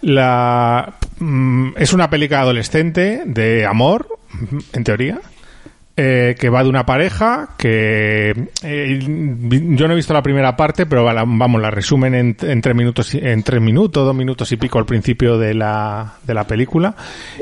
La 0.00 0.94
mm, 1.18 1.74
es 1.76 1.92
una 1.92 2.10
película 2.10 2.40
adolescente 2.40 3.22
de 3.24 3.64
amor, 3.64 4.18
en 4.72 4.84
teoría, 4.84 5.20
eh, 6.00 6.36
que 6.38 6.48
va 6.48 6.62
de 6.62 6.68
una 6.68 6.86
pareja 6.86 7.48
que 7.56 8.50
eh, 8.62 8.98
yo 9.00 9.88
no 9.88 9.94
he 9.94 9.96
visto 9.96 10.14
la 10.14 10.22
primera 10.22 10.54
parte, 10.54 10.86
pero 10.86 11.02
vamos, 11.02 11.60
la 11.60 11.72
resumen 11.72 12.14
en, 12.14 12.36
en, 12.40 12.62
tres 12.62 12.76
minutos, 12.76 13.12
en 13.16 13.42
tres 13.42 13.60
minutos, 13.60 14.04
dos 14.04 14.14
minutos 14.14 14.52
y 14.52 14.56
pico 14.58 14.78
al 14.78 14.86
principio 14.86 15.36
de 15.38 15.54
la, 15.54 16.12
de 16.22 16.34
la 16.34 16.46
película. 16.46 16.94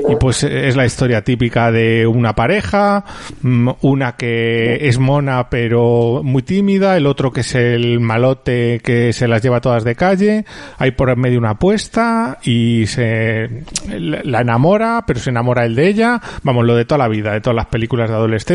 Y 0.09 0.15
pues 0.15 0.41
es 0.41 0.75
la 0.75 0.87
historia 0.87 1.23
típica 1.23 1.71
de 1.71 2.07
una 2.07 2.33
pareja, 2.33 3.05
mm, 3.43 3.69
una 3.81 4.13
que 4.13 4.87
es 4.87 4.97
mona 4.97 5.51
pero 5.51 6.21
muy 6.23 6.41
tímida, 6.41 6.97
el 6.97 7.05
otro 7.05 7.31
que 7.31 7.41
es 7.41 7.53
el 7.53 7.99
malote 7.99 8.81
que 8.83 9.13
se 9.13 9.27
las 9.27 9.43
lleva 9.43 9.61
todas 9.61 9.83
de 9.83 9.93
calle, 9.93 10.45
hay 10.79 10.89
por 10.89 11.15
medio 11.15 11.37
una 11.37 11.51
apuesta 11.51 12.39
y 12.41 12.87
se 12.87 13.65
la 13.87 14.41
enamora, 14.41 15.03
pero 15.05 15.19
se 15.19 15.29
enamora 15.29 15.63
él 15.63 15.75
de 15.75 15.89
ella, 15.89 16.19
vamos, 16.41 16.65
lo 16.65 16.75
de 16.75 16.85
toda 16.85 16.97
la 16.97 17.07
vida, 17.07 17.33
de 17.33 17.41
todas 17.41 17.55
las 17.55 17.67
películas 17.67 18.09
de 18.09 18.15
adolescentes 18.15 18.46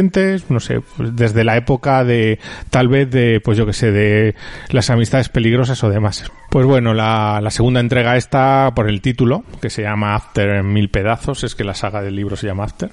no 0.48 0.60
sé, 0.60 0.80
pues 0.96 1.14
desde 1.14 1.44
la 1.44 1.56
época 1.56 2.04
de, 2.04 2.38
tal 2.70 2.88
vez 2.88 3.10
de, 3.10 3.40
pues 3.44 3.58
yo 3.58 3.66
que 3.66 3.72
sé, 3.72 3.92
de 3.92 4.34
las 4.70 4.88
amistades 4.90 5.28
peligrosas 5.28 5.82
o 5.84 5.90
demás. 5.90 6.30
Pues 6.50 6.66
bueno, 6.66 6.94
la, 6.94 7.42
segunda 7.50 7.80
entrega 7.80 8.16
está 8.16 8.72
por 8.74 8.88
el 8.88 9.00
título, 9.00 9.44
que 9.60 9.70
se 9.70 9.82
llama 9.82 10.14
After 10.14 10.48
en 10.48 10.72
mil 10.72 10.88
pedazos, 10.88 11.44
es 11.44 11.54
que 11.54 11.64
la 11.64 11.74
saga 11.74 12.02
del 12.02 12.16
libro 12.16 12.36
se 12.36 12.46
llama 12.46 12.64
After. 12.64 12.90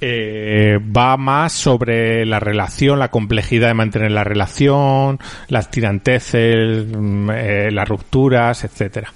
Eh, 0.00 0.78
va 0.96 1.16
más 1.16 1.52
sobre 1.52 2.26
la 2.26 2.38
relación, 2.38 2.98
la 2.98 3.10
complejidad 3.10 3.68
de 3.68 3.74
mantener 3.74 4.10
la 4.10 4.24
relación, 4.24 5.18
las 5.48 5.70
tiranteces, 5.70 6.86
eh, 7.34 7.70
las 7.72 7.88
rupturas, 7.88 8.64
etcétera. 8.64 9.12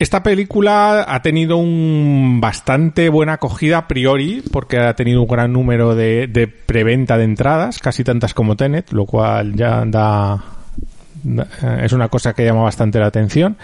Esta 0.00 0.22
película 0.22 1.04
ha 1.08 1.22
tenido 1.22 1.56
un 1.56 2.38
bastante 2.40 3.08
buena 3.08 3.32
acogida 3.32 3.78
a 3.78 3.88
priori, 3.88 4.44
porque 4.52 4.78
ha 4.78 4.94
tenido 4.94 5.22
un 5.22 5.26
gran 5.26 5.52
número 5.52 5.96
de, 5.96 6.28
de 6.28 6.46
preventa 6.46 7.18
de 7.18 7.24
entradas, 7.24 7.80
casi 7.80 8.04
tantas 8.04 8.32
como 8.32 8.54
Tenet, 8.54 8.92
lo 8.92 9.06
cual 9.06 9.56
ya 9.56 9.84
da, 9.86 10.44
es 11.82 11.92
una 11.92 12.08
cosa 12.10 12.32
que 12.32 12.44
llama 12.44 12.62
bastante 12.62 13.00
la 13.00 13.06
atención. 13.06 13.56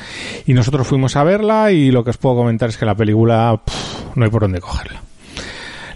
Y 0.44 0.54
nosotros 0.54 0.88
fuimos 0.88 1.14
a 1.14 1.22
verla 1.22 1.70
y 1.70 1.92
lo 1.92 2.02
que 2.02 2.10
os 2.10 2.18
puedo 2.18 2.34
comentar 2.34 2.68
es 2.68 2.78
que 2.78 2.84
la 2.84 2.96
película 2.96 3.60
pff, 3.64 4.16
no 4.16 4.24
hay 4.24 4.30
por 4.32 4.42
dónde 4.42 4.60
cogerla 4.60 5.02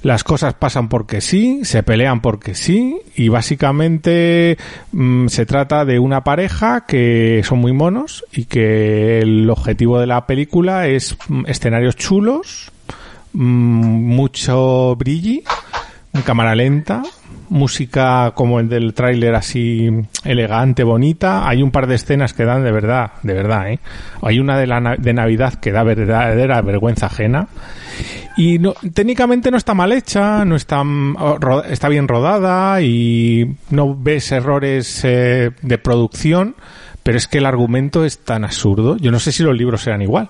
las 0.03 0.25
cosas 0.25 0.55
pasan 0.55 0.89
porque 0.89 1.21
sí, 1.21 1.65
se 1.65 1.83
pelean 1.83 2.21
porque 2.21 2.55
sí 2.55 2.99
y 3.17 3.29
básicamente 3.29 4.57
mmm, 4.93 5.27
se 5.29 5.47
trata 5.47 5.85
de 5.85 5.99
una 5.99 6.25
pareja 6.25 6.85
que 6.87 7.43
son 7.45 7.59
muy 7.59 7.73
monos 7.73 8.25
y 8.33 8.45
que 8.45 9.19
el 9.21 9.49
objetivo 9.51 9.99
de 10.01 10.07
la 10.07 10.27
película 10.27 10.87
es 10.87 11.17
mmm, 11.29 11.45
escenarios 11.47 11.97
chulos, 11.97 12.71
mmm, 13.33 14.15
mucho 14.15 14.97
brilli, 14.97 15.43
cámara 16.25 16.55
lenta, 16.55 17.03
música 17.49 18.33
como 18.35 18.61
el 18.61 18.69
del 18.69 18.95
tráiler 18.95 19.35
así 19.35 19.89
elegante, 20.25 20.85
bonita. 20.85 21.49
Hay 21.49 21.63
un 21.63 21.71
par 21.71 21.87
de 21.87 21.95
escenas 21.95 22.35
que 22.35 22.45
dan 22.45 22.65
de 22.65 22.73
verdad, 22.73 23.13
de 23.23 23.35
verdad, 23.35 23.71
¿eh? 23.71 23.81
Hay 24.23 24.39
una 24.39 24.59
de, 24.59 24.67
la, 24.67 24.97
de 24.99 25.13
Navidad 25.13 25.55
que 25.55 25.73
da 25.73 25.83
verdadera 25.83 26.61
vergüenza 26.63 27.07
ajena. 27.07 27.49
Y 28.37 28.59
no, 28.59 28.75
técnicamente 28.95 29.51
no 29.51 29.57
está 29.57 29.75
mal 29.75 29.93
hecha, 29.93 30.45
no 30.45 30.55
está, 30.55 30.85
está 31.69 31.89
bien 31.89 32.07
rodada 32.07 32.81
y 32.83 33.57
no 33.71 33.97
ves 33.97 34.31
errores 34.31 35.01
eh, 35.05 35.51
de 35.61 35.79
producción, 35.79 36.55
pero 37.03 37.19
es 37.19 37.27
que 37.27 37.39
el 37.39 37.47
argumento 37.47 38.05
es 38.05 38.21
tan 38.21 38.45
absurdo. 38.45 38.97
Yo 38.97 39.11
no 39.11 39.19
sé 39.19 39.33
si 39.33 39.43
los 39.43 39.57
libros 39.57 39.83
serán 39.83 40.03
igual, 40.03 40.29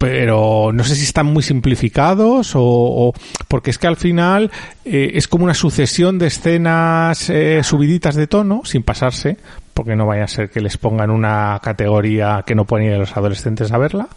pero 0.00 0.70
no 0.72 0.82
sé 0.82 0.94
si 0.94 1.04
están 1.04 1.26
muy 1.26 1.42
simplificados 1.42 2.56
o, 2.56 2.62
o- 2.62 3.12
porque 3.48 3.68
es 3.68 3.76
que 3.76 3.86
al 3.86 3.96
final 3.98 4.50
eh, 4.86 5.10
es 5.12 5.28
como 5.28 5.44
una 5.44 5.52
sucesión 5.52 6.18
de 6.18 6.28
escenas 6.28 7.28
eh, 7.28 7.60
subiditas 7.62 8.14
de 8.14 8.26
tono 8.26 8.62
sin 8.64 8.82
pasarse 8.82 9.36
porque 9.74 9.96
no 9.96 10.06
vaya 10.06 10.24
a 10.24 10.28
ser 10.28 10.48
que 10.48 10.62
les 10.62 10.78
pongan 10.78 11.10
una 11.10 11.60
categoría 11.62 12.44
que 12.46 12.54
no 12.54 12.64
pueden 12.64 12.94
a 12.94 12.96
los 12.96 13.14
adolescentes 13.14 13.72
a 13.72 13.76
verla 13.78 14.08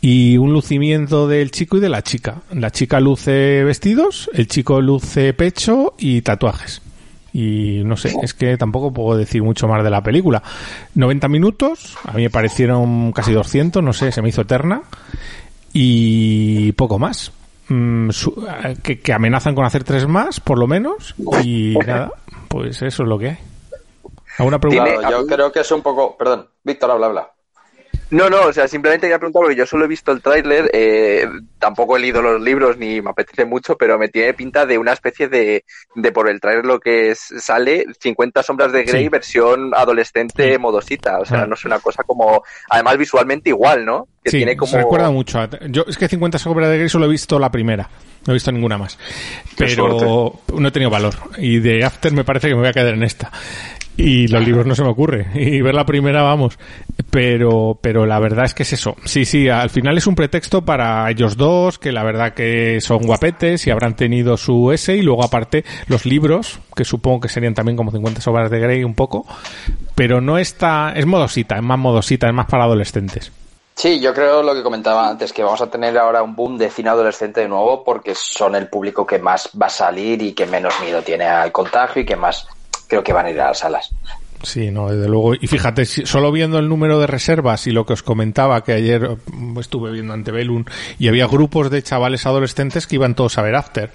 y 0.00 0.38
un 0.38 0.52
lucimiento 0.52 1.28
del 1.28 1.52
chico 1.52 1.76
y 1.76 1.80
de 1.80 1.88
la 1.88 2.02
chica. 2.02 2.42
La 2.52 2.72
chica 2.72 2.98
luce 2.98 3.62
vestidos 3.62 4.28
el 4.34 4.48
chico 4.48 4.80
luce 4.80 5.32
pecho 5.34 5.94
y 5.98 6.22
tatuajes 6.22 6.82
y 7.38 7.82
no 7.84 7.96
sé, 7.96 8.14
es 8.22 8.32
que 8.32 8.56
tampoco 8.56 8.92
puedo 8.92 9.18
decir 9.18 9.42
mucho 9.42 9.68
más 9.68 9.84
de 9.84 9.90
la 9.90 10.02
película. 10.02 10.42
90 10.94 11.28
minutos, 11.28 11.96
a 12.04 12.12
mí 12.12 12.22
me 12.22 12.30
parecieron 12.30 13.12
casi 13.12 13.32
200, 13.32 13.82
no 13.82 13.92
sé, 13.92 14.10
se 14.12 14.22
me 14.22 14.30
hizo 14.30 14.40
eterna. 14.42 14.82
Y 15.72 16.72
poco 16.72 16.98
más. 16.98 17.32
Mm, 17.68 18.10
su- 18.10 18.46
eh, 18.64 18.76
que, 18.82 19.00
que 19.00 19.12
amenazan 19.12 19.54
con 19.54 19.64
hacer 19.64 19.84
tres 19.84 20.06
más, 20.06 20.40
por 20.40 20.58
lo 20.58 20.66
menos. 20.66 21.14
Y 21.44 21.74
nada, 21.86 22.12
pues 22.48 22.80
eso 22.82 23.02
es 23.02 23.08
lo 23.08 23.18
que 23.18 23.28
hay. 23.30 23.38
¿Alguna 24.38 24.58
pregunta? 24.58 24.84
Claro, 24.84 25.10
yo 25.10 25.26
creo 25.26 25.52
que 25.52 25.60
es 25.60 25.70
un 25.72 25.82
poco. 25.82 26.16
Perdón, 26.16 26.46
Víctor, 26.64 26.90
habla, 26.92 27.06
habla. 27.06 27.30
No, 28.10 28.30
no, 28.30 28.42
o 28.42 28.52
sea, 28.52 28.68
simplemente 28.68 29.06
quería 29.06 29.18
preguntar 29.18 29.42
porque 29.42 29.56
yo 29.56 29.66
solo 29.66 29.84
he 29.84 29.88
visto 29.88 30.12
el 30.12 30.22
tráiler, 30.22 30.70
eh, 30.72 31.26
tampoco 31.58 31.96
he 31.96 32.00
leído 32.00 32.22
los 32.22 32.40
libros 32.40 32.76
ni 32.78 33.00
me 33.00 33.10
apetece 33.10 33.44
mucho, 33.44 33.76
pero 33.76 33.98
me 33.98 34.06
tiene 34.08 34.32
pinta 34.32 34.64
de 34.64 34.78
una 34.78 34.92
especie 34.92 35.26
de, 35.28 35.64
de 35.96 36.12
por 36.12 36.28
el 36.30 36.40
tráiler 36.40 36.64
lo 36.66 36.78
que 36.78 37.10
es- 37.10 37.34
sale 37.38 37.84
50 38.00 38.44
sombras 38.44 38.70
de 38.70 38.84
Grey 38.84 39.04
Sí. 39.04 39.08
versión 39.08 39.72
adolescente 39.74 40.56
modosita, 40.58 41.18
o 41.18 41.24
sea, 41.24 41.42
Ah. 41.42 41.46
no 41.48 41.54
es 41.54 41.64
una 41.64 41.80
cosa 41.80 42.04
como, 42.04 42.44
además 42.70 42.96
visualmente 42.96 43.48
igual, 43.50 43.84
¿no? 43.84 44.06
Que 44.22 44.30
sí, 44.30 44.36
tiene 44.38 44.56
como... 44.56 44.70
se 44.70 44.78
recuerda 44.78 45.10
mucho. 45.10 45.40
a- 45.40 45.50
Yo 45.68 45.84
es 45.88 45.98
que 45.98 46.06
50 46.06 46.38
sombras 46.38 46.70
de 46.70 46.76
Grey 46.78 46.88
solo 46.88 47.06
he 47.06 47.10
visto 47.10 47.40
la 47.40 47.50
primera. 47.50 47.88
No 48.26 48.32
he 48.32 48.34
visto 48.34 48.50
ninguna 48.50 48.76
más. 48.78 48.98
Pero 49.56 50.32
no 50.52 50.68
he 50.68 50.70
tenido 50.72 50.90
valor. 50.90 51.14
Y 51.38 51.60
de 51.60 51.84
After 51.84 52.12
me 52.12 52.24
parece 52.24 52.48
que 52.48 52.54
me 52.54 52.60
voy 52.60 52.68
a 52.68 52.72
quedar 52.72 52.94
en 52.94 53.04
esta. 53.04 53.30
Y 53.96 54.28
los 54.28 54.44
libros 54.44 54.66
no 54.66 54.74
se 54.74 54.82
me 54.82 54.90
ocurre. 54.90 55.26
Y 55.34 55.60
ver 55.60 55.74
la 55.74 55.86
primera, 55.86 56.22
vamos. 56.22 56.58
Pero, 57.10 57.78
pero 57.80 58.04
la 58.04 58.18
verdad 58.18 58.44
es 58.44 58.54
que 58.54 58.64
es 58.64 58.72
eso. 58.72 58.96
Sí, 59.04 59.24
sí, 59.24 59.48
al 59.48 59.70
final 59.70 59.96
es 59.96 60.06
un 60.06 60.14
pretexto 60.14 60.64
para 60.64 61.08
ellos 61.10 61.36
dos, 61.36 61.78
que 61.78 61.92
la 61.92 62.02
verdad 62.02 62.34
que 62.34 62.80
son 62.80 62.98
guapetes 63.06 63.66
y 63.66 63.70
habrán 63.70 63.96
tenido 63.96 64.36
su 64.36 64.72
S. 64.72 64.94
Y 64.94 65.02
luego 65.02 65.24
aparte 65.24 65.64
los 65.88 66.04
libros, 66.04 66.60
que 66.74 66.84
supongo 66.84 67.20
que 67.20 67.28
serían 67.28 67.54
también 67.54 67.76
como 67.76 67.90
50 67.90 68.20
sombras 68.20 68.50
de 68.50 68.60
Grey 68.60 68.84
un 68.84 68.94
poco. 68.94 69.24
Pero 69.94 70.20
no 70.20 70.36
está, 70.36 70.92
es 70.94 71.06
modosita, 71.06 71.56
es 71.56 71.62
más 71.62 71.78
modosita, 71.78 72.26
es 72.26 72.34
más 72.34 72.46
para 72.46 72.64
adolescentes. 72.64 73.32
Sí, 73.76 74.00
yo 74.00 74.14
creo 74.14 74.42
lo 74.42 74.54
que 74.54 74.62
comentaba 74.62 75.06
antes, 75.06 75.34
que 75.34 75.42
vamos 75.42 75.60
a 75.60 75.70
tener 75.70 75.98
ahora 75.98 76.22
un 76.22 76.34
boom 76.34 76.56
de 76.56 76.70
cine 76.70 76.88
adolescente 76.88 77.42
de 77.42 77.48
nuevo 77.48 77.84
porque 77.84 78.14
son 78.14 78.54
el 78.54 78.68
público 78.68 79.06
que 79.06 79.18
más 79.18 79.50
va 79.60 79.66
a 79.66 79.70
salir 79.70 80.22
y 80.22 80.32
que 80.32 80.46
menos 80.46 80.72
miedo 80.80 81.02
tiene 81.02 81.26
al 81.26 81.52
contagio 81.52 82.00
y 82.00 82.06
que 82.06 82.16
más 82.16 82.48
creo 82.88 83.02
que 83.04 83.12
van 83.12 83.26
a 83.26 83.30
ir 83.30 83.40
a 83.40 83.48
las 83.48 83.58
salas. 83.58 83.90
Sí, 84.42 84.70
no, 84.70 84.88
desde 84.90 85.08
luego. 85.08 85.34
Y 85.34 85.46
fíjate, 85.46 85.84
solo 85.86 86.30
viendo 86.30 86.58
el 86.58 86.68
número 86.68 87.00
de 87.00 87.06
reservas 87.06 87.66
y 87.66 87.70
lo 87.72 87.86
que 87.86 87.94
os 87.94 88.02
comentaba, 88.02 88.62
que 88.62 88.72
ayer 88.72 89.16
mm, 89.32 89.58
estuve 89.58 89.90
viendo 89.90 90.12
Antebellum, 90.12 90.64
y 90.98 91.08
había 91.08 91.26
grupos 91.26 91.70
de 91.70 91.82
chavales 91.82 92.26
adolescentes 92.26 92.86
que 92.86 92.96
iban 92.96 93.14
todos 93.14 93.38
a 93.38 93.42
ver 93.42 93.54
After. 93.56 93.90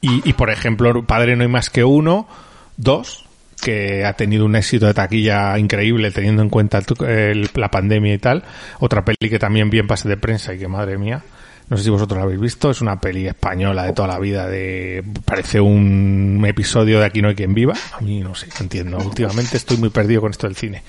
Y, 0.00 0.34
por 0.34 0.50
ejemplo, 0.50 1.02
Padre 1.06 1.34
no 1.34 1.44
hay 1.44 1.48
más 1.48 1.70
que 1.70 1.82
uno, 1.82 2.28
dos, 2.76 3.24
que 3.62 4.04
ha 4.04 4.12
tenido 4.12 4.44
un 4.44 4.54
éxito 4.54 4.84
de 4.84 4.92
taquilla 4.92 5.58
increíble 5.58 6.10
teniendo 6.10 6.42
en 6.42 6.50
cuenta 6.50 6.78
el- 6.78 7.06
el- 7.08 7.50
la 7.54 7.70
pandemia 7.70 8.12
y 8.12 8.18
tal. 8.18 8.44
Otra 8.80 9.02
peli 9.02 9.30
que 9.30 9.38
también 9.38 9.70
vi 9.70 9.78
en 9.78 9.86
pase 9.86 10.06
de 10.08 10.18
prensa 10.18 10.52
y 10.52 10.58
que 10.58 10.68
madre 10.68 10.98
mía. 10.98 11.22
No 11.70 11.76
sé 11.78 11.84
si 11.84 11.90
vosotros 11.90 12.18
la 12.18 12.24
habéis 12.24 12.40
visto, 12.40 12.70
es 12.70 12.80
una 12.82 13.00
peli 13.00 13.26
española 13.26 13.84
de 13.84 13.92
toda 13.94 14.08
la 14.08 14.18
vida, 14.18 14.46
de 14.46 15.02
parece 15.24 15.60
un 15.60 16.44
episodio 16.46 17.00
de 17.00 17.06
Aquí 17.06 17.22
no 17.22 17.28
hay 17.28 17.34
quien 17.34 17.54
viva. 17.54 17.74
A 17.96 18.00
mí 18.02 18.20
no 18.20 18.34
sé, 18.34 18.48
entiendo. 18.60 18.98
Últimamente 18.98 19.56
estoy 19.56 19.78
muy 19.78 19.88
perdido 19.90 20.20
con 20.20 20.30
esto 20.30 20.46
del 20.46 20.56
cine. 20.56 20.82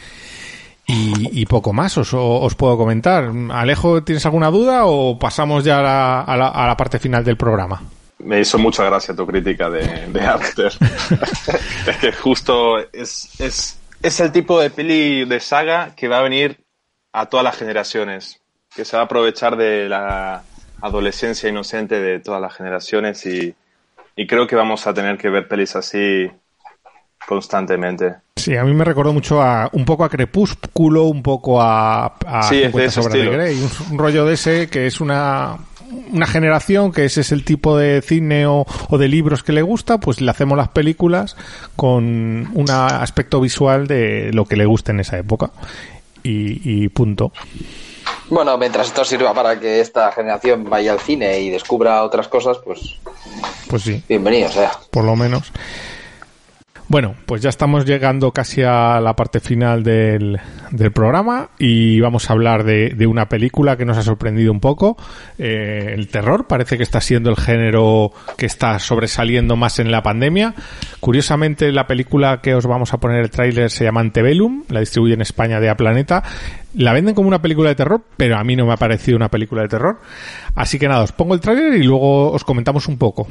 Y, 0.87 1.41
y 1.41 1.45
poco 1.45 1.73
más 1.73 1.97
os, 1.97 2.09
os 2.13 2.55
puedo 2.55 2.77
comentar. 2.77 3.31
Alejo, 3.51 4.03
¿tienes 4.03 4.25
alguna 4.25 4.51
duda 4.51 4.85
o 4.85 5.17
pasamos 5.17 5.63
ya 5.63 5.79
a 5.79 5.81
la, 5.81 6.21
a 6.21 6.37
la- 6.37 6.49
a 6.49 6.67
la 6.67 6.77
parte 6.77 6.99
final 6.99 7.23
del 7.23 7.37
programa? 7.37 7.81
Me 8.19 8.39
hizo 8.41 8.57
mucha 8.59 8.83
gracia 8.85 9.15
tu 9.15 9.25
crítica 9.25 9.69
de, 9.69 10.07
de 10.07 10.21
After. 10.21 10.71
es 11.87 11.97
que 11.97 12.11
justo 12.11 12.77
es, 12.93 13.29
es, 13.39 13.79
es 14.01 14.19
el 14.19 14.31
tipo 14.31 14.59
de 14.59 14.69
peli 14.69 15.25
de 15.25 15.39
saga 15.39 15.95
que 15.95 16.07
va 16.07 16.19
a 16.19 16.21
venir 16.23 16.59
a 17.13 17.25
todas 17.27 17.43
las 17.43 17.57
generaciones, 17.57 18.39
que 18.75 18.85
se 18.85 18.95
va 18.95 19.03
a 19.03 19.05
aprovechar 19.05 19.55
de 19.57 19.89
la 19.89 20.43
adolescencia 20.81 21.49
inocente 21.49 21.99
de 21.99 22.19
todas 22.19 22.41
las 22.41 22.53
generaciones 22.53 23.25
y, 23.25 23.55
y 24.15 24.27
creo 24.27 24.47
que 24.47 24.55
vamos 24.55 24.87
a 24.87 24.93
tener 24.93 25.17
que 25.17 25.29
ver 25.29 25.47
pelis 25.47 25.75
así 25.75 26.29
constantemente. 27.27 28.15
Sí, 28.35 28.55
a 28.55 28.63
mí 28.63 28.73
me 28.73 28.83
recordó 28.83 29.13
mucho 29.13 29.41
a 29.41 29.69
un 29.73 29.85
poco 29.85 30.03
a 30.03 30.09
Crepúsculo, 30.09 31.03
un 31.05 31.23
poco 31.23 31.61
a, 31.61 32.05
a 32.25 32.43
Sí, 32.43 32.61
es 32.61 32.73
de 32.73 32.87
50 32.87 32.87
ese 32.87 32.91
sombras 32.91 33.13
de 33.13 33.19
estilo. 33.19 33.37
Grey, 33.37 33.55
un, 33.61 33.93
un 33.93 33.97
rollo 33.97 34.25
de 34.25 34.33
ese 34.33 34.67
que 34.69 34.85
es 34.85 35.01
una 35.01 35.57
una 36.11 36.27
generación 36.27 36.91
que 36.91 37.05
ese 37.05 37.21
es 37.21 37.31
el 37.31 37.43
tipo 37.43 37.77
de 37.77 38.01
cine 38.01 38.47
o, 38.47 38.65
o 38.89 38.97
de 38.97 39.07
libros 39.07 39.43
que 39.43 39.53
le 39.53 39.61
gusta, 39.61 39.99
pues 39.99 40.21
le 40.21 40.29
hacemos 40.31 40.57
las 40.57 40.69
películas 40.69 41.35
con 41.75 42.49
un 42.53 42.69
aspecto 42.69 43.39
visual 43.39 43.87
de 43.87 44.31
lo 44.33 44.45
que 44.45 44.55
le 44.55 44.65
guste 44.65 44.91
en 44.91 44.99
esa 44.99 45.17
época 45.17 45.51
y, 46.23 46.83
y 46.83 46.89
punto. 46.89 47.31
Bueno, 48.29 48.57
mientras 48.57 48.87
esto 48.87 49.05
sirva 49.05 49.33
para 49.33 49.59
que 49.59 49.79
esta 49.81 50.11
generación 50.11 50.63
vaya 50.69 50.93
al 50.93 50.99
cine 50.99 51.39
y 51.39 51.49
descubra 51.49 52.03
otras 52.03 52.27
cosas, 52.27 52.57
pues 52.63 52.95
Pues 53.69 53.83
sí. 53.83 54.03
bienvenido 54.09 54.49
sea. 54.49 54.71
por 54.91 55.03
lo 55.03 55.15
menos. 55.15 55.51
Bueno, 56.87 57.15
pues 57.25 57.41
ya 57.41 57.49
estamos 57.49 57.83
llegando 57.85 58.31
casi 58.31 58.61
a 58.61 58.99
la 59.01 59.15
parte 59.15 59.39
final 59.39 59.83
del, 59.83 60.39
programa 60.93 61.49
y 61.57 61.99
vamos 61.99 62.29
a 62.29 62.33
hablar 62.33 62.63
de, 62.63 62.89
de 62.89 63.07
una 63.07 63.27
película 63.27 63.75
que 63.75 63.85
nos 63.85 63.97
ha 63.97 64.03
sorprendido 64.03 64.51
un 64.51 64.59
poco. 64.59 64.95
Eh, 65.39 65.93
el 65.95 66.07
terror 66.09 66.45
parece 66.45 66.77
que 66.77 66.83
está 66.83 67.01
siendo 67.01 67.31
el 67.31 67.37
género 67.37 68.11
que 68.37 68.45
está 68.45 68.77
sobresaliendo 68.77 69.55
más 69.55 69.79
en 69.79 69.89
la 69.89 70.03
pandemia. 70.03 70.53
Curiosamente, 70.99 71.71
la 71.71 71.87
película 71.87 72.39
que 72.41 72.53
os 72.53 72.67
vamos 72.67 72.93
a 72.93 72.99
poner 72.99 73.21
el 73.21 73.31
tráiler 73.31 73.71
se 73.71 73.83
llama 73.83 74.01
Antebellum, 74.01 74.65
la 74.69 74.79
distribuye 74.79 75.15
en 75.15 75.21
España 75.21 75.59
de 75.59 75.69
A 75.69 75.77
Planeta. 75.77 76.23
La 76.75 76.93
venden 76.93 77.15
como 77.15 77.27
una 77.27 77.41
película 77.41 77.69
de 77.69 77.75
terror, 77.75 78.03
pero 78.15 78.37
a 78.37 78.43
mí 78.43 78.55
no 78.55 78.67
me 78.67 78.73
ha 78.73 78.77
parecido 78.77 79.17
una 79.17 79.29
película 79.29 79.63
de 79.63 79.69
terror. 79.69 80.01
Así 80.53 80.77
que 80.77 80.87
nada, 80.87 81.03
os 81.03 81.13
pongo 81.13 81.33
el 81.33 81.39
tráiler 81.39 81.73
y 81.73 81.83
luego 81.83 82.31
os 82.31 82.43
comentamos 82.43 82.87
un 82.87 82.99
poco. 82.99 83.27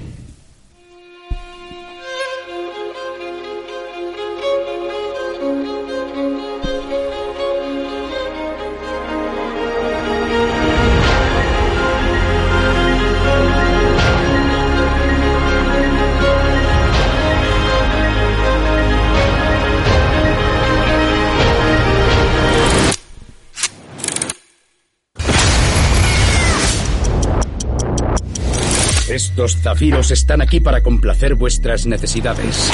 Estos 29.45 29.61
zafiros 29.61 30.11
están 30.11 30.41
aquí 30.41 30.59
para 30.59 30.83
complacer 30.83 31.35
vuestras 31.35 31.85
necesidades. 31.85 32.71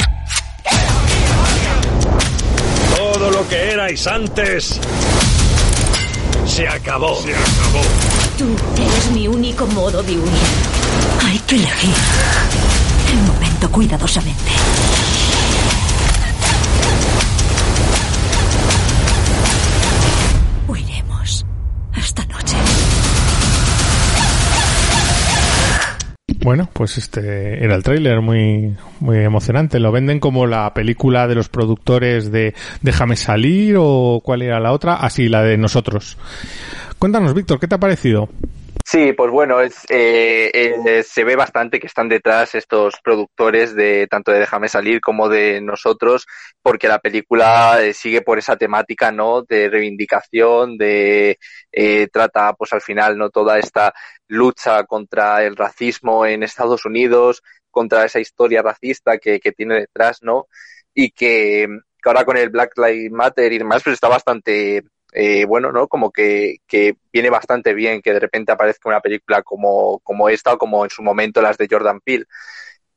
Todo 2.96 3.28
lo 3.32 3.48
que 3.48 3.72
erais 3.72 4.06
antes 4.06 4.78
se 6.46 6.68
acabó. 6.68 7.20
Se 7.22 7.34
acabó. 7.34 7.82
Tú 8.38 8.54
eres 8.80 9.10
mi 9.10 9.26
único 9.26 9.66
modo 9.66 10.00
de 10.04 10.12
huir. 10.12 10.30
Hay 11.26 11.40
que 11.40 11.56
elegir 11.56 11.94
el 13.14 13.18
momento 13.22 13.68
cuidadosamente. 13.72 14.52
Bueno, 26.42 26.70
pues 26.72 26.96
este 26.96 27.62
era 27.62 27.74
el 27.74 27.82
tráiler 27.82 28.22
muy 28.22 28.74
muy 29.00 29.18
emocionante. 29.18 29.78
Lo 29.78 29.92
venden 29.92 30.20
como 30.20 30.46
la 30.46 30.72
película 30.72 31.28
de 31.28 31.34
los 31.34 31.48
productores 31.48 32.32
de 32.32 32.54
Déjame 32.80 33.16
salir 33.16 33.76
o 33.78 34.22
cuál 34.24 34.42
era 34.42 34.58
la 34.58 34.72
otra, 34.72 34.94
así 34.94 35.28
la 35.28 35.42
de 35.42 35.58
nosotros. 35.58 36.16
Cuéntanos, 36.98 37.34
Víctor, 37.34 37.60
¿qué 37.60 37.68
te 37.68 37.74
ha 37.74 37.80
parecido? 37.80 38.28
Sí, 38.90 39.12
pues 39.12 39.30
bueno, 39.30 39.60
es, 39.60 39.84
eh, 39.88 40.50
eh, 40.52 41.02
se 41.04 41.22
ve 41.22 41.36
bastante 41.36 41.78
que 41.78 41.86
están 41.86 42.08
detrás 42.08 42.56
estos 42.56 42.94
productores 43.04 43.76
de 43.76 44.08
tanto 44.08 44.32
de 44.32 44.40
Déjame 44.40 44.68
salir 44.68 45.00
como 45.00 45.28
de 45.28 45.60
nosotros, 45.60 46.26
porque 46.60 46.88
la 46.88 46.98
película 46.98 47.80
eh, 47.80 47.94
sigue 47.94 48.20
por 48.22 48.38
esa 48.38 48.56
temática, 48.56 49.12
¿no? 49.12 49.42
De 49.42 49.68
reivindicación, 49.68 50.76
de 50.76 51.38
eh, 51.70 52.08
trata, 52.12 52.52
pues 52.54 52.72
al 52.72 52.80
final, 52.80 53.16
no 53.16 53.30
toda 53.30 53.60
esta 53.60 53.94
lucha 54.26 54.82
contra 54.84 55.44
el 55.44 55.54
racismo 55.54 56.26
en 56.26 56.42
Estados 56.42 56.84
Unidos, 56.84 57.42
contra 57.70 58.04
esa 58.04 58.18
historia 58.18 58.60
racista 58.60 59.18
que, 59.18 59.38
que 59.38 59.52
tiene 59.52 59.76
detrás, 59.76 60.18
¿no? 60.22 60.48
Y 60.92 61.12
que, 61.12 61.68
que 62.02 62.08
ahora 62.08 62.24
con 62.24 62.36
el 62.36 62.50
Black 62.50 62.72
Lives 62.76 63.12
Matter 63.12 63.52
y 63.52 63.58
demás, 63.58 63.82
pues 63.84 63.94
está 63.94 64.08
bastante 64.08 64.82
eh, 65.12 65.44
bueno, 65.44 65.72
¿no? 65.72 65.88
Como 65.88 66.10
que, 66.10 66.56
que 66.66 66.96
viene 67.12 67.30
bastante 67.30 67.74
bien 67.74 68.02
que 68.02 68.12
de 68.12 68.20
repente 68.20 68.52
aparezca 68.52 68.88
una 68.88 69.00
película 69.00 69.42
como, 69.42 70.00
como 70.00 70.28
esta 70.28 70.54
o 70.54 70.58
como 70.58 70.84
en 70.84 70.90
su 70.90 71.02
momento 71.02 71.42
las 71.42 71.58
de 71.58 71.68
Jordan 71.70 72.00
Peele. 72.00 72.26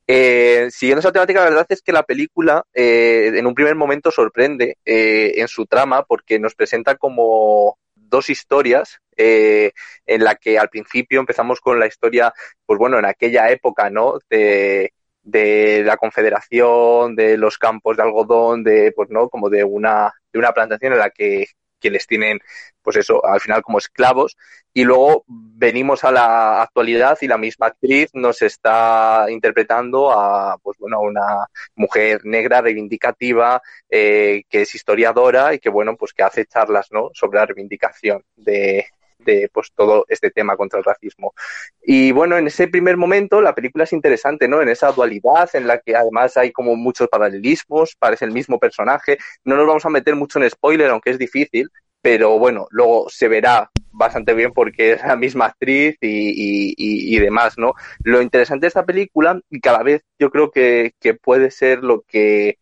Eh, 0.06 0.68
siguiendo 0.70 1.00
esa 1.00 1.14
temática, 1.14 1.40
la 1.40 1.50
verdad 1.50 1.66
es 1.70 1.82
que 1.82 1.94
la 1.94 2.04
película 2.04 2.66
eh, 2.74 3.32
en 3.36 3.48
un 3.48 3.56
primer 3.56 3.76
momento 3.76 4.12
sorprende 4.12 4.78
eh, 4.86 5.34
en 5.38 5.48
su 5.48 5.66
trama 5.66 6.04
porque 6.04 6.40
nos 6.40 6.56
presenta 6.56 6.96
como 6.96 7.78
dos 7.96 8.30
historias 8.30 9.00
eh, 9.16 9.72
en 10.06 10.24
la 10.24 10.36
que 10.36 10.60
al 10.60 10.70
principio 10.70 11.20
empezamos 11.20 11.62
con 11.62 11.80
la 11.80 11.88
historia, 11.88 12.34
pues 12.66 12.78
bueno, 12.80 13.00
en 13.00 13.06
aquella 13.06 13.50
época, 13.50 13.90
¿no? 13.90 14.20
De, 14.30 14.94
de 15.24 15.84
la 15.86 15.98
confederación, 15.98 17.16
de 17.16 17.38
los 17.38 17.58
campos 17.58 17.96
de 17.98 18.04
algodón, 18.04 18.64
de, 18.64 18.92
pues 18.94 19.10
no, 19.10 19.30
como 19.30 19.50
de 19.50 19.64
una, 19.64 20.14
de 20.34 20.40
una 20.40 20.52
plantación 20.52 20.94
en 20.94 21.00
la 21.00 21.10
que 21.12 21.48
que 21.84 21.92
les 21.92 22.08
tienen, 22.08 22.40
pues 22.82 22.96
eso, 22.96 23.24
al 23.26 23.42
final 23.42 23.62
como 23.62 23.78
esclavos. 23.78 24.38
Y 24.74 24.86
luego 24.86 25.26
venimos 25.28 26.04
a 26.04 26.12
la 26.12 26.62
actualidad 26.62 27.18
y 27.22 27.28
la 27.28 27.38
misma 27.38 27.68
actriz 27.68 28.10
nos 28.14 28.42
está 28.42 29.26
interpretando 29.30 30.12
a, 30.12 30.58
pues 30.64 30.78
bueno, 30.80 31.02
una 31.02 31.46
mujer 31.76 32.22
negra 32.24 32.62
reivindicativa, 32.62 33.62
eh, 33.90 34.44
que 34.50 34.62
es 34.62 34.74
historiadora 34.74 35.54
y 35.54 35.60
que, 35.60 35.70
bueno, 35.70 35.96
pues 35.98 36.14
que 36.14 36.24
hace 36.24 36.46
charlas, 36.46 36.88
¿no? 36.92 37.10
Sobre 37.14 37.40
la 37.40 37.46
reivindicación 37.46 38.24
de, 38.38 38.88
de 39.24 39.50
pues 39.52 39.72
todo 39.76 40.06
este 40.08 40.32
tema 40.32 40.56
contra 40.58 40.80
el 40.80 40.86
racismo. 40.86 41.34
Y 41.82 42.12
bueno, 42.12 42.38
en 42.38 42.48
ese 42.48 42.68
primer 42.68 42.98
momento 42.98 43.42
la 43.42 43.56
película 43.56 43.84
es 43.84 43.94
interesante, 43.94 44.48
¿no? 44.48 44.62
En 44.62 44.70
esa 44.70 44.92
dualidad 44.92 45.50
en 45.54 45.68
la 45.68 45.80
que 45.80 45.96
además 45.96 46.38
hay 46.38 46.52
como 46.52 46.76
muchos 46.76 47.08
paralelismos, 47.08 47.96
parece 47.98 48.26
el 48.26 48.32
mismo 48.32 48.60
personaje. 48.60 49.18
No 49.44 49.56
nos 49.56 49.68
vamos 49.68 49.86
a 49.86 49.90
meter 49.90 50.16
mucho 50.16 50.40
en 50.40 50.50
spoiler, 50.50 50.90
aunque 50.90 51.12
es 51.12 51.18
difícil, 51.18 51.70
pero 52.02 52.38
bueno, 52.38 52.68
luego 52.70 53.10
se 53.10 53.28
verá 53.28 53.70
bastante 53.92 54.34
bien 54.34 54.52
porque 54.52 54.94
es 54.94 55.02
la 55.04 55.16
misma 55.16 55.46
actriz 55.46 55.96
y, 56.02 56.08
y, 56.08 56.74
y, 56.78 57.16
y 57.16 57.20
demás, 57.20 57.58
¿no? 57.58 57.74
Lo 58.04 58.22
interesante 58.22 58.66
de 58.66 58.68
esta 58.70 58.86
película, 58.86 59.40
y 59.50 59.60
cada 59.62 59.84
vez 59.84 60.02
yo 60.20 60.30
creo 60.30 60.52
que, 60.52 60.94
que 61.00 61.14
puede 61.14 61.52
ser 61.52 61.84
lo 61.84 62.02
que 62.02 62.58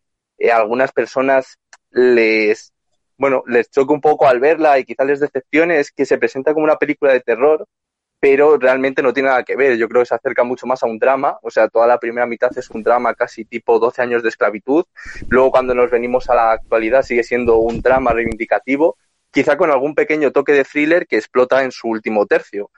a 0.52 0.56
algunas 0.56 0.92
personas 0.92 1.58
les 1.90 2.71
bueno, 3.22 3.44
les 3.46 3.70
choca 3.70 3.94
un 3.94 4.00
poco 4.00 4.26
al 4.26 4.40
verla 4.40 4.80
y 4.80 4.84
quizás 4.84 5.06
les 5.06 5.20
decepcione 5.20 5.78
es 5.78 5.92
que 5.92 6.04
se 6.04 6.18
presenta 6.18 6.52
como 6.52 6.64
una 6.64 6.74
película 6.74 7.12
de 7.12 7.20
terror, 7.20 7.68
pero 8.18 8.58
realmente 8.58 9.00
no 9.00 9.12
tiene 9.12 9.28
nada 9.28 9.44
que 9.44 9.54
ver. 9.54 9.76
Yo 9.76 9.88
creo 9.88 10.02
que 10.02 10.06
se 10.06 10.16
acerca 10.16 10.42
mucho 10.42 10.66
más 10.66 10.82
a 10.82 10.86
un 10.86 10.98
drama, 10.98 11.38
o 11.40 11.48
sea, 11.48 11.68
toda 11.68 11.86
la 11.86 12.00
primera 12.00 12.26
mitad 12.26 12.50
es 12.58 12.68
un 12.70 12.82
drama 12.82 13.14
casi 13.14 13.44
tipo 13.44 13.78
12 13.78 14.02
años 14.02 14.24
de 14.24 14.28
esclavitud. 14.28 14.86
Luego 15.28 15.52
cuando 15.52 15.72
nos 15.72 15.88
venimos 15.88 16.28
a 16.30 16.34
la 16.34 16.50
actualidad 16.50 17.04
sigue 17.04 17.22
siendo 17.22 17.58
un 17.58 17.80
drama 17.80 18.12
reivindicativo, 18.12 18.96
quizá 19.30 19.56
con 19.56 19.70
algún 19.70 19.94
pequeño 19.94 20.32
toque 20.32 20.52
de 20.52 20.64
thriller 20.64 21.06
que 21.06 21.18
explota 21.18 21.62
en 21.62 21.70
su 21.70 21.86
último 21.86 22.26
tercio. 22.26 22.72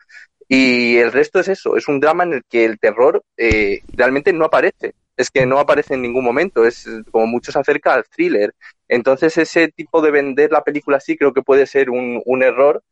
Y 0.47 0.99
el 0.99 1.11
resto 1.11 1.41
es 1.41 1.49
eso, 1.49 1.75
es 1.79 1.89
un 1.89 2.01
drama 2.01 2.25
en 2.25 2.35
el 2.35 2.43
que 2.47 2.67
el 2.67 2.79
terror 2.79 3.23
eh, 3.39 3.81
realmente 3.95 4.35
no 4.35 4.45
aparece 4.45 4.95
es 5.17 5.31
que 5.31 5.47
no 5.47 5.59
aparece 5.59 5.95
en 5.95 6.03
ningún 6.03 6.25
momento, 6.25 6.65
es 6.67 6.87
como 7.11 7.27
mucho 7.27 7.53
se 7.53 7.59
acerca 7.59 7.95
al 7.95 8.05
thriller. 8.05 8.55
Entonces 8.89 9.37
ese 9.39 9.69
tipo 9.69 10.03
de 10.03 10.11
vender 10.11 10.51
la 10.51 10.65
película 10.65 10.99
así 10.99 11.17
creo 11.17 11.33
que 11.33 11.43
puede 11.43 11.67
ser 11.67 11.91
un, 11.91 12.21
un 12.25 12.43
error 12.43 12.83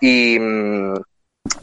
y, 0.00 0.38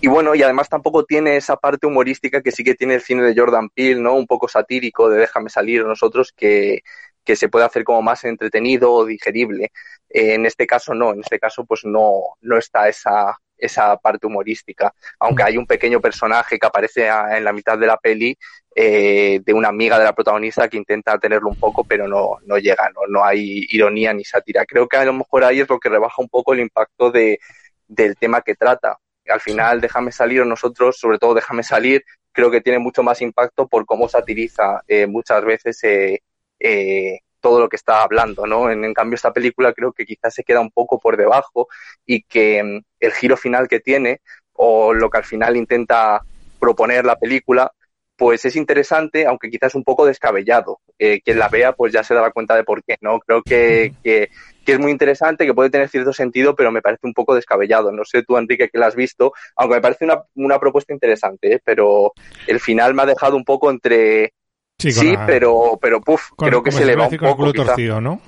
y 0.02 0.08
bueno, 0.08 0.36
y 0.36 0.44
además 0.44 0.70
tampoco 0.70 1.06
tiene 1.06 1.38
esa 1.38 1.58
parte 1.58 1.88
humorística 1.88 2.42
que 2.42 2.52
sí 2.52 2.64
que 2.64 2.76
tiene 2.76 2.96
el 2.96 3.02
cine 3.02 3.24
de 3.24 3.40
Jordan 3.40 3.70
Peele, 3.70 4.02
¿no? 4.02 4.16
Un 4.16 4.28
poco 4.28 4.48
satírico 4.48 5.10
de 5.10 5.20
Déjame 5.20 5.50
salir 5.50 5.86
nosotros 5.86 6.34
que, 6.36 6.82
que 7.24 7.36
se 7.36 7.50
puede 7.50 7.66
hacer 7.66 7.84
como 7.84 8.02
más 8.02 8.24
entretenido 8.24 8.92
o 8.94 9.06
digerible. 9.06 9.72
Eh, 10.10 10.36
en 10.36 10.46
este 10.46 10.68
caso 10.68 10.94
no, 10.94 11.14
en 11.14 11.20
este 11.22 11.40
caso 11.40 11.66
pues 11.66 11.82
no, 11.86 12.22
no 12.42 12.58
está 12.58 12.88
esa, 12.90 13.38
esa 13.58 13.98
parte 13.98 14.28
humorística, 14.28 14.94
aunque 15.20 15.44
hay 15.44 15.58
un 15.58 15.66
pequeño 15.66 16.00
personaje 16.00 16.58
que 16.58 16.68
aparece 16.68 17.08
en 17.08 17.44
la 17.44 17.54
mitad 17.54 17.78
de 17.78 17.88
la 17.88 17.98
peli 17.98 18.38
eh, 18.76 19.40
de 19.44 19.54
una 19.54 19.70
amiga 19.70 19.98
de 19.98 20.06
la 20.06 20.14
protagonista 20.14 20.68
que 20.68 20.78
intenta 20.78 21.18
tenerlo 21.18 21.50
un 21.50 21.60
poco, 21.60 21.84
pero 21.84 22.08
no, 22.08 22.38
no 22.46 22.58
llega, 22.58 22.90
no, 22.94 23.02
no 23.08 23.24
hay 23.24 23.66
ironía 23.70 24.14
ni 24.14 24.24
sátira. 24.24 24.66
Creo 24.66 24.88
que 24.88 24.98
a 24.98 25.06
lo 25.06 25.14
mejor 25.14 25.44
ahí 25.44 25.62
es 25.62 25.70
lo 25.70 25.80
que 25.80 25.90
rebaja 25.90 26.22
un 26.22 26.30
poco 26.30 26.54
el 26.54 26.60
impacto 26.60 27.12
de, 27.12 27.40
del 27.88 28.16
tema 28.18 28.42
que 28.42 28.56
trata. 28.56 28.98
Al 29.28 29.42
final, 29.42 29.82
déjame 29.82 30.12
salir, 30.12 30.42
o 30.42 30.46
nosotros, 30.46 30.98
sobre 30.98 31.18
todo 31.18 31.34
déjame 31.34 31.64
salir, 31.64 32.04
creo 32.32 32.52
que 32.52 32.62
tiene 32.62 32.80
mucho 32.80 33.02
más 33.02 33.22
impacto 33.22 33.68
por 33.68 33.86
cómo 33.86 34.10
satiriza 34.10 34.82
eh, 34.88 35.08
muchas 35.08 35.44
veces 35.44 35.84
eh, 35.84 36.20
eh, 36.60 37.20
todo 37.46 37.60
lo 37.60 37.70
que 37.70 37.76
está 37.76 38.02
hablando, 38.02 38.48
¿no? 38.48 38.72
En, 38.72 38.84
en, 38.84 38.92
cambio, 38.96 39.14
esta 39.14 39.32
película 39.32 39.72
creo 39.72 39.94
que 39.94 40.04
quizás 40.04 40.34
se 40.34 40.44
queda 40.44 40.62
un 40.62 40.72
poco 40.72 41.00
por 41.00 41.16
debajo 41.16 41.68
y 42.04 42.24
que 42.24 42.64
mm, 42.64 42.82
el 43.02 43.12
giro 43.12 43.38
final 43.38 43.68
que 43.68 43.80
tiene 43.80 44.22
o 44.54 44.96
lo 44.96 45.12
que 45.12 45.20
al 45.20 45.26
final 45.26 45.56
intenta 45.56 46.24
proponer 46.60 47.06
la 47.06 47.18
película, 47.18 47.72
pues 48.18 48.46
es 48.46 48.56
interesante, 48.56 49.28
aunque 49.28 49.52
quizás 49.52 49.76
un 49.76 49.84
poco 49.84 50.08
descabellado. 50.08 50.80
Eh, 50.98 51.22
quien 51.22 51.38
la 51.38 51.50
vea, 51.50 51.74
pues 51.74 51.94
ya 51.94 52.04
se 52.04 52.16
dará 52.16 52.32
cuenta 52.32 52.56
de 52.56 52.64
por 52.64 52.84
qué, 52.84 52.96
¿no? 53.02 53.20
Creo 53.20 53.44
que, 53.44 53.94
que, 54.04 54.30
que, 54.66 54.72
es 54.72 54.80
muy 54.80 54.90
interesante, 54.90 55.46
que 55.46 55.54
puede 55.54 55.70
tener 55.70 55.88
cierto 55.88 56.14
sentido, 56.14 56.56
pero 56.56 56.72
me 56.72 56.82
parece 56.82 57.06
un 57.06 57.14
poco 57.14 57.36
descabellado. 57.36 57.92
No 57.92 58.06
sé 58.06 58.24
tú, 58.24 58.40
Enrique, 58.40 58.70
que 58.70 58.80
la 58.80 58.88
has 58.88 58.96
visto, 58.96 59.34
aunque 59.56 59.76
me 59.76 59.82
parece 59.82 60.06
una, 60.06 60.24
una 60.34 60.58
propuesta 60.58 60.94
interesante, 60.94 61.54
¿eh? 61.54 61.62
pero 61.64 62.12
el 62.48 62.60
final 62.60 62.96
me 62.96 63.04
ha 63.04 63.06
dejado 63.06 63.36
un 63.36 63.46
poco 63.46 63.70
entre... 63.70 64.34
Sí, 64.78 64.92
sí 64.92 65.14
la... 65.14 65.26
pero, 65.26 65.80
pero 65.82 66.02
puf, 66.02 66.30
con, 66.36 66.50
creo 66.50 66.64
que 66.64 66.72
se 66.72 66.86
le 66.86 66.96
va 66.96 67.08
un 67.08 67.18
poco. 67.18 67.28
El 67.28 67.36
culo 67.36 67.54
torcido, 67.54 68.02
¿no? 68.02 68.22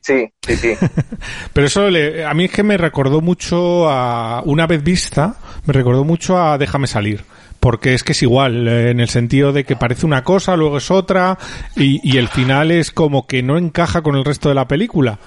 Sí, 0.00 0.32
sí, 0.46 0.56
sí. 0.56 0.74
Pero 1.52 1.66
eso 1.66 1.90
le, 1.90 2.24
a 2.24 2.32
mí 2.32 2.44
es 2.44 2.50
que 2.50 2.62
me 2.62 2.78
recordó 2.78 3.20
mucho 3.20 3.90
a 3.90 4.42
una 4.46 4.66
vez 4.66 4.82
vista, 4.82 5.36
me 5.66 5.74
recordó 5.74 6.04
mucho 6.04 6.40
a 6.40 6.56
Déjame 6.56 6.86
salir. 6.86 7.24
Porque 7.60 7.92
es 7.92 8.04
que 8.04 8.12
es 8.12 8.22
igual, 8.22 8.68
eh, 8.68 8.90
en 8.90 9.00
el 9.00 9.08
sentido 9.08 9.52
de 9.52 9.64
que 9.64 9.74
parece 9.74 10.06
una 10.06 10.22
cosa, 10.22 10.56
luego 10.56 10.78
es 10.78 10.90
otra, 10.92 11.36
y, 11.74 12.00
y 12.08 12.16
el 12.16 12.28
final 12.28 12.70
es 12.70 12.92
como 12.92 13.26
que 13.26 13.42
no 13.42 13.58
encaja 13.58 14.00
con 14.00 14.14
el 14.14 14.24
resto 14.24 14.48
de 14.48 14.54
la 14.54 14.68
película. 14.68 15.18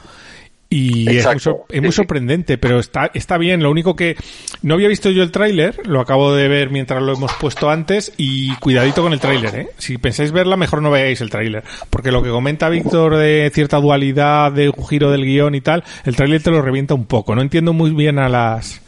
Y 0.73 1.17
es 1.17 1.25
muy, 1.25 1.55
es 1.67 1.81
muy, 1.81 1.91
sorprendente, 1.91 2.57
pero 2.57 2.79
está, 2.79 3.11
está 3.13 3.37
bien. 3.37 3.61
Lo 3.61 3.69
único 3.69 3.97
que 3.97 4.15
no 4.61 4.75
había 4.75 4.87
visto 4.87 5.09
yo 5.09 5.21
el 5.21 5.29
tráiler, 5.29 5.85
lo 5.85 5.99
acabo 5.99 6.33
de 6.33 6.47
ver 6.47 6.69
mientras 6.69 7.03
lo 7.03 7.11
hemos 7.11 7.33
puesto 7.33 7.69
antes 7.69 8.13
y 8.15 8.55
cuidadito 8.55 9.01
con 9.01 9.11
el 9.11 9.19
tráiler, 9.19 9.53
¿eh? 9.53 9.67
Si 9.77 9.97
pensáis 9.97 10.31
verla, 10.31 10.55
mejor 10.55 10.81
no 10.81 10.89
veáis 10.89 11.19
el 11.19 11.29
tráiler. 11.29 11.65
Porque 11.89 12.13
lo 12.13 12.23
que 12.23 12.29
comenta 12.29 12.69
Víctor 12.69 13.17
de 13.17 13.51
cierta 13.53 13.81
dualidad, 13.81 14.53
de 14.53 14.69
un 14.69 14.87
giro 14.87 15.11
del 15.11 15.25
guion 15.25 15.55
y 15.55 15.61
tal, 15.61 15.83
el 16.05 16.15
tráiler 16.15 16.41
te 16.41 16.51
lo 16.51 16.61
revienta 16.61 16.93
un 16.93 17.05
poco. 17.05 17.35
No 17.35 17.41
entiendo 17.41 17.73
muy 17.73 17.91
bien 17.91 18.17
a 18.17 18.29
las, 18.29 18.81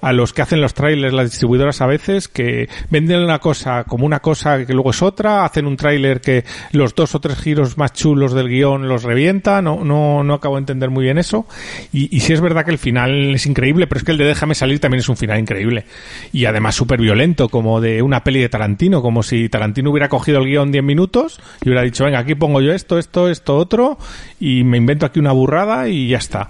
a 0.00 0.12
los 0.12 0.32
que 0.32 0.42
hacen 0.42 0.60
los 0.60 0.74
trailers, 0.74 1.12
las 1.12 1.30
distribuidoras 1.30 1.80
a 1.80 1.86
veces, 1.86 2.28
que 2.28 2.68
venden 2.90 3.20
una 3.20 3.38
cosa 3.38 3.84
como 3.84 4.06
una 4.06 4.20
cosa 4.20 4.64
que 4.64 4.72
luego 4.72 4.90
es 4.90 5.02
otra, 5.02 5.44
hacen 5.44 5.66
un 5.66 5.76
trailer 5.76 6.20
que 6.20 6.44
los 6.72 6.94
dos 6.94 7.14
o 7.14 7.20
tres 7.20 7.38
giros 7.38 7.78
más 7.78 7.92
chulos 7.92 8.32
del 8.32 8.48
guion 8.48 8.88
los 8.88 9.02
revienta, 9.02 9.62
no, 9.62 9.84
no, 9.84 10.22
no 10.22 10.34
acabo 10.34 10.56
de 10.56 10.60
entender 10.60 10.90
muy 10.90 11.04
bien 11.04 11.18
eso. 11.18 11.46
Y, 11.92 12.14
y 12.14 12.20
sí 12.20 12.32
es 12.32 12.40
verdad 12.40 12.64
que 12.64 12.70
el 12.70 12.78
final 12.78 13.34
es 13.34 13.46
increíble, 13.46 13.86
pero 13.86 13.98
es 13.98 14.04
que 14.04 14.12
el 14.12 14.18
de 14.18 14.24
Déjame 14.24 14.54
salir 14.54 14.78
también 14.78 15.00
es 15.00 15.08
un 15.08 15.16
final 15.16 15.38
increíble. 15.38 15.86
Y 16.32 16.44
además 16.44 16.74
súper 16.74 17.00
violento, 17.00 17.48
como 17.48 17.80
de 17.80 18.02
una 18.02 18.22
peli 18.22 18.40
de 18.40 18.48
Tarantino, 18.48 19.02
como 19.02 19.22
si 19.22 19.48
Tarantino 19.48 19.90
hubiera 19.90 20.08
cogido 20.08 20.38
el 20.40 20.46
guion 20.46 20.70
10 20.70 20.84
minutos 20.84 21.40
y 21.62 21.68
hubiera 21.68 21.82
dicho, 21.82 22.04
venga, 22.04 22.18
aquí 22.18 22.34
pongo 22.34 22.60
yo 22.60 22.72
esto, 22.72 22.98
esto, 22.98 23.28
esto, 23.28 23.56
otro, 23.56 23.98
y 24.38 24.64
me 24.64 24.76
invento 24.76 25.06
aquí 25.06 25.18
una 25.18 25.32
burrada 25.32 25.88
y 25.88 26.08
ya 26.08 26.18
está. 26.18 26.48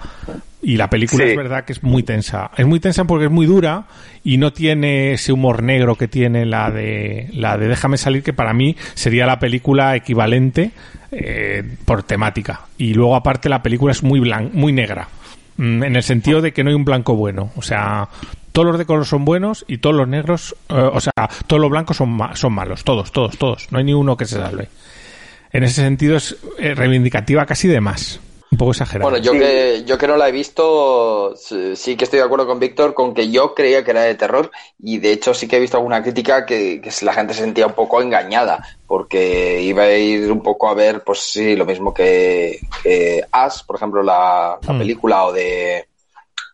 Y 0.61 0.77
la 0.77 0.91
película 0.91 1.25
sí. 1.25 1.31
es 1.31 1.37
verdad 1.37 1.65
que 1.65 1.73
es 1.73 1.83
muy 1.83 2.03
tensa. 2.03 2.51
Es 2.57 2.67
muy 2.67 2.81
tensa 2.81 3.05
porque 3.05 3.27
es 3.27 3.31
muy 3.31 3.47
dura 3.47 3.85
y 4.25 4.39
no 4.39 4.53
tiene 4.53 5.13
ese 5.13 5.33
humor 5.33 5.63
negro 5.63 5.95
que 5.97 6.09
tiene 6.09 6.47
la 6.47 6.71
de 6.71 7.29
la 7.33 7.57
de 7.57 7.69
Déjame 7.69 7.97
salir, 7.97 8.23
que 8.23 8.33
para 8.33 8.53
mí 8.53 8.77
sería 8.95 9.25
la 9.27 9.39
película 9.39 9.95
equivalente 9.95 10.73
eh, 11.13 11.63
por 11.85 12.03
temática. 12.03 12.63
Y 12.77 12.95
luego 12.95 13.15
aparte 13.15 13.49
la 13.49 13.63
película 13.63 13.93
es 13.93 14.03
muy 14.03 14.19
blan 14.19 14.51
muy 14.53 14.73
negra. 14.73 15.09
Mm, 15.59 15.85
en 15.85 15.97
el 15.97 16.03
sentido 16.03 16.41
de 16.41 16.53
que 16.53 16.65
no 16.65 16.71
hay 16.71 16.77
un 16.77 16.85
blanco 16.85 17.15
bueno. 17.15 17.53
O 17.57 17.63
sea, 17.63 18.09
todos 18.53 18.67
los 18.67 18.79
de 18.79 18.87
color 18.87 19.07
son 19.07 19.25
buenos 19.25 19.65
y 19.69 19.79
todos 19.79 19.95
los 19.95 20.09
negros, 20.09 20.57
eh, 20.69 20.75
o 20.75 21.01
sea, 21.01 21.13
todos 21.47 21.61
los 21.61 21.71
blancos 21.71 21.97
son, 21.97 22.11
ma 22.11 22.35
son 22.35 22.53
malos. 22.53 22.83
Todos, 22.83 23.13
todos, 23.13 23.39
todos. 23.39 23.71
No 23.71 23.79
hay 23.79 23.85
ni 23.85 23.95
uno 23.95 24.17
que 24.17 24.25
se 24.25 24.37
salve. 24.37 24.69
En 25.53 25.63
ese 25.63 25.83
sentido 25.83 26.17
es 26.17 26.37
eh, 26.59 26.75
reivindicativa 26.75 27.47
casi 27.47 27.69
de 27.69 27.81
más. 27.81 28.21
Un 28.51 28.59
poco 28.59 28.71
exagerado. 28.71 29.11
Bueno, 29.11 29.23
yo, 29.23 29.33
que, 29.33 29.85
yo 29.85 29.99
que 29.99 30.07
no 30.09 30.17
la 30.17 30.29
he 30.29 30.33
visto, 30.33 31.35
sí 31.37 31.97
que 31.97 32.05
estoy 32.05 32.19
de 32.19 32.25
acuerdo 32.25 32.47
con 32.47 32.59
Víctor 32.59 32.95
con 32.95 33.13
que 33.15 33.31
yo 33.31 33.55
creía 33.55 33.85
que 33.85 33.91
era 33.91 34.03
de 34.03 34.15
terror 34.15 34.51
y 34.79 34.99
de 34.99 35.13
hecho 35.13 35.35
sí 35.35 35.47
que 35.47 35.57
he 35.57 35.61
visto 35.61 35.77
alguna 35.77 36.03
crítica 36.03 36.47
que, 36.47 36.81
que 36.81 36.91
la 37.05 37.13
gente 37.13 37.35
se 37.35 37.41
sentía 37.43 37.67
un 37.67 37.75
poco 37.75 38.01
engañada 38.01 38.65
porque 38.87 39.61
iba 39.63 39.83
a 39.83 39.93
ir 39.93 40.33
un 40.33 40.43
poco 40.43 40.69
a 40.69 40.75
ver, 40.75 41.03
pues 41.05 41.19
sí, 41.21 41.57
lo 41.57 41.67
mismo 41.67 41.93
que, 41.93 42.59
que 42.83 43.23
As, 43.31 43.63
por 43.63 43.77
ejemplo, 43.77 44.03
la, 44.03 44.59
la 44.67 44.73
Mm. 44.73 44.79
película 44.79 45.25
o 45.27 45.33
de 45.33 45.87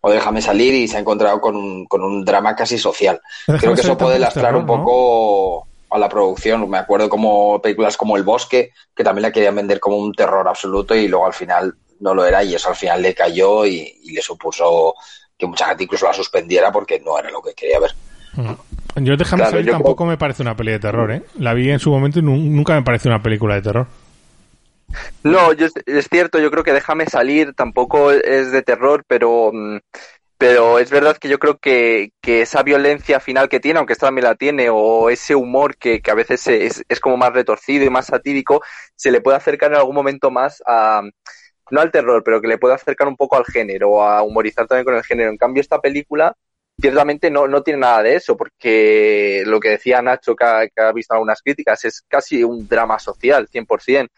o 0.00 0.10
de 0.10 0.16
Déjame 0.16 0.42
salir 0.42 0.74
y 0.74 0.86
se 0.88 0.96
ha 0.96 1.00
encontrado 1.00 1.40
con 1.40 1.56
un, 1.56 1.86
con 1.86 2.02
un 2.02 2.24
drama 2.24 2.54
casi 2.54 2.76
social. 2.76 3.20
Déjame 3.46 3.58
Creo 3.60 3.74
que 3.74 3.80
eso 3.80 3.96
puede 3.96 4.18
lastrar 4.18 4.54
un 4.54 4.66
poco 4.66 5.66
a 5.90 5.98
la 5.98 6.08
producción. 6.10 6.68
Me 6.68 6.76
acuerdo 6.78 7.08
como 7.08 7.62
películas 7.62 7.96
como 7.96 8.16
El 8.16 8.22
Bosque, 8.22 8.72
que 8.94 9.04
también 9.04 9.22
la 9.22 9.32
querían 9.32 9.54
vender 9.54 9.80
como 9.80 9.96
un 9.96 10.12
terror 10.12 10.46
absoluto 10.46 10.94
y 10.94 11.08
luego 11.08 11.24
al 11.24 11.32
final 11.32 11.74
no 12.00 12.14
lo 12.14 12.24
era 12.24 12.42
y 12.42 12.54
eso 12.54 12.68
al 12.68 12.76
final 12.76 13.02
le 13.02 13.14
cayó 13.14 13.66
y, 13.66 14.00
y 14.02 14.12
le 14.12 14.22
supuso 14.22 14.94
que 15.36 15.46
mucha 15.46 15.66
gente 15.66 15.84
incluso 15.84 16.06
la 16.06 16.12
suspendiera 16.12 16.70
porque 16.70 17.00
no 17.00 17.18
era 17.18 17.30
lo 17.30 17.42
que 17.42 17.54
quería 17.54 17.80
ver. 17.80 17.90
Mm. 18.34 19.04
Yo 19.04 19.16
Déjame 19.16 19.42
Claro, 19.42 19.60
yo 19.60 19.72
tampoco 19.72 20.04
me 20.06 20.16
parece 20.16 20.42
una 20.42 20.56
peli 20.56 20.72
de 20.72 20.78
terror, 20.78 21.10
¿eh? 21.10 21.22
La 21.38 21.52
vi 21.52 21.70
en 21.70 21.80
su 21.80 21.90
momento 21.90 22.20
y 22.20 22.22
nu- 22.22 22.36
nunca 22.36 22.74
me 22.74 22.82
pareció 22.82 23.10
una 23.10 23.22
película 23.22 23.56
de 23.56 23.62
terror. 23.62 23.86
No, 25.24 25.52
yo, 25.52 25.66
es 25.86 26.08
cierto, 26.08 26.38
yo 26.38 26.50
creo 26.50 26.62
que 26.62 26.72
Déjame 26.72 27.06
salir 27.06 27.54
tampoco 27.54 28.12
es 28.12 28.52
de 28.52 28.62
terror, 28.62 29.04
pero, 29.08 29.50
mm, 29.52 29.78
pero 30.38 30.78
es 30.78 30.90
verdad 30.90 31.16
que 31.16 31.28
yo 31.28 31.38
creo 31.38 31.58
que, 31.58 32.10
que 32.20 32.42
esa 32.42 32.62
violencia 32.62 33.18
final 33.20 33.48
que 33.48 33.60
tiene, 33.60 33.78
aunque 33.78 33.94
esta 33.94 34.06
también 34.06 34.26
la 34.26 34.34
tiene, 34.36 34.68
o 34.70 35.10
ese 35.10 35.34
humor 35.34 35.76
que, 35.76 36.00
que 36.00 36.10
a 36.10 36.14
veces 36.14 36.46
es, 36.46 36.84
es 36.88 37.00
como 37.00 37.16
más 37.16 37.32
retorcido 37.32 37.84
y 37.84 37.90
más 37.90 38.06
satírico, 38.06 38.62
se 38.94 39.10
le 39.10 39.20
puede 39.20 39.36
acercar 39.38 39.72
en 39.72 39.78
algún 39.78 39.94
momento 39.94 40.30
más 40.30 40.62
a, 40.66 41.02
no 41.70 41.80
al 41.80 41.90
terror, 41.90 42.22
pero 42.24 42.40
que 42.40 42.48
le 42.48 42.58
puede 42.58 42.74
acercar 42.74 43.08
un 43.08 43.16
poco 43.16 43.36
al 43.36 43.44
género, 43.44 44.02
a 44.02 44.22
humorizar 44.22 44.66
también 44.66 44.84
con 44.84 44.94
el 44.94 45.04
género. 45.04 45.30
En 45.30 45.38
cambio, 45.38 45.60
esta 45.60 45.80
película 45.80 46.34
ciertamente 46.80 47.30
no, 47.30 47.46
no 47.46 47.62
tiene 47.62 47.80
nada 47.80 48.02
de 48.02 48.16
eso, 48.16 48.36
porque 48.36 49.42
lo 49.46 49.60
que 49.60 49.70
decía 49.70 50.02
Nacho, 50.02 50.34
que 50.34 50.44
ha, 50.44 50.68
que 50.68 50.82
ha 50.82 50.92
visto 50.92 51.14
algunas 51.14 51.40
críticas, 51.40 51.84
es 51.84 52.02
casi 52.08 52.42
un 52.42 52.66
drama 52.68 52.98
social, 52.98 53.48
100%. 53.48 54.08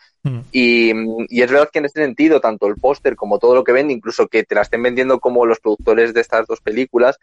Y, 0.51 0.93
y 1.29 1.43
es 1.43 1.51
verdad 1.53 1.71
que 1.73 1.79
en 1.79 1.85
ese 1.85 2.03
sentido, 2.03 2.41
tanto 2.41 2.67
el 2.67 2.75
póster 2.75 3.15
como 3.15 3.39
todo 3.39 3.55
lo 3.55 3.63
que 3.63 3.71
vende, 3.71 3.93
incluso 3.95 4.27
que 4.27 4.43
te 4.43 4.57
la 4.57 4.63
estén 4.63 4.83
vendiendo 4.83 5.21
como 5.21 5.47
los 5.47 5.61
productores 5.61 6.13
de 6.13 6.21
estas 6.21 6.49
dos 6.49 6.61
películas, 6.61 7.17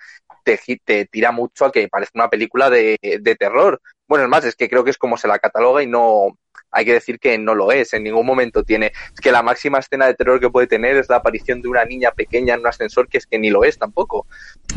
te, 0.46 0.58
te 0.86 1.06
tira 1.08 1.34
mucho 1.34 1.66
a 1.66 1.72
que 1.74 1.90
parece 1.90 2.12
una 2.16 2.30
película 2.30 2.70
de, 2.70 2.98
de 3.02 3.36
terror. 3.36 3.82
Bueno, 4.08 4.24
es 4.24 4.30
más, 4.30 4.46
es 4.46 4.56
que 4.56 4.70
creo 4.70 4.86
que 4.86 4.92
es 4.92 4.98
como 4.98 5.18
se 5.18 5.28
la 5.28 5.40
cataloga 5.40 5.84
y 5.84 5.88
no, 5.88 6.38
hay 6.74 6.86
que 6.86 6.94
decir 6.94 7.20
que 7.20 7.38
no 7.38 7.56
lo 7.56 7.72
es, 7.72 7.94
en 7.94 8.04
ningún 8.04 8.26
momento 8.26 8.64
tiene, 8.64 8.88
es 9.14 9.22
que 9.22 9.32
la 9.32 9.44
máxima 9.44 9.80
escena 9.80 10.08
de 10.08 10.16
terror 10.16 10.40
que 10.40 10.50
puede 10.50 10.68
tener 10.68 10.98
es 10.98 11.08
la 11.10 11.18
aparición 11.18 11.62
de 11.62 11.70
una 11.70 11.86
niña 11.86 12.12
pequeña 12.12 12.56
en 12.56 12.62
un 12.62 12.68
ascensor 12.68 13.08
que 13.08 13.20
es 13.20 13.28
que 13.28 13.40
ni 13.40 13.50
lo 13.50 13.64
es 13.64 13.78
tampoco. 13.78 14.26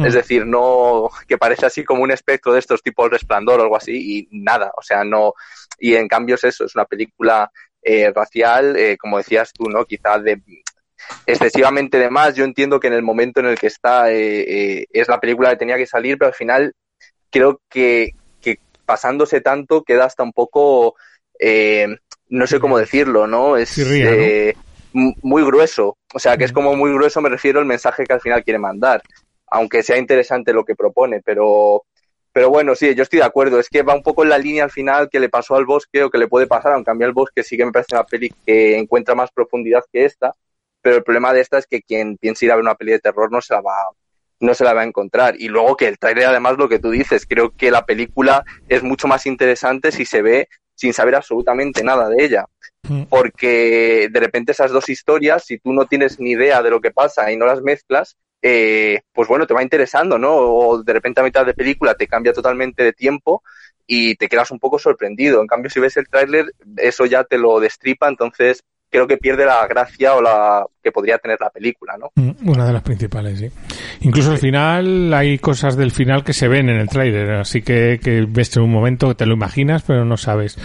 Es 0.05 0.14
decir, 0.14 0.47
no, 0.47 1.09
que 1.26 1.38
parece 1.38 1.66
así 1.66 1.84
como 1.84 2.03
un 2.03 2.11
espectro 2.11 2.53
de 2.53 2.59
estos 2.59 2.82
tipos 2.82 3.11
resplandor 3.11 3.61
o 3.61 3.62
algo 3.62 3.76
así 3.76 4.18
y 4.18 4.28
nada, 4.30 4.72
o 4.76 4.82
sea, 4.82 5.05
no, 5.05 5.32
y 5.78 5.94
en 5.94 6.09
cambio 6.09 6.36
es 6.36 6.44
eso, 6.44 6.64
es 6.64 6.74
una 6.74 6.84
película 6.84 7.51
eh, 7.82 8.12
racial, 8.12 8.76
eh, 8.76 8.97
como 8.99 9.18
decías 9.18 9.53
tú, 9.53 9.68
¿no? 9.70 9.84
Quizás 9.84 10.22
de 10.24 10.40
excesivamente 11.24 11.99
de 11.99 12.11
más. 12.11 12.34
Yo 12.34 12.44
entiendo 12.44 12.80
que 12.80 12.88
en 12.88 12.94
el 12.94 13.03
momento 13.03 13.38
en 13.38 13.47
el 13.47 13.59
que 13.59 13.68
está 13.68 14.12
eh, 14.12 14.86
es 14.92 15.09
la 15.09 15.20
película 15.20 15.51
que 15.51 15.57
tenía 15.57 15.76
que 15.76 15.86
salir, 15.86 16.18
pero 16.18 16.28
al 16.28 16.34
final 16.34 16.74
creo 17.30 17.61
que, 17.68 18.11
que 18.40 18.59
pasándose 18.84 19.40
tanto 19.40 19.84
queda 19.84 20.05
hasta 20.05 20.24
un 20.24 20.32
poco, 20.32 20.97
eh, 21.39 21.87
no 22.28 22.47
sé 22.47 22.61
cómo 22.61 22.78
decirlo, 22.78 23.26
¿no? 23.26 23.57
Es 23.57 23.76
eh, 23.78 24.55
muy 24.93 25.45
grueso. 25.45 25.99
O 26.14 26.18
sea, 26.18 26.37
que 26.37 26.45
es 26.45 26.53
como 26.53 26.74
muy 26.74 26.93
grueso, 26.93 27.20
me 27.20 27.28
refiero 27.28 27.61
al 27.61 27.66
mensaje 27.66 28.05
que 28.05 28.12
al 28.12 28.20
final 28.20 28.45
quiere 28.45 28.59
mandar. 28.59 29.03
Aunque 29.49 29.82
sea 29.82 29.99
interesante 29.99 30.53
lo 30.53 30.64
que 30.64 30.74
propone, 30.74 31.22
pero 31.24 31.84
pero 32.37 32.51
bueno, 32.51 32.74
sí, 32.74 32.95
yo 32.95 33.03
estoy 33.03 33.20
de 33.20 33.24
acuerdo. 33.24 33.59
Es 33.59 33.70
que 33.70 33.82
va 33.82 33.95
un 33.95 34.03
poco 34.03 34.22
en 34.22 34.28
la 34.28 34.37
línea 34.37 34.64
al 34.64 34.70
final 34.70 35.09
que 35.09 35.20
le 35.20 35.30
pasó 35.30 35.57
al 35.57 35.64
bosque 35.64 36.03
o 36.03 36.11
que 36.11 36.18
le 36.18 36.28
puede 36.28 36.47
pasar, 36.47 36.74
aunque 36.74 36.91
a 36.91 36.95
mí 36.95 37.03
el 37.03 37.12
bosque 37.12 37.43
sí 37.43 37.57
que 37.57 37.64
me 37.64 37.72
parece 37.72 37.95
una 37.95 38.05
peli 38.05 38.30
que 38.45 38.76
encuentra 38.76 39.14
más 39.14 39.30
profundidad 39.30 39.82
que 39.91 40.05
esta. 40.05 40.34
Pero 40.82 40.97
el 40.97 41.03
problema 41.03 41.32
de 41.32 41.41
esta 41.41 41.57
es 41.57 41.66
que 41.66 41.80
quien 41.80 42.18
piensa 42.18 42.45
ir 42.45 42.53
a 42.53 42.57
ver 42.57 42.62
una 42.62 42.74
peli 42.74 42.93
de 42.93 42.99
terror 42.99 43.32
no 43.32 43.41
se 43.41 43.55
la 43.55 43.62
va, 43.62 43.72
no 44.41 44.53
se 44.53 44.64
la 44.64 44.74
va 44.74 44.82
a 44.82 44.84
encontrar. 44.84 45.37
Y 45.39 45.49
luego 45.49 45.78
que 45.78 45.89
el 45.89 45.99
trailer, 45.99 46.26
además, 46.26 46.59
lo 46.59 46.68
que 46.68 46.78
tú 46.78 46.91
dices, 46.91 47.24
creo 47.26 47.57
que 47.57 47.70
la 47.70 47.87
película 47.87 48.45
es 48.68 48.82
mucho 48.82 49.09
más 49.09 49.24
interesante 49.24 49.91
si 49.91 50.05
se 50.05 50.20
ve 50.20 50.49
sin 50.77 50.93
saber 50.93 51.16
absolutamente 51.16 51.83
nada 51.83 52.09
de 52.09 52.24
ella. 52.24 52.47
Porque 53.09 54.09
de 54.12 54.20
repente 54.20 54.53
esas 54.53 54.70
dos 54.70 54.89
historias, 54.89 55.45
si 55.45 55.59
tú 55.59 55.72
no 55.72 55.87
tienes 55.87 56.20
ni 56.20 56.31
idea 56.31 56.62
de 56.62 56.70
lo 56.70 56.81
que 56.81 56.93
pasa 56.93 57.33
y 57.33 57.37
no 57.37 57.45
las 57.45 57.61
mezclas, 57.61 58.16
eh, 58.43 59.01
pues 59.12 59.27
bueno, 59.27 59.45
te 59.45 59.55
va 59.55 59.62
interesando, 59.64 60.18
¿no? 60.18 60.37
O 60.37 60.83
de 60.85 60.93
repente 60.93 61.20
a 61.20 61.24
mitad 61.24 61.45
de 61.45 61.55
película 61.55 61.95
te 61.95 62.07
cambia 62.07 62.33
totalmente 62.33 62.85
de 62.85 62.93
tiempo 62.93 63.43
y 63.89 64.14
te 64.14 64.29
quedas 64.29 64.53
un 64.53 64.61
poco 64.61 64.79
sorprendido. 64.79 65.41
En 65.41 65.49
cambio, 65.49 65.68
si 65.68 65.81
ves 65.81 65.97
el 65.97 66.09
tráiler, 66.09 66.53
eso 66.77 67.07
ya 67.07 67.24
te 67.24 67.39
lo 67.39 67.59
destripa, 67.59 68.09
entonces 68.09 68.62
creo 68.97 69.07
que 69.07 69.18
pierde 69.18 69.44
la 69.44 69.66
gracia 69.66 70.14
o 70.14 70.22
la 70.22 70.64
que 70.82 70.90
podría 70.90 71.18
tener 71.18 71.36
la 71.38 71.51
película, 71.51 71.99
¿no? 71.99 72.12
Mm, 72.14 72.49
Una 72.49 72.64
de 72.64 72.72
las 72.72 72.82
principales, 72.82 73.38
sí. 73.38 73.51
Incluso 74.01 74.30
al 74.30 74.38
final 74.38 75.12
hay 75.12 75.38
cosas 75.38 75.76
del 75.76 75.90
final 75.90 76.24
que 76.24 76.32
se 76.32 76.49
ven 76.49 76.70
en 76.70 76.76
el 76.76 76.88
tráiler, 76.88 77.32
así 77.32 77.61
que, 77.61 78.01
que 78.03 78.24
ves 78.26 78.57
en 78.57 78.62
un 78.62 78.72
momento 78.72 79.09
que 79.09 79.14
te 79.14 79.26
lo 79.26 79.34
imaginas, 79.34 79.82
pero 79.82 80.07
no 80.07 80.16
sabes. 80.16 80.57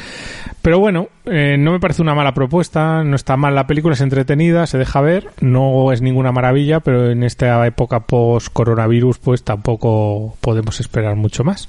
Pero 0.62 0.80
bueno, 0.80 1.10
eh, 1.26 1.58
no 1.60 1.74
me 1.74 1.82
parece 1.82 2.02
una 2.02 2.16
mala 2.16 2.34
propuesta, 2.34 3.04
no 3.04 3.18
está 3.18 3.36
mal 3.36 3.54
la 3.54 3.68
película, 3.68 3.96
es 3.96 4.02
entretenida, 4.02 4.66
se 4.66 4.78
deja 4.78 5.02
ver, 5.02 5.28
no 5.42 5.92
es 5.92 6.02
ninguna 6.02 6.32
maravilla, 6.32 6.80
pero 6.80 7.12
en 7.12 7.24
esta 7.24 7.68
época 7.68 8.02
post-coronavirus 8.02 9.20
pues 9.20 9.44
tampoco 9.44 10.38
podemos 10.40 10.80
esperar 10.80 11.18
mucho 11.18 11.44
más. 11.44 11.68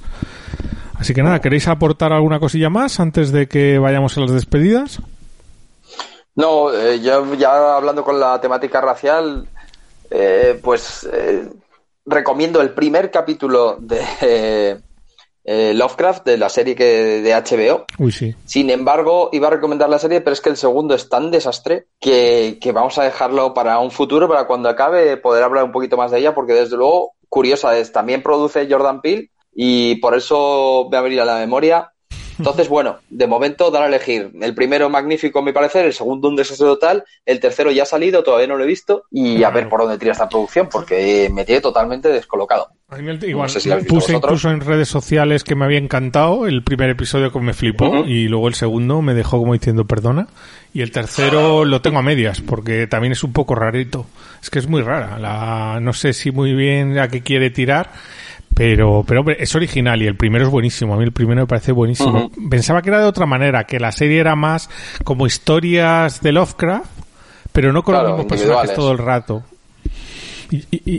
Así 0.95 1.13
que 1.13 1.23
nada, 1.23 1.41
¿queréis 1.41 1.67
aportar 1.67 2.13
alguna 2.13 2.39
cosilla 2.39 2.69
más 2.69 3.01
antes 3.01 3.33
de 3.33 3.47
que 3.47 3.79
vayamos 3.79 4.17
a 4.17 4.21
las 4.21 4.31
despedidas? 4.31 5.01
No, 6.35 6.73
eh, 6.73 6.99
yo 6.99 7.33
ya 7.35 7.75
hablando 7.75 8.03
con 8.03 8.19
la 8.19 8.41
temática 8.41 8.81
racial, 8.81 9.47
eh, 10.09 10.59
pues 10.61 11.07
eh, 11.11 11.47
recomiendo 12.05 12.61
el 12.61 12.71
primer 12.71 13.11
capítulo 13.11 13.77
de 13.79 14.01
eh, 15.43 15.73
Lovecraft, 15.73 16.25
de 16.25 16.37
la 16.37 16.49
serie 16.49 16.75
que 16.75 17.21
de 17.21 17.33
HBO. 17.33 17.85
Uy, 17.97 18.11
sí. 18.11 18.35
Sin 18.45 18.69
embargo, 18.69 19.29
iba 19.31 19.47
a 19.47 19.51
recomendar 19.51 19.89
la 19.89 19.99
serie, 19.99 20.21
pero 20.21 20.33
es 20.33 20.41
que 20.41 20.49
el 20.49 20.57
segundo 20.57 20.95
es 20.95 21.09
tan 21.09 21.31
desastre 21.31 21.87
que, 21.99 22.57
que 22.61 22.71
vamos 22.71 22.97
a 22.97 23.03
dejarlo 23.03 23.53
para 23.53 23.79
un 23.79 23.91
futuro, 23.91 24.27
para 24.27 24.47
cuando 24.47 24.69
acabe 24.69 25.17
poder 25.17 25.43
hablar 25.43 25.63
un 25.63 25.71
poquito 25.71 25.97
más 25.97 26.11
de 26.11 26.19
ella, 26.19 26.33
porque 26.33 26.53
desde 26.53 26.77
luego, 26.77 27.13
curiosa 27.29 27.77
es, 27.77 27.91
también 27.91 28.23
produce 28.23 28.67
Jordan 28.69 29.01
Peele 29.01 29.29
y 29.55 29.95
por 29.95 30.15
eso 30.15 30.87
me 30.91 30.97
ha 30.97 31.01
venido 31.01 31.23
a 31.23 31.25
la 31.25 31.37
memoria. 31.37 31.92
Entonces, 32.37 32.67
bueno, 32.69 32.97
de 33.09 33.27
momento 33.27 33.69
dar 33.71 33.83
a 33.83 33.87
elegir. 33.87 34.31
El 34.41 34.55
primero 34.55 34.89
magnífico, 34.89 35.39
a 35.39 35.41
mi 35.43 35.51
parecer, 35.51 35.85
el 35.85 35.93
segundo 35.93 36.27
un 36.27 36.35
desastre 36.35 36.65
total, 36.67 37.03
el 37.25 37.39
tercero 37.39 37.71
ya 37.71 37.83
ha 37.83 37.85
salido, 37.85 38.23
todavía 38.23 38.47
no 38.47 38.57
lo 38.57 38.63
he 38.63 38.67
visto, 38.67 39.03
y 39.11 39.43
a 39.43 39.49
ver 39.49 39.69
por 39.69 39.81
dónde 39.81 39.97
tira 39.97 40.11
esta 40.13 40.29
producción, 40.29 40.67
porque 40.69 41.29
me 41.33 41.45
tiene 41.45 41.61
totalmente 41.61 42.09
descolocado. 42.09 42.69
A 42.89 42.97
mí 42.97 43.09
el- 43.09 43.23
Igual, 43.23 43.47
No 43.47 43.49
sé 43.53 43.59
si 43.59 43.69
puse 43.87 44.13
incluso 44.13 44.49
en 44.51 44.61
redes 44.61 44.87
sociales 44.87 45.43
que 45.43 45.55
me 45.55 45.65
había 45.65 45.79
encantado 45.79 46.45
el 46.47 46.63
primer 46.63 46.89
episodio 46.91 47.31
que 47.31 47.39
me 47.39 47.53
flipó 47.53 48.03
y 48.05 48.27
luego 48.27 48.47
el 48.47 48.53
segundo 48.53 49.01
me 49.01 49.13
dejó 49.15 49.39
como 49.39 49.53
diciendo 49.53 49.85
perdona 49.85 50.27
y 50.73 50.81
el 50.81 50.91
tercero 50.91 51.65
lo 51.65 51.81
tengo 51.81 51.99
a 51.99 52.01
medias 52.03 52.41
porque 52.41 52.85
también 52.87 53.13
es 53.13 53.23
un 53.23 53.33
poco 53.33 53.55
rarito 53.55 54.05
es 54.43 54.49
que 54.51 54.59
es 54.59 54.67
muy 54.67 54.81
rara 54.83 55.17
la 55.17 55.79
no 55.81 55.93
sé 55.93 56.13
si 56.13 56.31
muy 56.31 56.53
bien 56.53 56.99
a 56.99 57.07
qué 57.07 57.21
quiere 57.21 57.49
tirar 57.49 57.91
pero 58.55 59.03
pero 59.07 59.21
hombre, 59.21 59.37
es 59.39 59.55
original 59.55 60.01
y 60.01 60.07
el 60.07 60.15
primero 60.15 60.45
es 60.45 60.51
buenísimo 60.51 60.93
a 60.93 60.97
mí 60.97 61.03
el 61.03 61.11
primero 61.11 61.41
me 61.41 61.47
parece 61.47 61.71
buenísimo 61.71 62.29
pensaba 62.49 62.81
que 62.81 62.89
era 62.89 62.99
de 62.99 63.05
otra 63.05 63.25
manera 63.25 63.63
que 63.65 63.79
la 63.79 63.91
serie 63.91 64.19
era 64.19 64.35
más 64.35 64.69
como 65.03 65.25
historias 65.25 66.21
de 66.21 66.31
Lovecraft 66.31 66.85
pero 67.51 67.71
no 67.73 67.83
con 67.83 67.93
Claro, 67.95 68.09
los 68.09 68.17
mismos 68.19 68.31
personajes 68.39 68.73
todo 68.75 68.91
el 68.91 68.97
rato 68.99 69.43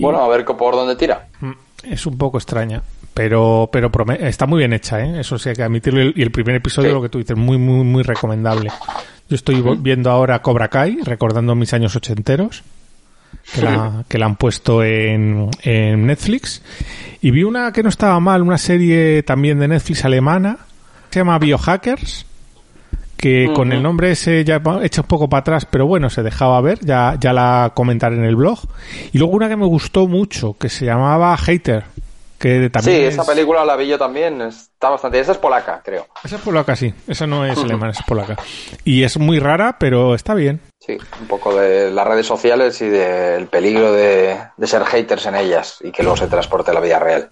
Bueno, 0.00 0.20
a 0.24 0.28
ver 0.28 0.44
por 0.44 0.74
dónde 0.74 0.96
tira. 0.96 1.26
Mm, 1.40 1.52
Es 1.84 2.06
un 2.06 2.16
poco 2.18 2.38
extraña, 2.38 2.82
pero 3.12 3.68
pero 3.70 3.90
está 4.20 4.46
muy 4.46 4.58
bien 4.60 4.72
hecha, 4.72 5.00
¿eh? 5.04 5.20
Eso 5.20 5.38
sí 5.38 5.50
hay 5.50 5.54
que 5.54 5.62
admitirlo. 5.62 6.02
Y 6.02 6.06
el- 6.08 6.14
Y 6.16 6.28
primer 6.30 6.56
episodio, 6.56 6.88
Sí. 6.90 6.94
lo 6.94 7.02
que 7.02 7.08
tú 7.08 7.18
dices, 7.18 7.36
muy, 7.36 7.58
muy, 7.58 7.84
muy 7.84 8.02
recomendable. 8.02 8.70
Yo 9.28 9.36
estoy 9.36 9.62
viendo 9.78 10.10
ahora 10.10 10.40
Cobra 10.42 10.68
Kai, 10.68 10.98
recordando 11.04 11.54
mis 11.54 11.72
años 11.74 11.94
ochenteros, 11.94 12.62
que 13.54 13.62
la, 13.62 14.04
que 14.08 14.18
la 14.18 14.26
han 14.26 14.36
puesto 14.36 14.82
en, 14.84 15.50
en 15.62 16.06
Netflix. 16.06 16.62
Y 17.20 17.30
vi 17.30 17.42
una 17.44 17.72
que 17.72 17.82
no 17.82 17.88
estaba 17.88 18.18
mal, 18.20 18.42
una 18.42 18.58
serie 18.58 19.22
también 19.22 19.58
de 19.58 19.68
Netflix 19.68 20.04
alemana, 20.04 20.58
se 21.10 21.20
llama 21.20 21.38
Biohackers, 21.38 22.26
que 23.16 23.50
con 23.54 23.72
el 23.72 23.82
nombre 23.82 24.10
ese 24.10 24.44
ya 24.44 24.58
va- 24.58 24.84
echa 24.84 25.00
un 25.00 25.06
poco 25.06 25.28
para 25.30 25.40
atrás, 25.40 25.66
pero 25.70 25.86
bueno, 25.86 26.10
se 26.10 26.22
dejaba 26.22 26.60
ver, 26.60 26.80
ya, 26.84 27.16
ya 27.18 27.32
la 27.32 27.72
comentaré 27.74 28.16
en 28.16 28.24
el 28.24 28.36
blog. 28.36 28.58
Y 29.12 29.18
luego 29.18 29.32
una 29.34 29.48
que 29.48 29.56
me 29.56 29.64
gustó 29.64 30.06
mucho, 30.06 30.56
que 30.58 30.68
se 30.68 30.84
llamaba 30.84 31.34
Hater, 31.38 31.84
Que 32.38 32.68
también 32.70 32.96
sí, 32.98 33.04
es- 33.04 33.14
esa 33.14 33.24
película 33.24 33.64
la 33.64 33.76
vi 33.76 33.86
yo 33.86 33.98
también. 33.98 34.42
Está 34.42 34.90
bastante. 34.90 35.20
Esa 35.20 35.32
es 35.32 35.38
polaca, 35.38 35.80
creo. 35.84 36.06
Esa 36.22 36.36
es 36.36 36.42
polaca, 36.42 36.76
sí. 36.76 36.92
Esa 37.06 37.26
no 37.26 37.44
es 37.46 37.56
alemana, 37.58 37.92
es 37.92 38.02
polaca. 38.02 38.36
Y 38.84 39.02
es 39.04 39.18
muy 39.18 39.38
rara, 39.38 39.76
pero 39.78 40.14
está 40.14 40.34
bien. 40.34 40.60
Sí, 40.80 40.98
un 41.20 41.26
poco 41.26 41.54
de 41.56 41.90
las 41.90 42.06
redes 42.06 42.26
sociales 42.26 42.80
y 42.82 42.88
del 42.88 43.46
peligro 43.46 43.92
de, 43.92 44.36
de 44.56 44.66
ser 44.66 44.84
haters 44.84 45.24
en 45.26 45.36
ellas 45.36 45.78
y 45.80 45.90
que 45.92 46.02
luego 46.02 46.16
se 46.18 46.26
transporte 46.26 46.70
a 46.72 46.74
la 46.74 46.80
vida 46.80 46.98
real. 46.98 47.30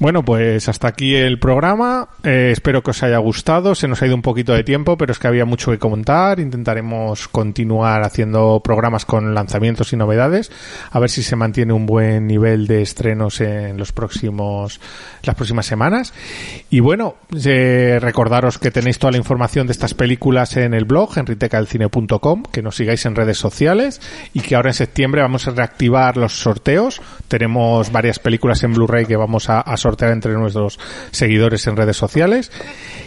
Bueno, 0.00 0.24
pues 0.24 0.68
hasta 0.68 0.88
aquí 0.88 1.14
el 1.14 1.38
programa. 1.38 2.08
Eh, 2.24 2.50
espero 2.52 2.82
que 2.82 2.90
os 2.90 3.02
haya 3.04 3.18
gustado. 3.18 3.76
Se 3.76 3.86
nos 3.86 4.02
ha 4.02 4.06
ido 4.06 4.16
un 4.16 4.22
poquito 4.22 4.52
de 4.52 4.64
tiempo, 4.64 4.98
pero 4.98 5.12
es 5.12 5.20
que 5.20 5.28
había 5.28 5.44
mucho 5.44 5.70
que 5.70 5.78
comentar. 5.78 6.40
Intentaremos 6.40 7.28
continuar 7.28 8.02
haciendo 8.02 8.60
programas 8.62 9.04
con 9.04 9.34
lanzamientos 9.34 9.92
y 9.92 9.96
novedades. 9.96 10.50
A 10.90 10.98
ver 10.98 11.10
si 11.10 11.22
se 11.22 11.36
mantiene 11.36 11.72
un 11.72 11.86
buen 11.86 12.26
nivel 12.26 12.66
de 12.66 12.82
estrenos 12.82 13.40
en 13.40 13.76
los 13.76 13.92
próximos, 13.92 14.80
las 15.22 15.36
próximas 15.36 15.66
semanas. 15.66 16.12
Y 16.70 16.80
bueno, 16.80 17.14
eh, 17.44 17.98
recordaros 18.00 18.58
que 18.58 18.72
tenéis 18.72 18.98
toda 18.98 19.12
la 19.12 19.18
información 19.18 19.68
de 19.68 19.72
estas 19.72 19.94
películas 19.94 20.56
en 20.56 20.74
el 20.74 20.86
blog, 20.86 21.16
enritecadelcine.com, 21.16 22.42
que 22.50 22.62
nos 22.62 22.74
sigáis 22.74 23.06
en 23.06 23.14
redes 23.14 23.38
sociales 23.38 24.00
y 24.32 24.40
que 24.40 24.56
ahora 24.56 24.70
en 24.70 24.74
septiembre 24.74 25.22
vamos 25.22 25.46
a 25.46 25.52
reactivar 25.52 26.16
los 26.16 26.32
sorteos. 26.32 27.00
Tenemos 27.28 27.92
varias 27.92 28.18
películas 28.18 28.64
en 28.64 28.74
Blu-ray 28.74 29.06
que 29.06 29.16
vamos 29.16 29.48
a, 29.48 29.60
a 29.60 29.76
sortear 29.84 30.10
entre 30.12 30.32
nuestros 30.32 30.80
seguidores 31.12 31.66
en 31.66 31.76
redes 31.76 31.96
sociales. 31.96 32.50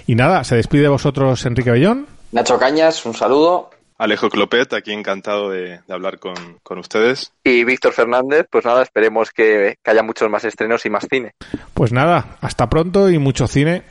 Y 0.06 0.16
nada, 0.16 0.44
se 0.44 0.56
despide 0.56 0.84
de 0.84 0.90
vosotros 0.90 1.46
Enrique 1.46 1.72
Bellón. 1.72 2.08
Nacho 2.32 2.58
Cañas, 2.58 3.06
un 3.06 3.14
saludo. 3.14 3.72
Alejo 4.00 4.30
Clopet, 4.30 4.74
aquí 4.74 4.94
encantado 4.94 5.50
de, 5.50 5.80
de 5.88 5.94
hablar 5.94 6.20
con, 6.20 6.36
con 6.62 6.78
ustedes. 6.78 7.32
Y 7.44 7.64
Víctor 7.64 7.94
Fernández, 7.94 8.46
pues 8.52 8.64
nada, 8.64 8.84
esperemos 8.84 9.32
que, 9.32 9.76
que 9.84 9.92
haya 9.92 10.04
muchos 10.04 10.30
más 10.30 10.46
estrenos 10.46 10.86
y 10.86 10.90
más 10.92 11.08
cine. 11.10 11.32
Pues 11.74 11.92
nada, 11.92 12.38
hasta 12.42 12.70
pronto 12.70 13.10
y 13.10 13.18
mucho 13.18 13.48
cine. 13.48 13.82